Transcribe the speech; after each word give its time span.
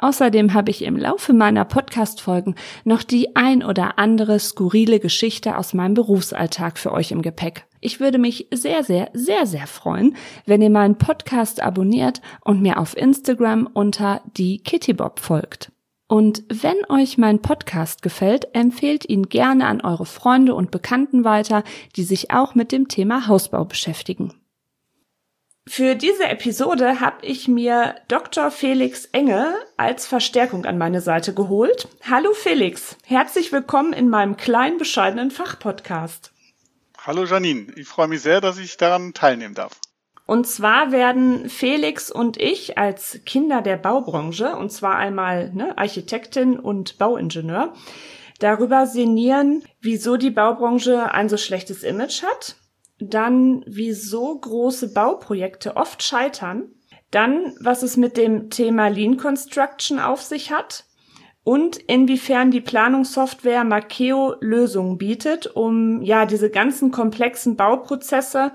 Außerdem 0.00 0.54
habe 0.54 0.70
ich 0.70 0.82
im 0.82 0.96
Laufe 0.96 1.34
meiner 1.34 1.66
Podcast-Folgen 1.66 2.54
noch 2.84 3.02
die 3.02 3.36
ein 3.36 3.62
oder 3.62 3.98
andere 3.98 4.38
skurrile 4.38 4.98
Geschichte 4.98 5.58
aus 5.58 5.74
meinem 5.74 5.92
Berufsalltag 5.92 6.78
für 6.78 6.92
euch 6.92 7.12
im 7.12 7.20
Gepäck. 7.20 7.66
Ich 7.80 8.00
würde 8.00 8.16
mich 8.16 8.48
sehr, 8.50 8.82
sehr, 8.82 9.10
sehr, 9.12 9.44
sehr 9.46 9.66
freuen, 9.66 10.16
wenn 10.46 10.62
ihr 10.62 10.70
meinen 10.70 10.96
Podcast 10.96 11.62
abonniert 11.62 12.22
und 12.42 12.62
mir 12.62 12.78
auf 12.78 12.96
Instagram 12.96 13.68
unter 13.70 14.22
die 14.38 14.62
Kittybob 14.62 15.20
folgt. 15.20 15.70
Und 16.08 16.44
wenn 16.48 16.76
euch 16.88 17.18
mein 17.18 17.40
Podcast 17.40 18.00
gefällt, 18.00 18.54
empfehlt 18.54 19.06
ihn 19.06 19.24
gerne 19.24 19.66
an 19.66 19.82
eure 19.82 20.06
Freunde 20.06 20.54
und 20.54 20.70
Bekannten 20.70 21.24
weiter, 21.24 21.62
die 21.94 22.04
sich 22.04 22.30
auch 22.30 22.54
mit 22.54 22.72
dem 22.72 22.88
Thema 22.88 23.26
Hausbau 23.28 23.66
beschäftigen. 23.66 24.39
Für 25.68 25.94
diese 25.94 26.24
Episode 26.24 27.00
habe 27.00 27.24
ich 27.24 27.46
mir 27.46 27.94
Dr. 28.08 28.50
Felix 28.50 29.04
Enge 29.06 29.54
als 29.76 30.06
Verstärkung 30.06 30.64
an 30.64 30.78
meine 30.78 31.00
Seite 31.00 31.34
geholt. 31.34 31.86
Hallo 32.08 32.32
Felix, 32.32 32.96
herzlich 33.04 33.52
willkommen 33.52 33.92
in 33.92 34.08
meinem 34.08 34.36
kleinen 34.36 34.78
bescheidenen 34.78 35.30
Fachpodcast. 35.30 36.32
Hallo 37.06 37.24
Janine, 37.24 37.72
ich 37.76 37.86
freue 37.86 38.08
mich 38.08 38.22
sehr, 38.22 38.40
dass 38.40 38.58
ich 38.58 38.78
daran 38.78 39.12
teilnehmen 39.14 39.54
darf. 39.54 39.78
Und 40.26 40.46
zwar 40.46 40.92
werden 40.92 41.48
Felix 41.50 42.10
und 42.10 42.36
ich 42.36 42.78
als 42.78 43.20
Kinder 43.26 43.62
der 43.62 43.76
Baubranche, 43.76 44.56
und 44.56 44.70
zwar 44.70 44.96
einmal 44.96 45.52
ne, 45.52 45.76
Architektin 45.76 46.58
und 46.58 46.98
Bauingenieur, 46.98 47.74
darüber 48.38 48.86
sinnieren, 48.86 49.64
wieso 49.80 50.16
die 50.16 50.30
Baubranche 50.30 51.12
ein 51.12 51.28
so 51.28 51.36
schlechtes 51.36 51.82
Image 51.82 52.22
hat, 52.22 52.56
dann 53.00 53.64
wieso 53.66 54.38
große 54.38 54.92
Bauprojekte 54.92 55.76
oft 55.76 56.02
scheitern, 56.02 56.64
dann 57.10 57.54
was 57.60 57.82
es 57.82 57.96
mit 57.96 58.16
dem 58.16 58.50
Thema 58.50 58.88
Lean 58.88 59.16
Construction 59.16 59.98
auf 59.98 60.22
sich 60.22 60.52
hat 60.52 60.84
und 61.42 61.78
inwiefern 61.78 62.50
die 62.50 62.60
Planungssoftware 62.60 63.64
Makeo 63.64 64.34
Lösungen 64.40 64.98
bietet, 64.98 65.46
um 65.46 66.02
ja 66.02 66.26
diese 66.26 66.50
ganzen 66.50 66.90
komplexen 66.90 67.56
Bauprozesse 67.56 68.52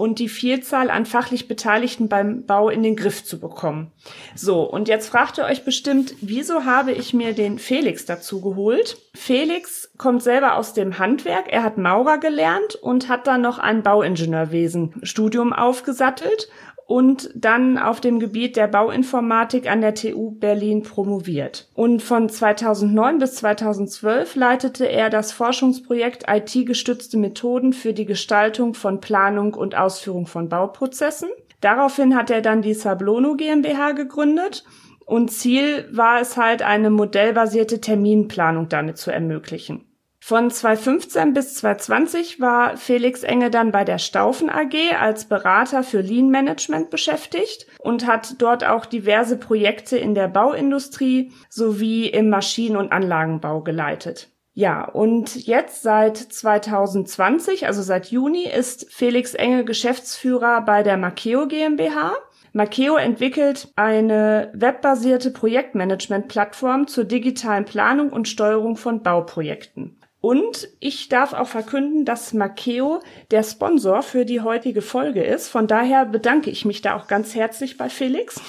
und 0.00 0.18
die 0.18 0.30
Vielzahl 0.30 0.90
an 0.90 1.04
fachlich 1.04 1.46
Beteiligten 1.46 2.08
beim 2.08 2.46
Bau 2.46 2.70
in 2.70 2.82
den 2.82 2.96
Griff 2.96 3.22
zu 3.22 3.38
bekommen. 3.38 3.92
So, 4.34 4.62
und 4.62 4.88
jetzt 4.88 5.10
fragt 5.10 5.36
ihr 5.36 5.44
euch 5.44 5.62
bestimmt, 5.62 6.14
wieso 6.22 6.64
habe 6.64 6.92
ich 6.92 7.12
mir 7.12 7.34
den 7.34 7.58
Felix 7.58 8.06
dazu 8.06 8.40
geholt? 8.40 8.96
Felix 9.14 9.90
kommt 9.98 10.22
selber 10.22 10.56
aus 10.56 10.72
dem 10.72 10.98
Handwerk, 10.98 11.52
er 11.52 11.62
hat 11.62 11.76
Maurer 11.76 12.16
gelernt 12.16 12.76
und 12.76 13.10
hat 13.10 13.26
dann 13.26 13.42
noch 13.42 13.58
ein 13.58 13.82
Bauingenieurwesen 13.82 15.00
Studium 15.02 15.52
aufgesattelt 15.52 16.48
und 16.90 17.30
dann 17.36 17.78
auf 17.78 18.00
dem 18.00 18.18
Gebiet 18.18 18.56
der 18.56 18.66
Bauinformatik 18.66 19.70
an 19.70 19.80
der 19.80 19.94
TU 19.94 20.32
Berlin 20.32 20.82
promoviert. 20.82 21.68
Und 21.74 22.02
von 22.02 22.28
2009 22.28 23.20
bis 23.20 23.36
2012 23.36 24.34
leitete 24.34 24.86
er 24.86 25.08
das 25.08 25.30
Forschungsprojekt 25.30 26.24
IT-gestützte 26.28 27.16
Methoden 27.16 27.72
für 27.72 27.92
die 27.92 28.06
Gestaltung 28.06 28.74
von 28.74 29.00
Planung 29.00 29.54
und 29.54 29.76
Ausführung 29.76 30.26
von 30.26 30.48
Bauprozessen. 30.48 31.28
Daraufhin 31.60 32.16
hat 32.16 32.28
er 32.28 32.40
dann 32.42 32.60
die 32.60 32.74
Sablono 32.74 33.36
GmbH 33.36 33.92
gegründet 33.92 34.64
und 35.06 35.30
Ziel 35.30 35.86
war 35.92 36.20
es 36.20 36.36
halt, 36.36 36.62
eine 36.62 36.90
modellbasierte 36.90 37.80
Terminplanung 37.80 38.68
damit 38.68 38.98
zu 38.98 39.12
ermöglichen. 39.12 39.84
Von 40.30 40.48
2015 40.48 41.34
bis 41.34 41.54
2020 41.54 42.38
war 42.38 42.76
Felix 42.76 43.24
Enge 43.24 43.50
dann 43.50 43.72
bei 43.72 43.82
der 43.82 43.98
Staufen 43.98 44.48
AG 44.48 44.76
als 44.96 45.24
Berater 45.24 45.82
für 45.82 46.02
Lean 46.02 46.30
Management 46.30 46.88
beschäftigt 46.88 47.66
und 47.80 48.06
hat 48.06 48.40
dort 48.40 48.64
auch 48.64 48.86
diverse 48.86 49.36
Projekte 49.36 49.98
in 49.98 50.14
der 50.14 50.28
Bauindustrie 50.28 51.32
sowie 51.48 52.06
im 52.06 52.28
Maschinen- 52.28 52.76
und 52.76 52.92
Anlagenbau 52.92 53.62
geleitet. 53.62 54.28
Ja, 54.54 54.84
und 54.84 55.34
jetzt 55.48 55.82
seit 55.82 56.16
2020, 56.16 57.66
also 57.66 57.82
seit 57.82 58.12
Juni, 58.12 58.44
ist 58.44 58.86
Felix 58.92 59.34
Enge 59.34 59.64
Geschäftsführer 59.64 60.60
bei 60.60 60.84
der 60.84 60.96
Makeo 60.96 61.48
GmbH. 61.48 62.12
Makeo 62.52 62.94
entwickelt 62.94 63.72
eine 63.74 64.52
webbasierte 64.54 65.32
Projektmanagement-Plattform 65.32 66.86
zur 66.86 67.02
digitalen 67.02 67.64
Planung 67.64 68.10
und 68.10 68.28
Steuerung 68.28 68.76
von 68.76 69.02
Bauprojekten. 69.02 69.99
Und 70.20 70.68
ich 70.80 71.08
darf 71.08 71.32
auch 71.32 71.48
verkünden, 71.48 72.04
dass 72.04 72.34
Makeo 72.34 73.00
der 73.30 73.42
Sponsor 73.42 74.02
für 74.02 74.26
die 74.26 74.42
heutige 74.42 74.82
Folge 74.82 75.22
ist. 75.22 75.48
Von 75.48 75.66
daher 75.66 76.04
bedanke 76.04 76.50
ich 76.50 76.66
mich 76.66 76.82
da 76.82 76.94
auch 76.96 77.06
ganz 77.06 77.34
herzlich 77.34 77.78
bei 77.78 77.88
Felix. 77.88 78.40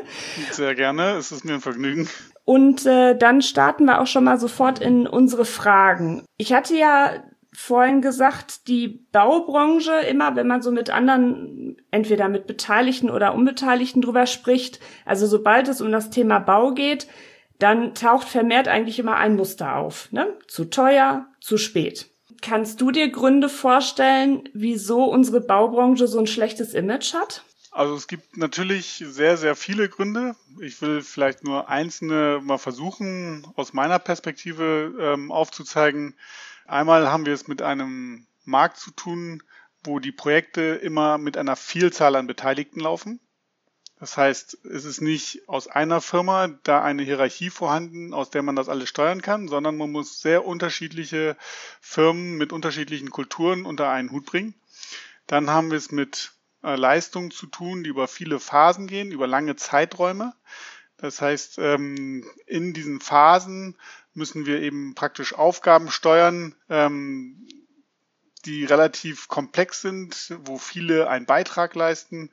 Sehr 0.52 0.74
gerne, 0.74 1.16
es 1.16 1.30
ist 1.30 1.44
mir 1.44 1.54
ein 1.54 1.60
Vergnügen. 1.60 2.08
Und 2.44 2.86
äh, 2.86 3.14
dann 3.14 3.42
starten 3.42 3.84
wir 3.84 4.00
auch 4.00 4.06
schon 4.06 4.24
mal 4.24 4.40
sofort 4.40 4.78
in 4.78 5.06
unsere 5.06 5.44
Fragen. 5.44 6.24
Ich 6.38 6.54
hatte 6.54 6.74
ja 6.74 7.12
vorhin 7.52 8.00
gesagt, 8.00 8.68
die 8.68 9.06
Baubranche 9.12 9.92
immer, 10.08 10.34
wenn 10.36 10.46
man 10.46 10.62
so 10.62 10.70
mit 10.70 10.88
anderen, 10.88 11.76
entweder 11.90 12.28
mit 12.28 12.46
Beteiligten 12.46 13.10
oder 13.10 13.34
Unbeteiligten 13.34 14.00
drüber 14.00 14.26
spricht, 14.26 14.80
also 15.04 15.26
sobald 15.26 15.68
es 15.68 15.82
um 15.82 15.92
das 15.92 16.08
Thema 16.08 16.38
Bau 16.38 16.72
geht, 16.72 17.06
dann 17.58 17.94
taucht 17.94 18.28
vermehrt 18.28 18.68
eigentlich 18.68 18.98
immer 18.98 19.16
ein 19.16 19.36
Muster 19.36 19.76
auf. 19.76 20.10
Ne? 20.12 20.36
Zu 20.46 20.66
teuer, 20.66 21.26
zu 21.40 21.58
spät. 21.58 22.10
Kannst 22.40 22.80
du 22.80 22.90
dir 22.92 23.10
Gründe 23.10 23.48
vorstellen, 23.48 24.48
wieso 24.54 25.04
unsere 25.04 25.40
Baubranche 25.40 26.06
so 26.06 26.18
ein 26.20 26.28
schlechtes 26.28 26.72
Image 26.72 27.14
hat? 27.14 27.42
Also 27.70 27.94
es 27.94 28.06
gibt 28.06 28.36
natürlich 28.36 29.04
sehr, 29.06 29.36
sehr 29.36 29.54
viele 29.54 29.88
Gründe. 29.88 30.34
Ich 30.60 30.80
will 30.80 31.02
vielleicht 31.02 31.44
nur 31.44 31.68
einzelne 31.68 32.40
mal 32.42 32.58
versuchen, 32.58 33.46
aus 33.56 33.72
meiner 33.72 33.98
Perspektive 33.98 34.94
ähm, 34.98 35.30
aufzuzeigen. 35.30 36.14
Einmal 36.66 37.10
haben 37.10 37.26
wir 37.26 37.34
es 37.34 37.48
mit 37.48 37.62
einem 37.62 38.26
Markt 38.44 38.78
zu 38.78 38.90
tun, 38.92 39.42
wo 39.84 39.98
die 39.98 40.12
Projekte 40.12 40.60
immer 40.62 41.18
mit 41.18 41.36
einer 41.36 41.56
Vielzahl 41.56 42.16
an 42.16 42.26
Beteiligten 42.26 42.80
laufen. 42.80 43.20
Das 44.00 44.16
heißt, 44.16 44.64
es 44.64 44.84
ist 44.84 45.00
nicht 45.00 45.48
aus 45.48 45.66
einer 45.66 46.00
Firma 46.00 46.48
da 46.62 46.82
eine 46.82 47.02
Hierarchie 47.02 47.50
vorhanden, 47.50 48.14
aus 48.14 48.30
der 48.30 48.42
man 48.42 48.54
das 48.54 48.68
alles 48.68 48.88
steuern 48.88 49.22
kann, 49.22 49.48
sondern 49.48 49.76
man 49.76 49.90
muss 49.90 50.20
sehr 50.20 50.44
unterschiedliche 50.46 51.36
Firmen 51.80 52.36
mit 52.36 52.52
unterschiedlichen 52.52 53.10
Kulturen 53.10 53.64
unter 53.66 53.90
einen 53.90 54.12
Hut 54.12 54.26
bringen. 54.26 54.54
Dann 55.26 55.50
haben 55.50 55.70
wir 55.70 55.78
es 55.78 55.90
mit 55.90 56.32
äh, 56.62 56.76
Leistungen 56.76 57.32
zu 57.32 57.46
tun, 57.46 57.82
die 57.82 57.90
über 57.90 58.06
viele 58.06 58.38
Phasen 58.38 58.86
gehen, 58.86 59.10
über 59.10 59.26
lange 59.26 59.56
Zeiträume. 59.56 60.32
Das 60.96 61.20
heißt, 61.20 61.58
ähm, 61.58 62.24
in 62.46 62.74
diesen 62.74 63.00
Phasen 63.00 63.76
müssen 64.14 64.46
wir 64.46 64.60
eben 64.60 64.94
praktisch 64.94 65.34
Aufgaben 65.34 65.90
steuern, 65.90 66.54
ähm, 66.68 67.46
die 68.44 68.64
relativ 68.64 69.28
komplex 69.28 69.80
sind, 69.80 70.36
wo 70.44 70.58
viele 70.58 71.08
einen 71.08 71.26
Beitrag 71.26 71.74
leisten, 71.74 72.30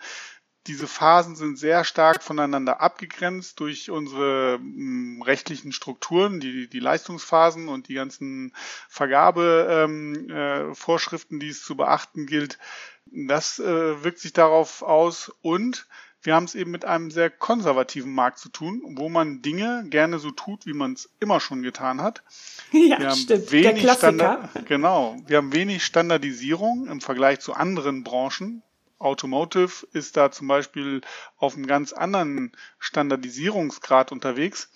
diese 0.68 0.88
Phasen 0.88 1.36
sind 1.36 1.59
sehr 1.59 1.84
stark 1.84 2.24
voneinander 2.24 2.81
abgegrenzt 2.81 3.59
durch 3.59 3.91
unsere 3.91 4.58
hm, 4.58 5.22
rechtlichen 5.22 5.72
Strukturen, 5.72 6.40
die, 6.40 6.67
die 6.67 6.79
Leistungsphasen 6.79 7.67
und 7.67 7.88
die 7.88 7.94
ganzen 7.94 8.52
Vergabevorschriften, 8.90 11.35
ähm, 11.35 11.41
äh, 11.41 11.44
die 11.44 11.50
es 11.50 11.64
zu 11.64 11.76
beachten 11.76 12.26
gilt. 12.26 12.58
Das 13.06 13.59
äh, 13.59 14.03
wirkt 14.03 14.17
sich 14.20 14.34
darauf 14.34 14.82
aus 14.82 15.32
und 15.41 15.85
wir 16.26 16.34
haben 16.34 16.46
es 16.46 16.56
eben 16.56 16.72
mit 16.72 16.85
einem 16.85 17.11
sehr 17.11 17.29
konservativen 17.29 18.11
Markt 18.11 18.40
zu 18.40 18.50
tun, 18.50 18.82
wo 18.96 19.09
man 19.09 19.44
Dinge 19.44 19.85
gerne 19.90 20.18
so 20.18 20.32
tut, 20.32 20.66
wie 20.66 20.73
man 20.73 20.94
es 20.94 21.09
immer 21.20 21.40
schon 21.40 21.61
getan 21.61 22.02
hat. 22.02 22.23
Ja, 22.72 23.00
wir 23.00 23.09
haben 23.09 23.16
stimmt. 23.16 23.52
Wenig 23.52 23.66
Der 23.66 23.73
Klassiker. 23.76 24.08
Standard, 24.08 24.66
genau. 24.66 25.18
Wir 25.28 25.38
haben 25.38 25.53
wenig 25.53 25.85
Standardisierung 25.85 26.88
im 26.88 27.00
Vergleich 27.00 27.41
zu 27.41 27.53
anderen 27.53 28.03
Branchen. 28.03 28.64
Automotive 29.05 29.87
ist 29.93 30.17
da 30.17 30.31
zum 30.31 30.47
Beispiel 30.47 31.02
auf 31.37 31.55
einem 31.55 31.67
ganz 31.67 31.93
anderen 31.93 32.52
Standardisierungsgrad 32.79 34.11
unterwegs. 34.11 34.69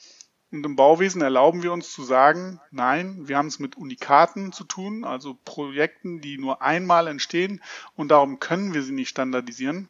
Und 0.51 0.65
im 0.65 0.75
Bauwesen 0.75 1.21
erlauben 1.21 1.61
wir 1.61 1.73
uns 1.73 1.91
zu 1.91 2.03
sagen, 2.03 2.59
nein, 2.71 3.27
wir 3.27 3.37
haben 3.37 3.47
es 3.47 3.59
mit 3.59 3.75
Unikaten 3.75 4.51
zu 4.51 4.63
tun, 4.63 5.03
also 5.03 5.37
Projekten, 5.45 6.21
die 6.21 6.37
nur 6.37 6.61
einmal 6.61 7.07
entstehen 7.07 7.61
und 7.95 8.09
darum 8.09 8.39
können 8.39 8.73
wir 8.73 8.81
sie 8.81 8.93
nicht 8.93 9.09
standardisieren. 9.09 9.89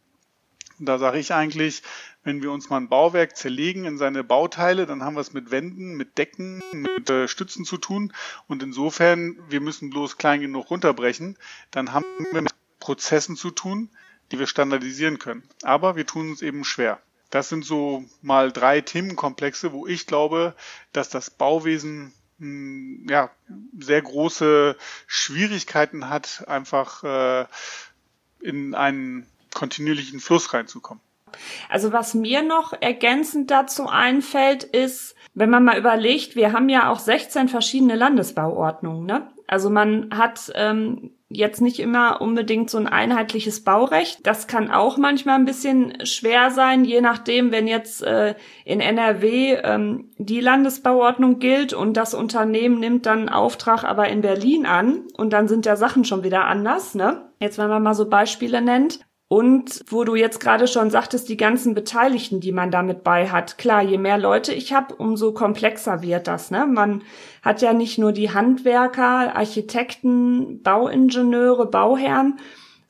Da 0.79 0.97
sage 0.97 1.19
ich 1.19 1.33
eigentlich, 1.33 1.83
wenn 2.23 2.41
wir 2.41 2.51
uns 2.51 2.69
mal 2.69 2.77
ein 2.77 2.87
Bauwerk 2.87 3.35
zerlegen 3.35 3.83
in 3.83 3.97
seine 3.97 4.23
Bauteile, 4.23 4.85
dann 4.85 5.03
haben 5.03 5.15
wir 5.15 5.21
es 5.21 5.33
mit 5.33 5.51
Wänden, 5.51 5.95
mit 5.95 6.17
Decken, 6.17 6.63
mit 6.71 7.09
äh, 7.09 7.27
Stützen 7.27 7.65
zu 7.65 7.77
tun. 7.77 8.13
Und 8.47 8.63
insofern, 8.63 9.37
wir 9.49 9.59
müssen 9.59 9.89
bloß 9.89 10.17
klein 10.17 10.39
genug 10.39 10.69
runterbrechen. 10.69 11.37
Dann 11.71 11.91
haben 11.91 12.05
wir 12.31 12.41
mit 12.41 12.53
Prozessen 12.79 13.35
zu 13.35 13.51
tun, 13.51 13.89
die 14.31 14.39
wir 14.39 14.47
standardisieren 14.47 15.19
können. 15.19 15.43
Aber 15.63 15.95
wir 15.95 16.05
tun 16.05 16.31
uns 16.31 16.41
eben 16.41 16.63
schwer. 16.63 16.99
Das 17.29 17.49
sind 17.49 17.63
so 17.63 18.05
mal 18.21 18.51
drei 18.51 18.81
Themenkomplexe, 18.81 19.71
wo 19.71 19.85
ich 19.85 20.07
glaube, 20.07 20.55
dass 20.93 21.09
das 21.09 21.29
Bauwesen 21.29 22.13
hm, 22.39 23.05
ja, 23.09 23.29
sehr 23.79 24.01
große 24.01 24.75
Schwierigkeiten 25.07 26.09
hat, 26.09 26.47
einfach 26.47 27.03
äh, 27.03 27.45
in 28.41 28.73
einen 28.73 29.27
kontinuierlichen 29.53 30.19
Fluss 30.19 30.53
reinzukommen. 30.53 31.03
Also 31.69 31.93
was 31.93 32.15
mir 32.15 32.41
noch 32.41 32.73
ergänzend 32.73 33.51
dazu 33.51 33.87
einfällt, 33.87 34.63
ist, 34.63 35.15
wenn 35.35 35.49
man 35.49 35.63
mal 35.63 35.77
überlegt, 35.77 36.35
wir 36.35 36.53
haben 36.53 36.69
ja 36.69 36.89
auch 36.89 36.99
16 36.99 37.49
verschiedene 37.49 37.95
Landesbauordnungen. 37.95 39.05
Ne? 39.05 39.29
Also 39.45 39.69
man 39.69 40.17
hat 40.17 40.51
ähm, 40.55 41.11
jetzt 41.29 41.61
nicht 41.61 41.79
immer 41.79 42.21
unbedingt 42.21 42.69
so 42.69 42.77
ein 42.79 42.87
einheitliches 42.87 43.63
Baurecht. 43.63 44.25
Das 44.25 44.47
kann 44.47 44.71
auch 44.71 44.97
manchmal 44.97 45.35
ein 45.35 45.45
bisschen 45.45 46.05
schwer 46.05 46.49
sein, 46.49 46.83
je 46.83 47.01
nachdem, 47.01 47.51
wenn 47.51 47.67
jetzt 47.67 48.01
äh, 48.01 48.35
in 48.65 48.79
NRW 48.79 49.59
ähm, 49.63 50.09
die 50.17 50.41
Landesbauordnung 50.41 51.37
gilt 51.39 51.73
und 51.73 51.95
das 51.95 52.15
Unternehmen 52.15 52.79
nimmt 52.79 53.05
dann 53.05 53.29
Auftrag 53.29 53.83
aber 53.83 54.09
in 54.09 54.21
Berlin 54.21 54.65
an 54.65 55.03
und 55.17 55.31
dann 55.31 55.47
sind 55.47 55.67
ja 55.67 55.75
Sachen 55.75 56.03
schon 56.03 56.23
wieder 56.23 56.45
anders. 56.45 56.95
Ne? 56.95 57.29
Jetzt, 57.39 57.59
wenn 57.59 57.69
man 57.69 57.83
mal 57.83 57.93
so 57.93 58.09
Beispiele 58.09 58.61
nennt. 58.61 58.99
Und 59.29 59.85
wo 59.87 60.03
du 60.05 60.15
jetzt 60.15 60.39
gerade 60.39 60.67
schon 60.67 60.89
sagtest, 60.89 61.29
die 61.29 61.37
ganzen 61.37 61.75
Beteiligten, 61.75 62.39
die 62.39 62.51
man 62.51 62.71
damit 62.71 63.03
bei 63.03 63.29
hat. 63.29 63.59
Klar, 63.59 63.83
je 63.83 63.99
mehr 63.99 64.17
Leute 64.17 64.53
ich 64.53 64.73
habe, 64.73 64.95
umso 64.95 65.33
komplexer 65.33 66.01
wird 66.01 66.27
das. 66.27 66.49
Ne? 66.49 66.65
Man 66.65 67.03
hat 67.43 67.61
ja 67.61 67.73
nicht 67.73 67.99
nur 67.99 68.11
die 68.11 68.31
Handwerker, 68.31 69.35
Architekten, 69.35 70.63
Bauingenieure, 70.63 71.67
Bauherren, 71.67 72.39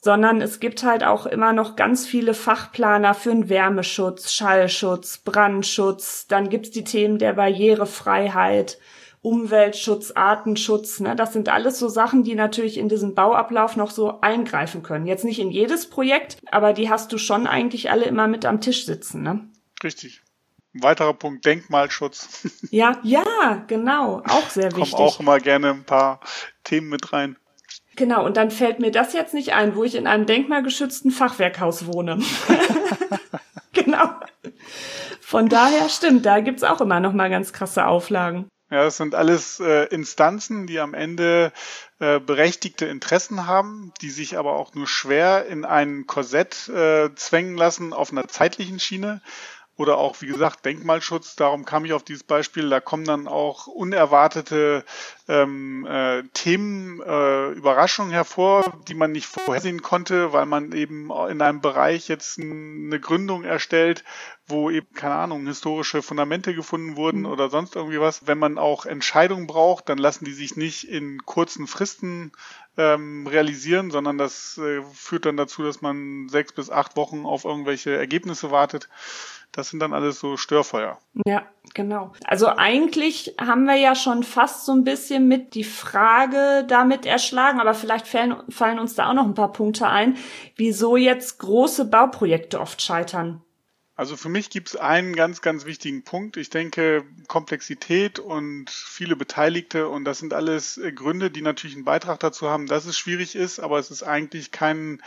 sondern 0.01 0.41
es 0.41 0.61
gibt 0.61 0.83
halt 0.83 1.03
auch 1.03 1.25
immer 1.25 1.51
noch 1.51 1.75
ganz 1.75 2.07
viele 2.07 2.33
Fachplaner 2.33 3.15
für 3.15 3.31
den 3.31 3.49
Wärmeschutz, 3.49 4.31
Schallschutz, 4.31 5.17
Brandschutz. 5.17 6.27
Dann 6.27 6.47
gibt's 6.47 6.71
die 6.71 6.85
Themen 6.85 7.19
der 7.19 7.33
Barrierefreiheit, 7.33 8.77
Umweltschutz, 9.21 10.11
Artenschutz. 10.11 10.99
Ne? 10.99 11.15
Das 11.15 11.33
sind 11.33 11.49
alles 11.49 11.79
so 11.79 11.89
Sachen, 11.89 12.23
die 12.23 12.35
natürlich 12.35 12.77
in 12.77 12.89
diesen 12.89 13.15
Bauablauf 13.15 13.75
noch 13.75 13.91
so 13.91 14.21
eingreifen 14.21 14.81
können. 14.81 15.05
Jetzt 15.05 15.25
nicht 15.25 15.39
in 15.39 15.51
jedes 15.51 15.89
Projekt, 15.89 16.37
aber 16.51 16.73
die 16.73 16.89
hast 16.89 17.11
du 17.11 17.17
schon 17.17 17.47
eigentlich 17.47 17.91
alle 17.91 18.05
immer 18.05 18.27
mit 18.27 18.45
am 18.45 18.61
Tisch 18.61 18.85
sitzen. 18.85 19.21
Ne? 19.21 19.47
Richtig. 19.83 20.21
Ein 20.73 20.83
weiterer 20.83 21.13
Punkt, 21.13 21.45
Denkmalschutz. 21.45 22.47
Ja, 22.71 22.99
ja, 23.03 23.63
genau. 23.67 24.21
Auch 24.27 24.49
sehr 24.49 24.75
wichtig. 24.75 24.91
Kommen 24.91 25.07
auch 25.07 25.19
immer 25.19 25.39
gerne 25.39 25.71
ein 25.71 25.83
paar 25.83 26.19
Themen 26.63 26.89
mit 26.89 27.11
rein. 27.11 27.35
Genau, 27.95 28.25
und 28.25 28.37
dann 28.37 28.51
fällt 28.51 28.79
mir 28.79 28.91
das 28.91 29.13
jetzt 29.13 29.33
nicht 29.33 29.53
ein, 29.53 29.75
wo 29.75 29.83
ich 29.83 29.95
in 29.95 30.07
einem 30.07 30.25
denkmalgeschützten 30.25 31.11
Fachwerkhaus 31.11 31.87
wohne. 31.87 32.19
genau. 33.73 34.11
Von 35.19 35.49
daher 35.49 35.89
stimmt, 35.89 36.25
da 36.25 36.39
gibt's 36.39 36.63
auch 36.63 36.79
immer 36.79 36.99
noch 36.99 37.13
mal 37.13 37.29
ganz 37.29 37.51
krasse 37.51 37.85
Auflagen. 37.85 38.47
Ja, 38.71 38.83
das 38.83 38.97
sind 38.97 39.15
alles 39.15 39.59
äh, 39.59 39.85
Instanzen, 39.85 40.67
die 40.67 40.79
am 40.79 40.93
Ende 40.93 41.51
äh, 41.97 42.19
berechtigte 42.19 42.85
Interessen 42.85 43.47
haben, 43.47 43.91
die 44.01 44.11
sich 44.11 44.37
aber 44.37 44.53
auch 44.53 44.75
nur 44.75 44.87
schwer 44.87 45.47
in 45.47 45.65
ein 45.65 46.05
Korsett 46.05 46.69
äh, 46.69 47.09
zwängen 47.15 47.57
lassen 47.57 47.93
auf 47.93 48.11
einer 48.11 48.27
zeitlichen 48.27 48.79
Schiene 48.79 49.21
oder 49.79 49.97
auch, 49.97 50.19
wie 50.19 50.27
gesagt, 50.27 50.65
Denkmalschutz. 50.65 51.37
Darum 51.37 51.63
kam 51.63 51.85
ich 51.85 51.93
auf 51.93 52.03
dieses 52.03 52.23
Beispiel. 52.23 52.69
Da 52.69 52.81
kommen 52.81 53.05
dann 53.05 53.29
auch 53.29 53.65
unerwartete 53.67 54.83
ähm, 55.29 55.87
äh, 55.89 56.23
Themen, 56.33 57.01
äh, 57.01 57.51
Überraschungen 57.51 58.11
hervor, 58.11 58.73
die 58.89 58.93
man 58.93 59.13
nicht 59.13 59.27
vorhersehen 59.27 59.81
konnte, 59.81 60.33
weil 60.33 60.45
man 60.45 60.73
eben 60.73 61.09
in 61.29 61.41
einem 61.41 61.61
Bereich 61.61 62.09
jetzt 62.09 62.39
eine 62.39 62.99
Gründung 62.99 63.45
erstellt, 63.45 64.03
wo 64.47 64.69
eben, 64.69 64.91
keine 64.95 65.15
Ahnung, 65.15 65.47
historische 65.47 66.01
Fundamente 66.01 66.53
gefunden 66.53 66.97
wurden 66.97 67.21
mhm. 67.21 67.27
oder 67.27 67.49
sonst 67.49 67.77
irgendwie 67.77 68.01
was. 68.01 68.27
Wenn 68.27 68.37
man 68.37 68.57
auch 68.57 68.85
Entscheidungen 68.85 69.47
braucht, 69.47 69.87
dann 69.87 69.97
lassen 69.97 70.25
die 70.25 70.33
sich 70.33 70.57
nicht 70.57 70.89
in 70.89 71.23
kurzen 71.23 71.67
Fristen 71.67 72.33
ähm, 72.75 73.27
realisieren, 73.27 73.91
sondern 73.91 74.17
das 74.17 74.57
äh, 74.57 74.81
führt 74.93 75.25
dann 75.25 75.37
dazu, 75.37 75.63
dass 75.63 75.81
man 75.81 76.27
sechs 76.27 76.51
bis 76.51 76.69
acht 76.69 76.97
Wochen 76.97 77.25
auf 77.25 77.45
irgendwelche 77.45 77.95
Ergebnisse 77.95 78.51
wartet. 78.51 78.89
Das 79.51 79.69
sind 79.69 79.79
dann 79.79 79.93
alles 79.93 80.19
so 80.19 80.37
Störfeuer. 80.37 80.99
Ja, 81.25 81.43
genau. 81.73 82.13
Also 82.25 82.47
eigentlich 82.47 83.35
haben 83.39 83.65
wir 83.65 83.75
ja 83.75 83.95
schon 83.95 84.23
fast 84.23 84.65
so 84.65 84.71
ein 84.73 84.83
bisschen 84.83 85.27
mit 85.27 85.55
die 85.55 85.63
Frage 85.63 86.65
damit 86.67 87.05
erschlagen, 87.05 87.59
aber 87.59 87.73
vielleicht 87.73 88.07
fallen, 88.07 88.35
fallen 88.49 88.79
uns 88.79 88.95
da 88.95 89.09
auch 89.09 89.13
noch 89.13 89.25
ein 89.25 89.33
paar 89.33 89.51
Punkte 89.51 89.87
ein, 89.87 90.17
wieso 90.55 90.97
jetzt 90.97 91.39
große 91.39 91.85
Bauprojekte 91.85 92.59
oft 92.59 92.81
scheitern. 92.81 93.41
Also 93.99 94.15
für 94.15 94.29
mich 94.29 94.49
gibt 94.49 94.69
es 94.69 94.75
einen 94.77 95.13
ganz, 95.13 95.41
ganz 95.41 95.65
wichtigen 95.65 96.05
Punkt. 96.05 96.37
Ich 96.37 96.49
denke, 96.49 97.03
Komplexität 97.27 98.17
und 98.17 98.69
viele 98.69 99.17
Beteiligte 99.17 99.89
und 99.89 100.05
das 100.05 100.19
sind 100.19 100.33
alles 100.33 100.77
äh, 100.77 100.93
Gründe, 100.93 101.29
die 101.29 101.41
natürlich 101.41 101.75
einen 101.75 101.83
Beitrag 101.83 102.17
dazu 102.21 102.49
haben, 102.49 102.65
dass 102.65 102.85
es 102.85 102.97
schwierig 102.97 103.35
ist, 103.35 103.59
aber 103.59 103.77
es 103.77 103.91
ist 103.91 104.03
eigentlich 104.03 104.51
kein, 104.51 105.01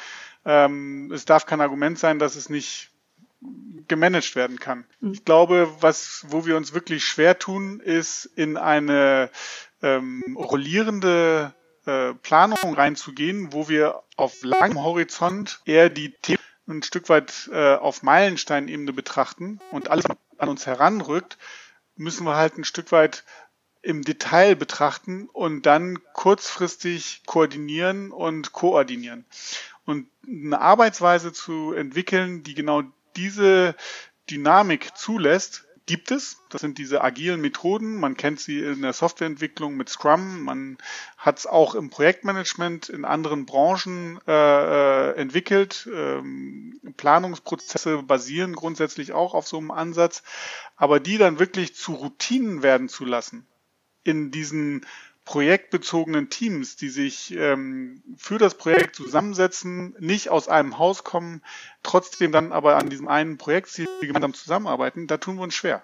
ähm, 0.44 1.10
es 1.10 1.24
darf 1.24 1.46
kein 1.46 1.62
Argument 1.62 1.98
sein, 1.98 2.18
dass 2.18 2.36
es 2.36 2.50
nicht 2.50 2.91
gemanagt 3.88 4.36
werden 4.36 4.58
kann. 4.58 4.84
Mhm. 5.00 5.12
Ich 5.12 5.24
glaube, 5.24 5.68
was, 5.80 6.24
wo 6.28 6.46
wir 6.46 6.56
uns 6.56 6.72
wirklich 6.72 7.04
schwer 7.04 7.38
tun, 7.38 7.80
ist 7.80 8.24
in 8.24 8.56
eine 8.56 9.30
ähm, 9.82 10.36
rollierende 10.38 11.54
äh, 11.86 12.14
Planung 12.14 12.74
reinzugehen, 12.74 13.52
wo 13.52 13.68
wir 13.68 14.02
auf 14.16 14.42
langem 14.42 14.82
Horizont 14.82 15.60
eher 15.64 15.90
die 15.90 16.12
Themen 16.12 16.38
ein 16.68 16.82
Stück 16.82 17.08
weit 17.08 17.50
äh, 17.52 17.74
auf 17.74 18.02
Meilensteinebene 18.02 18.92
betrachten 18.92 19.60
und 19.72 19.90
alles 19.90 20.04
an 20.38 20.48
uns 20.48 20.66
heranrückt, 20.66 21.38
müssen 21.96 22.24
wir 22.24 22.36
halt 22.36 22.56
ein 22.56 22.64
Stück 22.64 22.92
weit 22.92 23.24
im 23.82 24.02
Detail 24.02 24.54
betrachten 24.54 25.28
und 25.32 25.66
dann 25.66 25.98
kurzfristig 26.12 27.22
koordinieren 27.26 28.12
und 28.12 28.52
koordinieren. 28.52 29.24
Und 29.84 30.06
eine 30.26 30.60
Arbeitsweise 30.60 31.32
zu 31.32 31.72
entwickeln, 31.72 32.44
die 32.44 32.54
genau 32.54 32.84
diese 33.16 33.74
Dynamik 34.30 34.96
zulässt, 34.96 35.64
gibt 35.86 36.10
es. 36.10 36.38
Das 36.48 36.60
sind 36.60 36.78
diese 36.78 37.02
agilen 37.02 37.40
Methoden. 37.40 37.98
Man 37.98 38.16
kennt 38.16 38.40
sie 38.40 38.60
in 38.60 38.82
der 38.82 38.92
Softwareentwicklung 38.92 39.76
mit 39.76 39.88
Scrum. 39.88 40.42
Man 40.42 40.78
hat 41.16 41.38
es 41.38 41.46
auch 41.46 41.74
im 41.74 41.90
Projektmanagement 41.90 42.88
in 42.88 43.04
anderen 43.04 43.46
Branchen 43.46 44.20
äh, 44.26 44.32
äh, 45.10 45.16
entwickelt. 45.16 45.88
Ähm, 45.92 46.80
Planungsprozesse 46.96 48.02
basieren 48.02 48.54
grundsätzlich 48.54 49.12
auch 49.12 49.34
auf 49.34 49.48
so 49.48 49.58
einem 49.58 49.70
Ansatz. 49.70 50.22
Aber 50.76 51.00
die 51.00 51.18
dann 51.18 51.38
wirklich 51.38 51.74
zu 51.74 51.94
Routinen 51.94 52.62
werden 52.62 52.88
zu 52.88 53.04
lassen 53.04 53.46
in 54.04 54.30
diesen 54.30 54.86
projektbezogenen 55.24 56.30
Teams, 56.30 56.76
die 56.76 56.88
sich 56.88 57.32
ähm, 57.32 58.02
für 58.16 58.38
das 58.38 58.56
Projekt 58.56 58.96
zusammensetzen, 58.96 59.94
nicht 59.98 60.30
aus 60.30 60.48
einem 60.48 60.78
Haus 60.78 61.04
kommen, 61.04 61.42
trotzdem 61.82 62.32
dann 62.32 62.52
aber 62.52 62.76
an 62.76 62.90
diesem 62.90 63.08
einen 63.08 63.38
Projektziel 63.38 63.86
gemeinsam 64.00 64.34
zusammenarbeiten, 64.34 65.06
da 65.06 65.18
tun 65.18 65.36
wir 65.36 65.42
uns 65.42 65.54
schwer. 65.54 65.82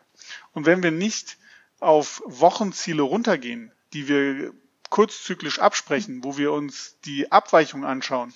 Und 0.52 0.66
wenn 0.66 0.82
wir 0.82 0.90
nicht 0.90 1.38
auf 1.80 2.22
Wochenziele 2.26 3.02
runtergehen, 3.02 3.70
die 3.92 4.08
wir 4.08 4.52
kurzzyklisch 4.90 5.60
absprechen, 5.60 6.24
wo 6.24 6.36
wir 6.36 6.52
uns 6.52 6.96
die 7.04 7.30
Abweichung 7.30 7.84
anschauen, 7.84 8.34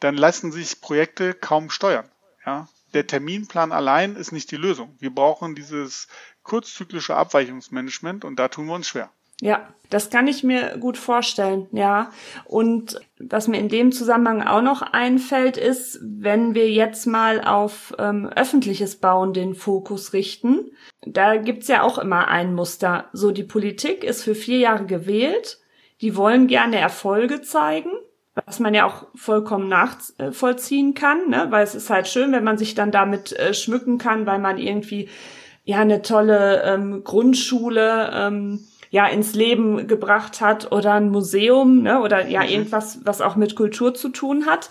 dann 0.00 0.16
lassen 0.16 0.52
sich 0.52 0.80
Projekte 0.80 1.34
kaum 1.34 1.70
steuern. 1.70 2.08
Ja? 2.46 2.68
Der 2.94 3.06
Terminplan 3.06 3.72
allein 3.72 4.16
ist 4.16 4.32
nicht 4.32 4.50
die 4.50 4.56
Lösung. 4.56 4.94
Wir 5.00 5.14
brauchen 5.14 5.54
dieses 5.54 6.08
kurzzyklische 6.42 7.16
Abweichungsmanagement 7.16 8.24
und 8.24 8.36
da 8.36 8.48
tun 8.48 8.66
wir 8.66 8.74
uns 8.74 8.88
schwer. 8.88 9.10
Ja, 9.40 9.68
das 9.90 10.10
kann 10.10 10.26
ich 10.26 10.44
mir 10.44 10.76
gut 10.78 10.98
vorstellen, 10.98 11.66
ja. 11.72 12.10
Und 12.44 13.00
was 13.18 13.48
mir 13.48 13.58
in 13.58 13.68
dem 13.68 13.90
Zusammenhang 13.92 14.42
auch 14.46 14.60
noch 14.60 14.82
einfällt, 14.82 15.56
ist, 15.56 15.98
wenn 16.02 16.54
wir 16.54 16.70
jetzt 16.70 17.06
mal 17.06 17.42
auf 17.42 17.94
ähm, 17.98 18.26
öffentliches 18.26 18.96
Bauen 18.96 19.32
den 19.32 19.54
Fokus 19.54 20.12
richten, 20.12 20.72
da 21.06 21.36
gibt's 21.36 21.68
ja 21.68 21.82
auch 21.82 21.98
immer 21.98 22.28
ein 22.28 22.54
Muster. 22.54 23.06
So, 23.12 23.30
die 23.30 23.44
Politik 23.44 24.04
ist 24.04 24.24
für 24.24 24.34
vier 24.34 24.58
Jahre 24.58 24.84
gewählt, 24.84 25.58
die 26.02 26.16
wollen 26.16 26.48
gerne 26.48 26.78
Erfolge 26.78 27.40
zeigen, 27.40 27.90
was 28.46 28.60
man 28.60 28.74
ja 28.74 28.86
auch 28.86 29.06
vollkommen 29.14 29.68
nachvollziehen 29.68 30.94
kann, 30.94 31.30
ne? 31.30 31.46
weil 31.50 31.64
es 31.64 31.74
ist 31.74 31.90
halt 31.90 32.08
schön, 32.08 32.32
wenn 32.32 32.44
man 32.44 32.58
sich 32.58 32.74
dann 32.74 32.92
damit 32.92 33.32
äh, 33.32 33.54
schmücken 33.54 33.98
kann, 33.98 34.26
weil 34.26 34.38
man 34.38 34.58
irgendwie 34.58 35.08
ja 35.64 35.78
eine 35.78 36.02
tolle 36.02 36.62
ähm, 36.62 37.02
Grundschule 37.04 38.10
ähm, 38.14 38.60
ja 38.90 39.06
ins 39.06 39.34
Leben 39.34 39.86
gebracht 39.86 40.40
hat 40.40 40.72
oder 40.72 40.94
ein 40.94 41.10
Museum 41.10 41.82
ne, 41.82 42.00
oder 42.00 42.26
ja 42.28 42.42
mhm. 42.42 42.48
irgendwas, 42.48 43.00
was 43.04 43.20
auch 43.20 43.36
mit 43.36 43.54
Kultur 43.54 43.94
zu 43.94 44.08
tun 44.08 44.46
hat. 44.46 44.70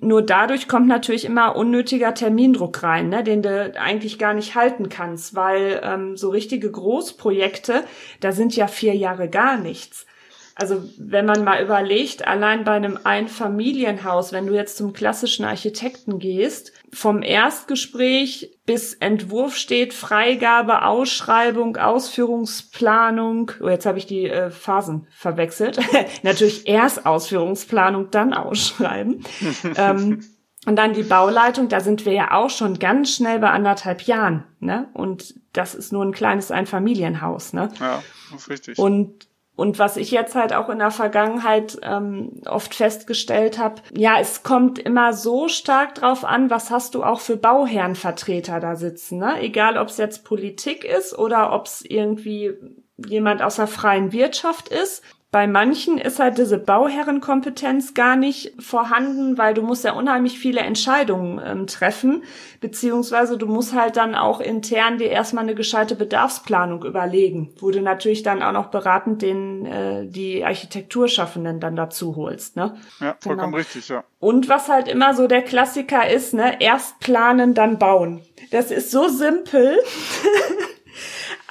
nur 0.00 0.22
dadurch 0.22 0.68
kommt 0.68 0.88
natürlich 0.88 1.24
immer 1.24 1.54
unnötiger 1.54 2.14
Termindruck 2.14 2.82
rein, 2.82 3.08
ne, 3.08 3.22
den 3.22 3.42
du 3.42 3.72
eigentlich 3.78 4.18
gar 4.18 4.34
nicht 4.34 4.54
halten 4.54 4.88
kannst, 4.88 5.34
weil 5.34 5.80
ähm, 5.84 6.16
so 6.16 6.30
richtige 6.30 6.70
Großprojekte, 6.70 7.84
da 8.20 8.32
sind 8.32 8.56
ja 8.56 8.66
vier 8.66 8.94
Jahre 8.94 9.28
gar 9.28 9.58
nichts. 9.58 10.06
Also 10.54 10.82
wenn 10.98 11.24
man 11.24 11.44
mal 11.44 11.62
überlegt, 11.62 12.26
allein 12.26 12.64
bei 12.64 12.72
einem 12.72 12.98
Einfamilienhaus, 13.02 14.32
wenn 14.32 14.46
du 14.46 14.54
jetzt 14.54 14.76
zum 14.76 14.92
klassischen 14.92 15.44
Architekten 15.44 16.18
gehst, 16.18 16.72
vom 16.92 17.22
Erstgespräch 17.22 18.58
bis 18.66 18.94
Entwurf 18.94 19.56
steht, 19.56 19.94
Freigabe, 19.94 20.84
Ausschreibung, 20.84 21.76
Ausführungsplanung. 21.78 23.52
Oh, 23.62 23.68
jetzt 23.68 23.86
habe 23.86 23.98
ich 23.98 24.06
die 24.06 24.26
äh, 24.26 24.50
Phasen 24.50 25.06
verwechselt. 25.10 25.80
Natürlich 26.22 26.68
erst 26.68 27.06
Ausführungsplanung, 27.06 28.10
dann 28.10 28.34
Ausschreiben. 28.34 29.24
ähm, 29.76 30.22
und 30.64 30.76
dann 30.76 30.92
die 30.92 31.02
Bauleitung, 31.02 31.68
da 31.68 31.80
sind 31.80 32.04
wir 32.04 32.12
ja 32.12 32.32
auch 32.32 32.50
schon 32.50 32.78
ganz 32.78 33.16
schnell 33.16 33.40
bei 33.40 33.50
anderthalb 33.50 34.02
Jahren, 34.02 34.44
ne? 34.60 34.88
Und 34.92 35.34
das 35.52 35.74
ist 35.74 35.92
nur 35.92 36.04
ein 36.04 36.12
kleines 36.12 36.52
Einfamilienhaus, 36.52 37.52
ne? 37.52 37.68
Ja, 37.80 38.00
das 38.30 38.42
ist 38.42 38.48
richtig. 38.48 38.78
Und 38.78 39.26
und 39.54 39.78
was 39.78 39.96
ich 39.96 40.10
jetzt 40.10 40.34
halt 40.34 40.54
auch 40.54 40.70
in 40.70 40.78
der 40.78 40.90
Vergangenheit 40.90 41.78
ähm, 41.82 42.40
oft 42.46 42.74
festgestellt 42.74 43.58
habe, 43.58 43.82
ja, 43.94 44.18
es 44.18 44.42
kommt 44.42 44.78
immer 44.78 45.12
so 45.12 45.48
stark 45.48 45.94
drauf 45.94 46.24
an, 46.24 46.48
was 46.48 46.70
hast 46.70 46.94
du 46.94 47.04
auch 47.04 47.20
für 47.20 47.36
Bauherrenvertreter 47.36 48.60
da 48.60 48.76
sitzen, 48.76 49.18
ne? 49.18 49.40
Egal, 49.40 49.76
ob 49.76 49.88
es 49.88 49.98
jetzt 49.98 50.24
Politik 50.24 50.84
ist 50.84 51.18
oder 51.18 51.52
ob 51.52 51.66
es 51.66 51.84
irgendwie 51.84 52.54
jemand 52.96 53.42
aus 53.42 53.56
der 53.56 53.66
freien 53.66 54.12
Wirtschaft 54.12 54.68
ist. 54.68 55.02
Bei 55.32 55.46
manchen 55.46 55.96
ist 55.96 56.18
halt 56.18 56.36
diese 56.36 56.58
Bauherrenkompetenz 56.58 57.94
gar 57.94 58.16
nicht 58.16 58.52
vorhanden, 58.62 59.38
weil 59.38 59.54
du 59.54 59.62
musst 59.62 59.82
ja 59.82 59.94
unheimlich 59.94 60.38
viele 60.38 60.60
Entscheidungen 60.60 61.40
ähm, 61.42 61.66
treffen, 61.66 62.22
beziehungsweise 62.60 63.38
du 63.38 63.46
musst 63.46 63.72
halt 63.72 63.96
dann 63.96 64.14
auch 64.14 64.40
intern 64.40 64.98
dir 64.98 65.08
erstmal 65.08 65.44
eine 65.44 65.54
gescheite 65.54 65.96
Bedarfsplanung 65.96 66.84
überlegen, 66.84 67.54
wo 67.60 67.70
du 67.70 67.80
natürlich 67.80 68.22
dann 68.22 68.42
auch 68.42 68.52
noch 68.52 68.66
beratend 68.66 69.22
den 69.22 69.64
äh, 69.64 70.06
die 70.06 70.44
Architekturschaffenden 70.44 71.60
dann 71.60 71.76
dazu 71.76 72.14
holst, 72.14 72.56
ne? 72.56 72.76
Ja, 73.00 73.16
vollkommen 73.18 73.52
genau. 73.52 73.56
richtig, 73.56 73.88
ja. 73.88 74.04
Und 74.20 74.50
was 74.50 74.68
halt 74.68 74.86
immer 74.86 75.14
so 75.14 75.28
der 75.28 75.40
Klassiker 75.40 76.10
ist, 76.10 76.34
ne, 76.34 76.60
erst 76.60 77.00
planen, 77.00 77.54
dann 77.54 77.78
bauen. 77.78 78.20
Das 78.50 78.70
ist 78.70 78.90
so 78.90 79.08
simpel. 79.08 79.78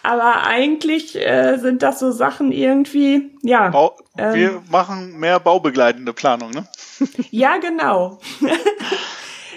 Aber 0.04 0.44
eigentlich 0.44 1.16
äh, 1.16 1.58
sind 1.58 1.84
das 1.84 2.00
so 2.00 2.12
Sachen 2.12 2.52
irgendwie, 2.52 3.32
ja. 3.44 3.70
Bau, 3.70 3.96
ähm, 4.18 4.34
wir 4.34 4.64
machen 4.70 5.20
mehr 5.20 5.40
baubegleitende 5.40 6.14
Planung, 6.14 6.52
ne? 6.52 6.68
ja, 7.30 7.58
genau. 7.58 8.20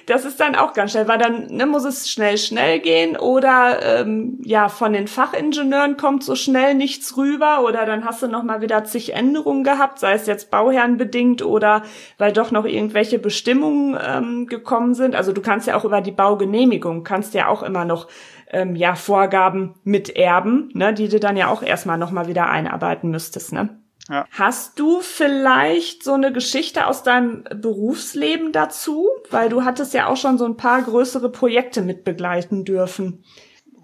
das 0.06 0.24
ist 0.24 0.40
dann 0.40 0.54
auch 0.54 0.72
ganz 0.72 0.92
schnell, 0.92 1.08
weil 1.08 1.18
dann 1.18 1.46
ne, 1.48 1.66
muss 1.66 1.84
es 1.84 2.10
schnell, 2.10 2.38
schnell 2.38 2.80
gehen 2.80 3.16
oder 3.16 4.00
ähm, 4.00 4.38
ja, 4.42 4.68
von 4.68 4.92
den 4.92 5.08
Fachingenieuren 5.08 5.96
kommt 5.96 6.22
so 6.22 6.34
schnell 6.34 6.74
nichts 6.74 7.16
rüber 7.16 7.64
oder 7.64 7.86
dann 7.86 8.04
hast 8.04 8.22
du 8.22 8.28
noch 8.28 8.42
mal 8.42 8.60
wieder 8.60 8.84
zig 8.84 9.14
Änderungen 9.14 9.64
gehabt, 9.64 9.98
sei 9.98 10.14
es 10.14 10.26
jetzt 10.26 10.50
bauherrenbedingt 10.50 11.42
oder 11.42 11.82
weil 12.18 12.32
doch 12.32 12.50
noch 12.50 12.64
irgendwelche 12.64 13.18
Bestimmungen 13.18 13.98
ähm, 14.00 14.46
gekommen 14.46 14.94
sind. 14.94 15.14
Also 15.14 15.32
du 15.32 15.40
kannst 15.40 15.66
ja 15.66 15.76
auch 15.76 15.84
über 15.84 16.00
die 16.00 16.12
Baugenehmigung, 16.12 17.04
kannst 17.04 17.34
ja 17.34 17.48
auch 17.48 17.62
immer 17.62 17.84
noch 17.84 18.08
ähm, 18.50 18.76
ja, 18.76 18.94
Vorgaben 18.94 19.74
mit 19.84 20.14
Erben, 20.16 20.70
ne, 20.74 20.92
die 20.92 21.08
du 21.08 21.18
dann 21.18 21.36
ja 21.36 21.48
auch 21.48 21.62
erstmal 21.62 21.98
nochmal 21.98 22.28
wieder 22.28 22.48
einarbeiten 22.48 23.10
müsstest, 23.10 23.52
ne? 23.52 23.83
Ja. 24.08 24.26
Hast 24.30 24.78
du 24.78 25.00
vielleicht 25.00 26.04
so 26.04 26.12
eine 26.12 26.32
Geschichte 26.32 26.86
aus 26.86 27.02
deinem 27.02 27.44
Berufsleben 27.44 28.52
dazu? 28.52 29.08
Weil 29.30 29.48
du 29.48 29.64
hattest 29.64 29.94
ja 29.94 30.08
auch 30.08 30.16
schon 30.16 30.36
so 30.36 30.44
ein 30.44 30.56
paar 30.56 30.82
größere 30.82 31.30
Projekte 31.30 31.80
mit 31.80 32.04
begleiten 32.04 32.64
dürfen. 32.64 33.24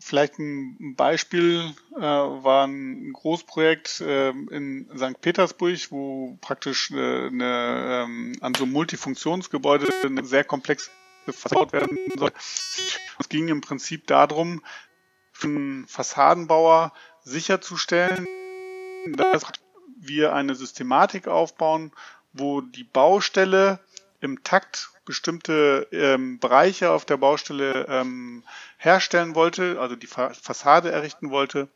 Vielleicht 0.02 0.38
ein 0.38 0.94
Beispiel 0.96 1.74
äh, 1.96 2.00
war 2.00 2.66
ein 2.66 3.12
Großprojekt 3.12 4.00
äh, 4.00 4.30
in 4.30 4.90
St. 4.96 5.20
Petersburg, 5.20 5.78
wo 5.90 6.38
praktisch 6.40 6.90
äh, 6.90 7.26
eine, 7.26 8.06
ähm, 8.06 8.36
an 8.40 8.54
so 8.54 8.64
einem 8.64 8.72
Multifunktionsgebäude 8.72 9.88
eine 10.02 10.24
sehr 10.24 10.44
komplexe 10.44 10.90
verbaut 11.28 11.72
werden 11.72 11.98
soll. 12.16 12.32
Es 13.18 13.28
ging 13.28 13.48
im 13.48 13.60
Prinzip 13.60 14.06
darum, 14.06 14.62
für 15.32 15.48
einen 15.48 15.86
Fassadenbauer 15.86 16.92
sicherzustellen, 17.22 18.26
dass 19.16 19.44
wir 20.00 20.34
eine 20.34 20.54
Systematik 20.54 21.28
aufbauen, 21.28 21.92
wo 22.32 22.60
die 22.60 22.84
Baustelle 22.84 23.80
im 24.20 24.42
Takt 24.44 24.90
bestimmte 25.04 25.88
ähm, 25.92 26.38
Bereiche 26.38 26.90
auf 26.90 27.04
der 27.04 27.16
Baustelle 27.16 27.86
ähm, 27.88 28.44
herstellen 28.76 29.34
wollte, 29.34 29.80
also 29.80 29.96
die 29.96 30.06
Fassade 30.06 30.90
errichten 30.92 31.30
wollte 31.30 31.68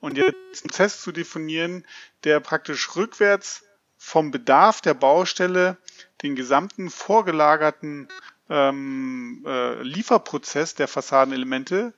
und 0.00 0.16
jetzt 0.16 0.34
einen 0.34 0.70
Prozess 0.70 1.00
zu 1.00 1.12
definieren, 1.12 1.86
der 2.24 2.40
praktisch 2.40 2.96
rückwärts 2.96 3.64
vom 3.96 4.30
Bedarf 4.30 4.80
der 4.80 4.94
Baustelle 4.94 5.76
den 6.22 6.34
gesamten 6.34 6.90
vorgelagerten 6.90 8.08
ähm, 8.48 9.44
äh, 9.46 9.82
Lieferprozess 9.82 10.74
der 10.74 10.88
Fassadenelemente 10.88 11.92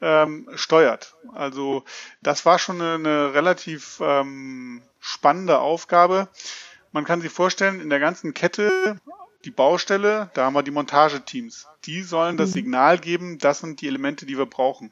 ähm, 0.00 0.48
steuert. 0.54 1.16
Also 1.34 1.84
das 2.22 2.46
war 2.46 2.58
schon 2.58 2.80
eine, 2.80 2.94
eine 2.94 3.34
relativ 3.34 3.98
ähm, 4.00 4.82
spannende 5.08 5.58
Aufgabe. 5.58 6.28
Man 6.92 7.04
kann 7.04 7.20
sich 7.20 7.32
vorstellen, 7.32 7.80
in 7.80 7.88
der 7.88 7.98
ganzen 7.98 8.34
Kette, 8.34 9.00
die 9.44 9.50
Baustelle, 9.50 10.30
da 10.34 10.44
haben 10.44 10.54
wir 10.54 10.62
die 10.62 10.70
Montageteams. 10.70 11.66
Die 11.84 12.02
sollen 12.02 12.36
das 12.36 12.50
mhm. 12.50 12.54
Signal 12.54 12.98
geben, 12.98 13.38
das 13.38 13.60
sind 13.60 13.80
die 13.80 13.88
Elemente, 13.88 14.26
die 14.26 14.36
wir 14.36 14.46
brauchen. 14.46 14.90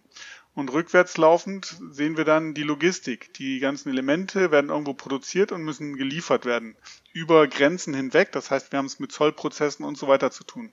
Und 0.55 0.73
rückwärts 0.73 1.19
laufend 1.19 1.77
sehen 1.91 2.17
wir 2.17 2.25
dann 2.25 2.55
die 2.55 2.63
Logistik. 2.63 3.35
Die 3.35 3.59
ganzen 3.59 3.91
Elemente 3.91 4.51
werden 4.51 4.71
irgendwo 4.71 4.95
produziert 4.95 5.53
und 5.53 5.63
müssen 5.63 5.97
geliefert 5.97 6.47
werden. 6.47 6.77
Über 7.13 7.47
Grenzen 7.47 7.93
hinweg. 7.93 8.33
Das 8.33 8.51
heißt, 8.51 8.73
wir 8.73 8.79
haben 8.79 8.87
es 8.87 8.99
mit 8.99 9.13
Zollprozessen 9.13 9.85
und 9.85 9.99
so 9.99 10.09
weiter 10.09 10.31
zu 10.31 10.45
tun. 10.45 10.73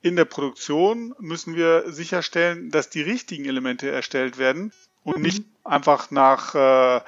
In 0.00 0.16
der 0.16 0.24
Produktion 0.24 1.14
müssen 1.18 1.56
wir 1.56 1.92
sicherstellen, 1.92 2.70
dass 2.70 2.88
die 2.88 3.02
richtigen 3.02 3.44
Elemente 3.44 3.90
erstellt 3.90 4.38
werden 4.38 4.72
und 5.04 5.20
nicht 5.20 5.44
einfach 5.64 6.10
nach 6.10 6.54
äh, 6.54 7.00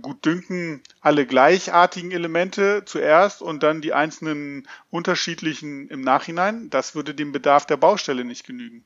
Gutdünken 0.00 0.82
alle 1.00 1.26
gleichartigen 1.26 2.10
Elemente 2.10 2.84
zuerst 2.84 3.42
und 3.42 3.62
dann 3.62 3.80
die 3.80 3.92
einzelnen 3.92 4.68
unterschiedlichen 4.90 5.88
im 5.88 6.02
Nachhinein. 6.02 6.70
Das 6.70 6.94
würde 6.94 7.14
dem 7.14 7.32
Bedarf 7.32 7.66
der 7.66 7.76
Baustelle 7.76 8.24
nicht 8.24 8.46
genügen. 8.46 8.84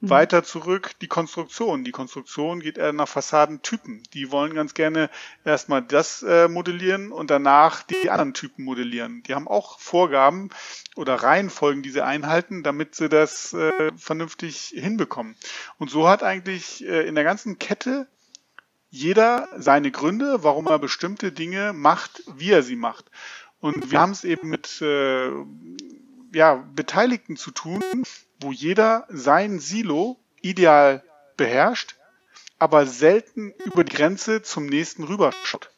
Mhm. 0.00 0.10
Weiter 0.10 0.44
zurück 0.44 0.92
die 1.00 1.08
Konstruktion. 1.08 1.84
Die 1.84 1.90
Konstruktion 1.90 2.60
geht 2.60 2.78
eher 2.78 2.92
nach 2.92 3.08
Fassadentypen. 3.08 4.02
Die 4.12 4.30
wollen 4.30 4.54
ganz 4.54 4.74
gerne 4.74 5.10
erstmal 5.44 5.82
das 5.82 6.22
äh, 6.22 6.48
modellieren 6.48 7.12
und 7.12 7.30
danach 7.30 7.82
die 7.82 8.10
anderen 8.10 8.34
Typen 8.34 8.64
modellieren. 8.64 9.22
Die 9.24 9.34
haben 9.34 9.48
auch 9.48 9.78
Vorgaben 9.78 10.50
oder 10.96 11.14
Reihenfolgen, 11.16 11.82
die 11.82 11.90
sie 11.90 12.04
einhalten, 12.04 12.62
damit 12.62 12.94
sie 12.94 13.08
das 13.08 13.52
äh, 13.54 13.92
vernünftig 13.96 14.72
hinbekommen. 14.74 15.36
Und 15.78 15.90
so 15.90 16.08
hat 16.08 16.22
eigentlich 16.22 16.84
äh, 16.84 17.06
in 17.06 17.14
der 17.14 17.24
ganzen 17.24 17.58
Kette 17.58 18.08
jeder 18.90 19.48
seine 19.56 19.90
Gründe, 19.90 20.44
warum 20.44 20.68
er 20.68 20.78
bestimmte 20.78 21.32
Dinge 21.32 21.72
macht, 21.72 22.22
wie 22.36 22.52
er 22.52 22.62
sie 22.62 22.76
macht. 22.76 23.10
Und 23.58 23.90
wir 23.90 24.00
haben 24.00 24.12
es 24.12 24.24
eben 24.24 24.50
mit 24.50 24.80
äh, 24.82 25.30
ja, 26.34 26.64
Beteiligten 26.74 27.36
zu 27.36 27.50
tun, 27.50 27.82
wo 28.40 28.52
jeder 28.52 29.06
sein 29.08 29.58
Silo 29.60 30.18
ideal 30.42 31.02
beherrscht, 31.36 31.96
aber 32.58 32.86
selten 32.86 33.52
über 33.64 33.84
die 33.84 33.96
Grenze 33.96 34.42
zum 34.42 34.66
nächsten 34.66 35.04
rüberschaut. 35.04 35.70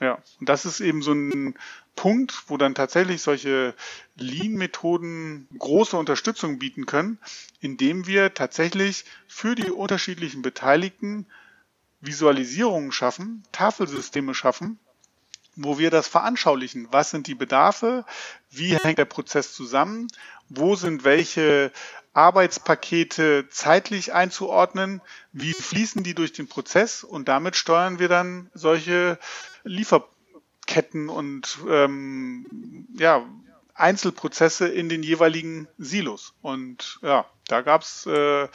Ja, 0.00 0.18
und 0.40 0.48
das 0.48 0.64
ist 0.64 0.80
eben 0.80 1.02
so 1.02 1.12
ein 1.12 1.54
Punkt, 1.94 2.44
wo 2.48 2.56
dann 2.56 2.74
tatsächlich 2.74 3.22
solche 3.22 3.74
Lean-Methoden 4.16 5.46
große 5.58 5.96
Unterstützung 5.96 6.58
bieten 6.58 6.86
können, 6.86 7.18
indem 7.60 8.06
wir 8.06 8.34
tatsächlich 8.34 9.04
für 9.28 9.54
die 9.54 9.70
unterschiedlichen 9.70 10.42
Beteiligten 10.42 11.26
Visualisierungen 12.00 12.90
schaffen, 12.90 13.44
Tafelsysteme 13.52 14.34
schaffen, 14.34 14.80
wo 15.56 15.78
wir 15.78 15.90
das 15.90 16.08
veranschaulichen. 16.08 16.88
Was 16.90 17.10
sind 17.10 17.26
die 17.26 17.34
Bedarfe? 17.34 18.04
Wie 18.50 18.76
hängt 18.76 18.98
der 18.98 19.04
Prozess 19.04 19.52
zusammen? 19.52 20.08
Wo 20.48 20.76
sind 20.76 21.04
welche 21.04 21.72
Arbeitspakete 22.14 23.48
zeitlich 23.50 24.12
einzuordnen? 24.12 25.00
Wie 25.32 25.52
fließen 25.52 26.02
die 26.02 26.14
durch 26.14 26.32
den 26.32 26.48
Prozess? 26.48 27.04
Und 27.04 27.28
damit 27.28 27.56
steuern 27.56 27.98
wir 27.98 28.08
dann 28.08 28.50
solche 28.54 29.18
Lieferketten 29.64 31.08
und 31.08 31.58
ähm, 31.68 32.86
ja, 32.94 33.24
Einzelprozesse 33.82 34.68
in 34.68 34.88
den 34.88 35.02
jeweiligen 35.02 35.68
Silos. 35.76 36.34
Und 36.40 37.00
ja, 37.02 37.26
da 37.48 37.60
gab's 37.62 38.06
äh, 38.06 38.48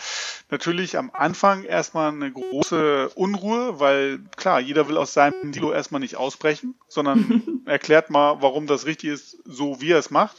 natürlich 0.49 0.97
am 0.97 1.11
Anfang 1.13 1.65
erstmal 1.65 2.11
eine 2.11 2.31
große 2.31 3.09
Unruhe, 3.09 3.79
weil 3.79 4.19
klar, 4.37 4.61
jeder 4.61 4.87
will 4.87 4.97
aus 4.97 5.13
seinem 5.13 5.53
Silo 5.53 5.73
erstmal 5.73 5.99
nicht 5.99 6.15
ausbrechen, 6.15 6.75
sondern 6.87 7.61
erklärt 7.65 8.09
mal, 8.09 8.41
warum 8.41 8.67
das 8.67 8.85
richtig 8.85 9.09
ist, 9.11 9.37
so 9.43 9.81
wie 9.81 9.91
er 9.91 9.99
es 9.99 10.09
macht. 10.09 10.37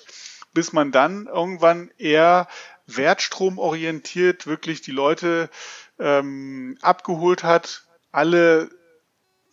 bis 0.54 0.72
man 0.72 0.90
dann 0.90 1.26
irgendwann 1.26 1.90
eher 1.98 2.48
wertstromorientiert 2.86 4.46
wirklich 4.46 4.80
die 4.80 4.92
Leute 4.92 5.50
ähm, 5.98 6.78
abgeholt 6.80 7.44
hat, 7.44 7.84
alle 8.10 8.70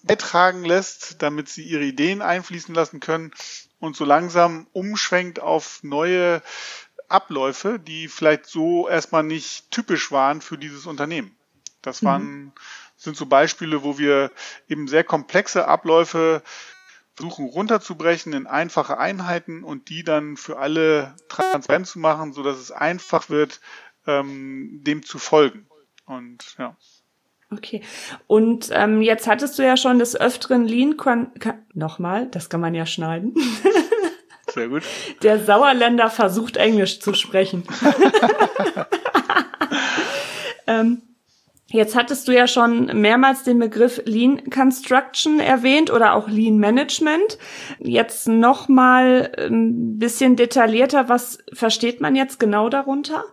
beitragen 0.04 0.63
lässt, 0.63 1.22
damit 1.22 1.50
sie 1.50 1.63
ihre 1.63 1.84
Ideen 1.84 2.22
einfließen 2.22 2.74
lassen 2.74 3.01
können 3.01 3.32
und 3.79 3.96
so 3.96 4.05
langsam 4.05 4.67
umschwenkt 4.74 5.39
auf 5.39 5.79
neue 5.84 6.41
Abläufe, 7.08 7.79
die 7.79 8.08
vielleicht 8.08 8.48
so 8.48 8.88
erstmal 8.88 9.24
nicht 9.24 9.70
typisch 9.72 10.12
waren 10.12 10.41
für 10.41 10.58
dieses 10.58 10.86
Unternehmen. 10.86 11.36
Das 11.82 12.03
waren, 12.03 12.24
mhm. 12.24 12.51
sind 12.98 13.15
so 13.15 13.27
Beispiele, 13.27 13.84
wo 13.84 13.98
wir 13.98 14.32
eben 14.67 14.88
sehr 14.88 15.03
komplexe 15.03 15.67
Abläufe 15.67 16.41
versuchen 17.15 17.48
runterzubrechen 17.48 18.34
in 18.34 18.48
einfache 18.48 18.98
Einheiten 18.98 19.63
und 19.63 19.89
die 19.89 20.03
dann 20.03 20.36
für 20.36 20.58
alle 20.58 21.15
transparent 21.29 21.88
zu 21.88 22.00
machen, 22.00 22.34
so 22.34 22.44
dass 22.44 22.58
es 22.58 22.72
einfach 22.72 23.29
wird, 23.29 23.62
ähm, 24.05 24.82
dem 24.84 25.03
zu 25.03 25.17
folgen. 25.17 25.67
Und 26.05 26.55
ja. 26.58 26.75
Okay. 27.52 27.82
Und 28.28 28.70
ähm, 28.72 29.02
jetzt 29.02 29.28
hattest 29.28 29.60
du 29.60 29.64
ja 29.64 29.78
schon 29.78 30.00
des 30.00 30.20
Öfteren 30.20 30.66
Lean 30.66 30.96
nochmal, 31.74 32.28
das 32.28 32.50
kann 32.50 32.62
man 32.62 32.74
ja 32.74 32.86
schneiden. 32.86 33.36
Sehr 34.54 34.70
gut. 34.70 34.84
Der 35.22 35.44
Sauerländer 35.44 36.10
versucht 36.10 36.58
Englisch 36.58 37.00
zu 37.00 37.14
sprechen. 37.14 37.64
ähm, 40.68 41.02
Jetzt 41.75 41.96
hattest 41.96 42.28
du 42.28 42.32
ja 42.32 42.48
schon 42.48 42.86
mehrmals 43.02 43.44
den 43.44 43.60
Begriff 43.60 44.02
Lean 44.06 44.50
Construction 44.50 45.40
erwähnt 45.40 45.92
oder 45.92 46.14
auch 46.14 46.30
Lean 46.30 46.58
Management. 46.58 47.38
Jetzt 47.80 48.28
noch 48.28 48.70
mal 48.70 49.32
ein 49.38 49.98
bisschen 49.98 50.36
detaillierter, 50.36 51.10
was 51.10 51.40
versteht 51.52 52.00
man 52.00 52.16
jetzt 52.16 52.40
genau 52.40 52.70
darunter? 52.70 53.25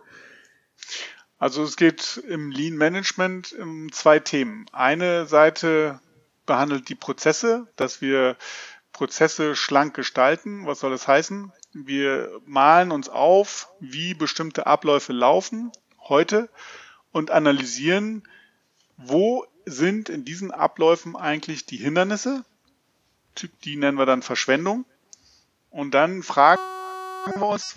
Also 1.43 1.61
es 1.63 1.75
geht 1.75 2.23
im 2.29 2.51
Lean 2.51 2.77
Management 2.77 3.51
um 3.51 3.91
zwei 3.91 4.19
Themen. 4.19 4.65
Eine 4.71 5.25
Seite 5.25 5.99
behandelt 6.45 6.87
die 6.87 6.95
Prozesse, 6.95 7.67
dass 7.75 7.99
wir 7.99 8.37
Prozesse 8.93 9.53
schlank 9.57 9.93
gestalten. 9.93 10.65
Was 10.65 10.79
soll 10.79 10.91
das 10.91 11.05
heißen? 11.05 11.51
Wir 11.73 12.31
malen 12.45 12.91
uns 12.91 13.09
auf, 13.09 13.67
wie 13.81 14.13
bestimmte 14.13 14.67
Abläufe 14.67 15.11
laufen 15.11 15.73
heute 16.07 16.47
und 17.11 17.29
analysieren, 17.29 18.25
wo 18.95 19.45
sind 19.65 20.07
in 20.07 20.23
diesen 20.23 20.49
Abläufen 20.49 21.17
eigentlich 21.17 21.65
die 21.65 21.75
Hindernisse. 21.75 22.45
Die 23.65 23.75
nennen 23.75 23.97
wir 23.97 24.05
dann 24.05 24.21
Verschwendung. 24.21 24.85
Und 25.71 25.91
dann 25.93 26.23
fragen 26.23 26.61
wir 27.35 27.47
uns, 27.47 27.73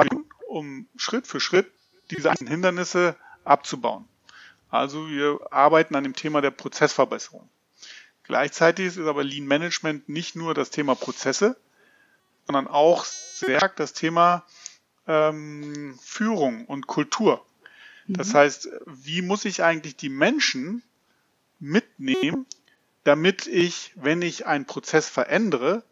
um 0.46 0.87
Schritt 0.96 1.26
für 1.26 1.40
Schritt 1.40 1.68
diese 2.12 2.30
Hindernisse 2.30 3.16
abzubauen. 3.47 4.07
Also 4.71 5.09
wir 5.09 5.41
arbeiten 5.50 5.95
an 5.95 6.05
dem 6.05 6.15
Thema 6.15 6.41
der 6.41 6.50
Prozessverbesserung. 6.50 7.49
Gleichzeitig 8.25 8.87
ist 8.87 8.99
aber 8.99 9.23
Lean 9.23 9.47
Management 9.47 10.09
nicht 10.09 10.35
nur 10.35 10.53
das 10.53 10.71
Thema 10.71 10.97
Prozesse, 10.97 11.57
sondern 12.47 12.67
auch 12.67 13.05
sehr 13.05 13.59
stark 13.59 13.76
das 13.76 13.93
Thema 13.93 14.45
ähm, 15.07 15.99
Führung 16.03 16.67
und 16.67 16.87
Kultur. 16.87 17.45
Das 18.09 18.29
mhm. 18.29 18.35
heißt, 18.35 18.69
wie 18.87 19.23
muss 19.23 19.45
ich 19.45 19.62
eigentlich 19.62 19.97
die 19.97 20.09
Menschen 20.09 20.83
mitnehmen, 21.59 22.47
damit 23.05 23.47
ich, 23.47 23.93
wenn 23.95 24.23
ich 24.23 24.47
einen 24.47 24.67
Prozess 24.67 25.09
verändere, 25.09 25.85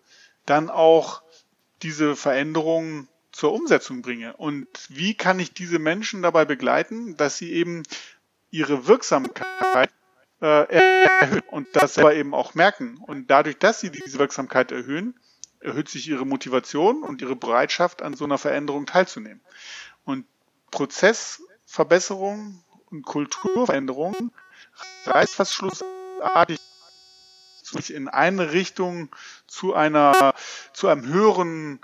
dann 0.47 0.71
auch 0.71 1.23
diese 1.83 2.17
Veränderungen 2.17 3.09
zur 3.35 3.53
Umsetzung 3.53 4.03
bringe? 4.03 4.37
Und 4.37 4.69
wie 4.89 5.15
kann 5.15 5.39
ich 5.41 5.53
diese 5.53 5.79
Menschen 5.79 6.23
dabei 6.23 6.45
begleiten, 6.45 7.17
dass 7.17 7.37
sie 7.37 7.53
eben 7.53 7.83
ihre 8.51 8.87
Wirksamkeit 8.87 9.91
äh, 10.41 10.69
erhöhen 11.21 11.43
und 11.51 11.69
das 11.73 11.95
selber 11.95 12.15
eben 12.15 12.35
auch 12.35 12.55
merken. 12.55 12.99
Und 12.99 13.31
dadurch, 13.31 13.59
dass 13.59 13.81
sie 13.81 13.91
diese 13.91 14.19
Wirksamkeit 14.19 14.71
erhöhen, 14.73 15.19
erhöht 15.61 15.89
sich 15.89 16.07
ihre 16.09 16.27
Motivation 16.27 17.03
und 17.03 17.23
ihre 17.23 17.35
Bereitschaft, 17.35 18.03
an 18.03 18.15
so 18.15 18.25
einer 18.25 18.39
Veränderung 18.39 18.87
teilzunehmen. 18.87 19.41
Und 20.05 20.27
Prozessverbesserung 20.71 22.63
und 22.91 23.03
Kulturveränderung 23.03 24.33
reißt 25.07 25.35
fast 25.35 25.55
schlussartig 25.55 26.61
in 27.89 28.09
eine 28.09 28.53
Richtung 28.53 29.09
zu 29.47 29.75
einer, 29.75 30.35
zu 30.75 30.89
einem 30.89 31.07
höheren 31.07 31.81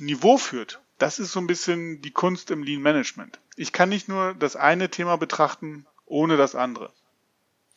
Niveau 0.00 0.36
führt. 0.36 0.80
Das 0.98 1.18
ist 1.18 1.32
so 1.32 1.40
ein 1.40 1.46
bisschen 1.46 2.02
die 2.02 2.10
Kunst 2.10 2.50
im 2.50 2.62
Lean 2.62 2.82
Management. 2.82 3.38
Ich 3.56 3.72
kann 3.72 3.88
nicht 3.88 4.08
nur 4.08 4.34
das 4.34 4.56
eine 4.56 4.90
Thema 4.90 5.16
betrachten 5.16 5.86
ohne 6.06 6.36
das 6.36 6.54
andere. 6.54 6.92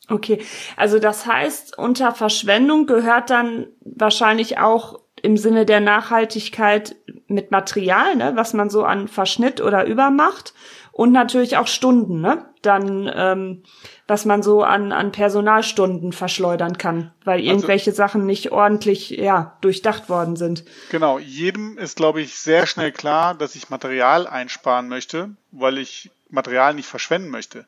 Okay, 0.08 0.44
also 0.76 0.98
das 0.98 1.26
heißt, 1.26 1.78
unter 1.78 2.14
Verschwendung 2.14 2.86
gehört 2.86 3.30
dann 3.30 3.68
wahrscheinlich 3.80 4.58
auch 4.58 5.00
im 5.22 5.38
Sinne 5.38 5.64
der 5.64 5.80
Nachhaltigkeit 5.80 6.96
mit 7.26 7.50
Material, 7.50 8.14
ne, 8.16 8.32
was 8.34 8.52
man 8.52 8.68
so 8.68 8.84
an 8.84 9.08
Verschnitt 9.08 9.62
oder 9.62 9.86
übermacht 9.86 10.52
und 10.92 11.12
natürlich 11.12 11.56
auch 11.56 11.66
Stunden, 11.66 12.20
ne? 12.20 12.44
Dann, 12.64 13.10
ähm, 13.14 13.62
was 14.06 14.24
man 14.24 14.42
so 14.42 14.62
an, 14.62 14.92
an 14.92 15.12
Personalstunden 15.12 16.12
verschleudern 16.12 16.78
kann, 16.78 17.12
weil 17.24 17.38
also 17.38 17.50
irgendwelche 17.50 17.90
also, 17.90 17.96
Sachen 17.98 18.26
nicht 18.26 18.52
ordentlich 18.52 19.10
ja, 19.10 19.56
durchdacht 19.60 20.08
worden 20.08 20.36
sind. 20.36 20.64
Genau, 20.90 21.18
jedem 21.18 21.78
ist, 21.78 21.96
glaube 21.96 22.20
ich, 22.20 22.38
sehr 22.38 22.66
schnell 22.66 22.92
klar, 22.92 23.34
dass 23.34 23.54
ich 23.54 23.70
Material 23.70 24.26
einsparen 24.26 24.88
möchte, 24.88 25.30
weil 25.50 25.78
ich 25.78 26.10
Material 26.30 26.74
nicht 26.74 26.88
verschwenden 26.88 27.30
möchte. 27.30 27.66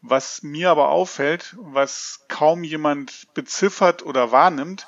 Was 0.00 0.42
mir 0.42 0.70
aber 0.70 0.90
auffällt, 0.90 1.56
was 1.58 2.20
kaum 2.28 2.62
jemand 2.64 3.34
beziffert 3.34 4.04
oder 4.04 4.30
wahrnimmt, 4.30 4.86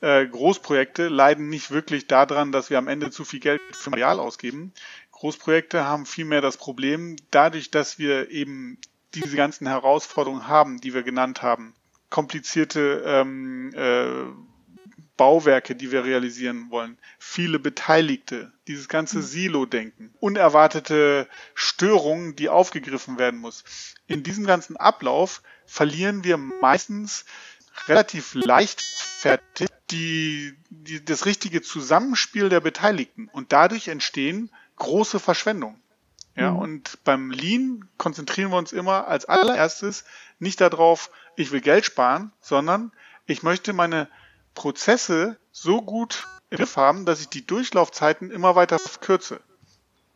äh, 0.00 0.26
Großprojekte 0.26 1.08
leiden 1.08 1.48
nicht 1.48 1.70
wirklich 1.70 2.06
daran, 2.06 2.52
dass 2.52 2.70
wir 2.70 2.78
am 2.78 2.88
Ende 2.88 3.10
zu 3.10 3.24
viel 3.24 3.40
Geld 3.40 3.60
für 3.72 3.90
Material 3.90 4.20
ausgeben. 4.20 4.72
Großprojekte 5.12 5.84
haben 5.84 6.04
vielmehr 6.04 6.42
das 6.42 6.58
Problem, 6.58 7.16
dadurch, 7.30 7.70
dass 7.70 7.98
wir 7.98 8.30
eben 8.30 8.78
diese 9.22 9.36
ganzen 9.36 9.66
Herausforderungen 9.66 10.48
haben, 10.48 10.80
die 10.80 10.94
wir 10.94 11.02
genannt 11.02 11.42
haben, 11.42 11.74
komplizierte 12.10 13.02
ähm, 13.06 13.72
äh, 13.74 14.26
Bauwerke, 15.16 15.74
die 15.74 15.92
wir 15.92 16.04
realisieren 16.04 16.70
wollen, 16.70 16.98
viele 17.18 17.58
Beteiligte, 17.58 18.52
dieses 18.68 18.88
ganze 18.88 19.18
mhm. 19.18 19.22
Silo-Denken, 19.22 20.14
unerwartete 20.20 21.26
Störungen, 21.54 22.36
die 22.36 22.48
aufgegriffen 22.48 23.18
werden 23.18 23.40
muss. 23.40 23.64
In 24.06 24.22
diesem 24.22 24.44
ganzen 24.46 24.76
Ablauf 24.76 25.42
verlieren 25.64 26.22
wir 26.22 26.36
meistens 26.36 27.24
relativ 27.88 28.34
leichtfertig 28.34 29.68
die, 29.90 30.54
die, 30.70 31.04
das 31.04 31.26
richtige 31.26 31.62
Zusammenspiel 31.62 32.48
der 32.48 32.60
Beteiligten 32.60 33.28
und 33.32 33.52
dadurch 33.52 33.88
entstehen 33.88 34.50
große 34.76 35.20
Verschwendungen. 35.20 35.80
Ja, 36.36 36.52
mhm. 36.52 36.58
und 36.58 37.04
beim 37.04 37.30
Lean 37.30 37.88
konzentrieren 37.96 38.50
wir 38.50 38.58
uns 38.58 38.72
immer 38.72 39.08
als 39.08 39.24
allererstes 39.24 40.04
nicht 40.38 40.60
darauf, 40.60 41.10
ich 41.34 41.50
will 41.50 41.62
Geld 41.62 41.84
sparen, 41.86 42.30
sondern 42.40 42.92
ich 43.24 43.42
möchte 43.42 43.72
meine 43.72 44.08
Prozesse 44.54 45.38
so 45.50 45.82
gut 45.82 46.26
im 46.50 46.58
Griff 46.58 46.76
haben, 46.76 47.06
dass 47.06 47.20
ich 47.20 47.28
die 47.28 47.46
Durchlaufzeiten 47.46 48.30
immer 48.30 48.54
weiter 48.54 48.78
verkürze. 48.78 49.40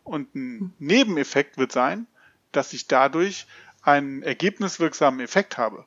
Und 0.03 0.33
ein 0.35 0.73
Nebeneffekt 0.79 1.57
wird 1.57 1.71
sein, 1.71 2.07
dass 2.51 2.73
ich 2.73 2.87
dadurch 2.87 3.47
einen 3.81 4.21
ergebniswirksamen 4.21 5.19
Effekt 5.19 5.57
habe. 5.57 5.85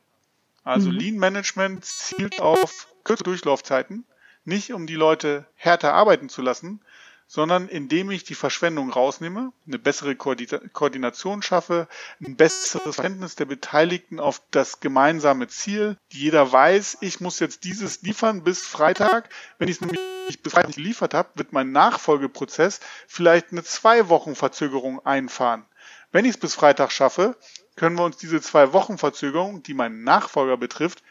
Also 0.65 0.91
mhm. 0.91 0.97
Lean 0.97 1.17
Management 1.17 1.85
zielt 1.85 2.41
auf 2.41 2.89
kürzere 3.05 3.25
Durchlaufzeiten, 3.25 4.05
nicht 4.45 4.73
um 4.73 4.87
die 4.87 4.95
Leute 4.95 5.47
härter 5.55 5.95
arbeiten 5.95 6.29
zu 6.29 6.43
lassen, 6.43 6.81
sondern 7.27 7.69
indem 7.69 8.11
ich 8.11 8.25
die 8.25 8.35
Verschwendung 8.35 8.91
rausnehme, 8.91 9.53
eine 9.67 9.79
bessere 9.79 10.15
Koordination 10.17 11.43
schaffe, 11.43 11.89
ein 12.25 12.37
besseres 12.37 12.83
Verständnis 12.83 13.35
der 13.35 13.47
Beteiligten 13.47 14.21
auf 14.21 14.43
das 14.51 14.81
gemeinsame 14.81 15.49
Ziel. 15.49 15.97
Jeder 16.11 16.53
weiß, 16.53 16.99
ich 17.01 17.21
muss 17.21 17.41
jetzt 17.41 17.65
dieses 17.65 18.03
liefern 18.03 18.45
bis 18.45 18.63
Freitag. 18.63 19.31
Wenn 19.59 19.69
ich 19.69 19.77
es 19.77 19.81
nämlich 19.81 20.43
bis 20.43 20.53
Freitag 20.53 20.69
nicht 20.69 20.77
geliefert 20.77 21.15
habe, 21.15 21.31
wird 21.35 21.53
mein 21.53 21.73
Nachfolgeprozess 21.73 22.81
vielleicht 23.09 23.53
eine 23.53 23.65
zwei 23.65 24.09
Wochen 24.09 24.35
Verzögerung 24.35 25.05
einfahren. 25.05 25.65
Wenn 26.13 26.25
ich 26.25 26.33
es 26.33 26.39
bis 26.39 26.55
Freitag 26.55 26.93
schaffe, 26.93 27.37
können 27.77 27.99
wir 27.99 28.05
uns 28.05 28.17
diese 28.17 28.41
zwei 28.41 28.73
Wochen 28.73 28.99
Verzögerung, 28.99 29.63
die 29.63 29.75
meinen 29.75 30.05
Nachfolger 30.05 30.57
betrifft, 30.57 31.03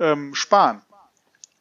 ähm, 0.00 0.34
sparen. 0.34 0.82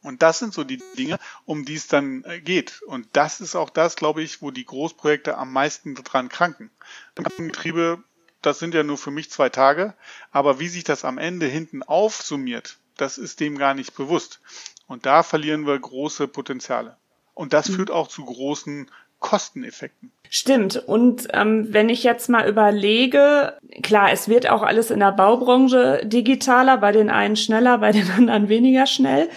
Und 0.01 0.21
das 0.21 0.39
sind 0.39 0.53
so 0.53 0.63
die 0.63 0.81
Dinge, 0.97 1.19
um 1.45 1.65
die 1.65 1.75
es 1.75 1.87
dann 1.87 2.23
äh, 2.23 2.39
geht. 2.39 2.81
Und 2.83 3.07
das 3.13 3.41
ist 3.41 3.55
auch 3.55 3.69
das, 3.69 3.95
glaube 3.95 4.21
ich, 4.21 4.41
wo 4.41 4.51
die 4.51 4.65
Großprojekte 4.65 5.37
am 5.37 5.51
meisten 5.51 5.95
dran 5.95 6.29
kranken. 6.29 6.71
Betriebe, 7.15 8.01
das 8.41 8.59
sind 8.59 8.73
ja 8.73 8.83
nur 8.83 8.97
für 8.97 9.11
mich 9.11 9.29
zwei 9.29 9.49
Tage, 9.49 9.93
aber 10.31 10.59
wie 10.59 10.69
sich 10.69 10.83
das 10.85 11.03
am 11.03 11.17
Ende 11.17 11.47
hinten 11.47 11.83
aufsummiert, 11.83 12.77
das 12.95 13.17
ist 13.17 13.39
dem 13.39 13.57
gar 13.57 13.73
nicht 13.73 13.95
bewusst. 13.95 14.39
Und 14.87 15.05
da 15.05 15.23
verlieren 15.23 15.67
wir 15.67 15.77
große 15.77 16.27
Potenziale. 16.27 16.97
Und 17.33 17.53
das 17.53 17.69
mhm. 17.69 17.73
führt 17.75 17.91
auch 17.91 18.07
zu 18.07 18.25
großen 18.25 18.89
Kosteneffekten. 19.19 20.11
Stimmt. 20.29 20.77
Und 20.77 21.27
ähm, 21.33 21.67
wenn 21.71 21.89
ich 21.89 22.03
jetzt 22.03 22.29
mal 22.29 22.47
überlege, 22.47 23.57
klar, 23.83 24.11
es 24.11 24.29
wird 24.29 24.49
auch 24.49 24.61
alles 24.61 24.91
in 24.91 24.99
der 24.99 25.11
Baubranche 25.11 26.01
digitaler, 26.05 26.77
bei 26.77 26.91
den 26.91 27.09
einen 27.09 27.35
schneller, 27.35 27.77
bei 27.79 27.91
den 27.91 28.09
anderen 28.17 28.47
weniger 28.49 28.85
schnell. 28.85 29.29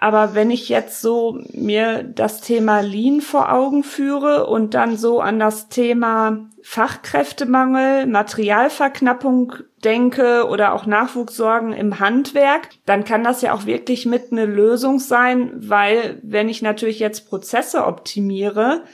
Aber 0.00 0.36
wenn 0.36 0.52
ich 0.52 0.68
jetzt 0.68 1.02
so 1.02 1.40
mir 1.52 2.04
das 2.04 2.40
Thema 2.40 2.80
Lean 2.80 3.20
vor 3.20 3.52
Augen 3.52 3.82
führe 3.82 4.46
und 4.46 4.74
dann 4.74 4.96
so 4.96 5.20
an 5.20 5.40
das 5.40 5.68
Thema 5.68 6.46
Fachkräftemangel, 6.62 8.06
Materialverknappung 8.06 9.54
denke 9.82 10.46
oder 10.48 10.72
auch 10.72 10.86
Nachwuchssorgen 10.86 11.72
im 11.72 11.98
Handwerk, 11.98 12.68
dann 12.86 13.04
kann 13.04 13.24
das 13.24 13.42
ja 13.42 13.52
auch 13.52 13.66
wirklich 13.66 14.06
mit 14.06 14.30
eine 14.30 14.46
Lösung 14.46 15.00
sein, 15.00 15.50
weil 15.56 16.20
wenn 16.22 16.48
ich 16.48 16.62
natürlich 16.62 17.00
jetzt 17.00 17.28
Prozesse 17.28 17.84
optimiere, 17.84 18.84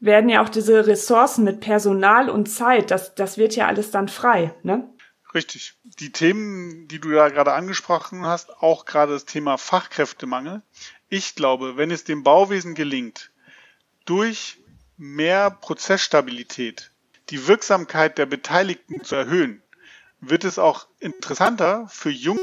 werden 0.00 0.28
ja 0.28 0.42
auch 0.42 0.50
diese 0.50 0.86
Ressourcen 0.86 1.44
mit 1.44 1.60
Personal 1.60 2.28
und 2.28 2.50
Zeit, 2.50 2.90
das, 2.90 3.14
das 3.14 3.38
wird 3.38 3.56
ja 3.56 3.68
alles 3.68 3.90
dann 3.90 4.08
frei, 4.08 4.52
ne? 4.62 4.84
Richtig. 5.34 5.74
Die 5.82 6.12
Themen, 6.12 6.88
die 6.88 7.00
du 7.00 7.10
da 7.10 7.28
gerade 7.28 7.52
angesprochen 7.54 8.26
hast, 8.26 8.50
auch 8.58 8.84
gerade 8.84 9.12
das 9.12 9.24
Thema 9.24 9.56
Fachkräftemangel. 9.56 10.62
Ich 11.08 11.34
glaube, 11.34 11.76
wenn 11.76 11.90
es 11.90 12.04
dem 12.04 12.22
Bauwesen 12.22 12.74
gelingt, 12.74 13.30
durch 14.04 14.58
mehr 14.96 15.50
Prozessstabilität 15.50 16.90
die 17.30 17.46
Wirksamkeit 17.46 18.18
der 18.18 18.26
Beteiligten 18.26 19.04
zu 19.04 19.14
erhöhen, 19.14 19.62
wird 20.20 20.44
es 20.44 20.58
auch 20.58 20.86
interessanter 21.00 21.88
für 21.88 22.10
junge 22.10 22.40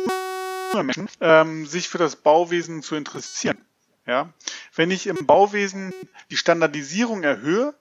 Menschen, 0.74 1.10
ähm, 1.22 1.66
sich 1.66 1.90
für 1.90 1.98
das 1.98 2.16
Bauwesen 2.16 2.82
zu 2.82 2.96
interessieren. 2.96 3.64
Ja? 4.06 4.34
Wenn 4.76 4.92
ich 4.92 5.08
im 5.08 5.26
Bauwesen 5.26 5.94
die 6.32 6.38
Standardisierung 6.38 7.24
erhöhe, 7.24 7.76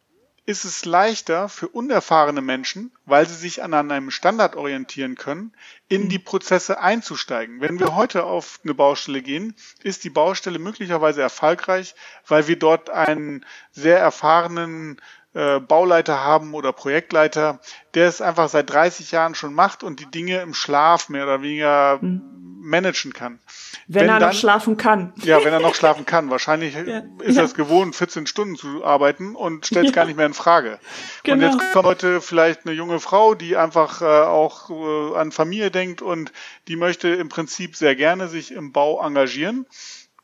ist 0.48 0.64
es 0.64 0.86
leichter 0.86 1.50
für 1.50 1.68
unerfahrene 1.68 2.40
Menschen, 2.40 2.90
weil 3.04 3.28
sie 3.28 3.34
sich 3.34 3.62
an 3.62 3.74
einem 3.74 4.10
Standard 4.10 4.56
orientieren 4.56 5.14
können, 5.14 5.52
in 5.88 6.08
die 6.08 6.18
Prozesse 6.18 6.80
einzusteigen. 6.80 7.60
Wenn 7.60 7.78
wir 7.78 7.94
heute 7.94 8.24
auf 8.24 8.58
eine 8.64 8.72
Baustelle 8.72 9.20
gehen, 9.20 9.54
ist 9.82 10.04
die 10.04 10.10
Baustelle 10.10 10.58
möglicherweise 10.58 11.20
erfolgreich, 11.20 11.94
weil 12.26 12.48
wir 12.48 12.58
dort 12.58 12.88
einen 12.88 13.44
sehr 13.72 13.98
erfahrenen 13.98 14.98
äh, 15.34 15.60
Bauleiter 15.60 16.24
haben 16.24 16.54
oder 16.54 16.72
Projektleiter, 16.72 17.60
der 17.94 18.08
es 18.08 18.20
einfach 18.20 18.48
seit 18.48 18.70
30 18.70 19.10
Jahren 19.12 19.34
schon 19.34 19.54
macht 19.54 19.82
und 19.82 20.00
die 20.00 20.10
Dinge 20.10 20.40
im 20.40 20.54
Schlaf 20.54 21.08
mehr 21.10 21.24
oder 21.24 21.42
weniger 21.42 21.98
mhm. 22.00 22.22
managen 22.60 23.12
kann. 23.12 23.38
Wenn, 23.86 24.02
wenn 24.02 24.08
er 24.08 24.20
dann, 24.20 24.30
noch 24.30 24.38
schlafen 24.38 24.76
kann. 24.76 25.12
Ja, 25.22 25.44
wenn 25.44 25.52
er 25.52 25.60
noch 25.60 25.74
schlafen 25.74 26.06
kann. 26.06 26.30
Wahrscheinlich 26.30 26.74
ja. 26.86 27.02
ist 27.20 27.36
er 27.36 27.44
es 27.44 27.54
gewohnt, 27.54 27.94
14 27.94 28.26
Stunden 28.26 28.56
zu 28.56 28.84
arbeiten 28.84 29.36
und 29.36 29.66
stellt 29.66 29.86
es 29.86 29.90
ja. 29.90 29.96
gar 29.96 30.06
nicht 30.06 30.16
mehr 30.16 30.26
in 30.26 30.34
Frage. 30.34 30.78
Genau. 31.24 31.34
Und 31.34 31.52
jetzt 31.52 31.72
kommt 31.72 31.86
heute 31.86 32.20
vielleicht 32.20 32.66
eine 32.66 32.74
junge 32.74 32.98
Frau, 32.98 33.34
die 33.34 33.56
einfach 33.56 34.00
äh, 34.00 34.04
auch 34.04 34.70
äh, 34.70 35.16
an 35.16 35.30
Familie 35.30 35.70
denkt 35.70 36.00
und 36.00 36.32
die 36.68 36.76
möchte 36.76 37.08
im 37.08 37.28
Prinzip 37.28 37.76
sehr 37.76 37.94
gerne 37.96 38.28
sich 38.28 38.50
im 38.50 38.72
Bau 38.72 39.04
engagieren 39.04 39.66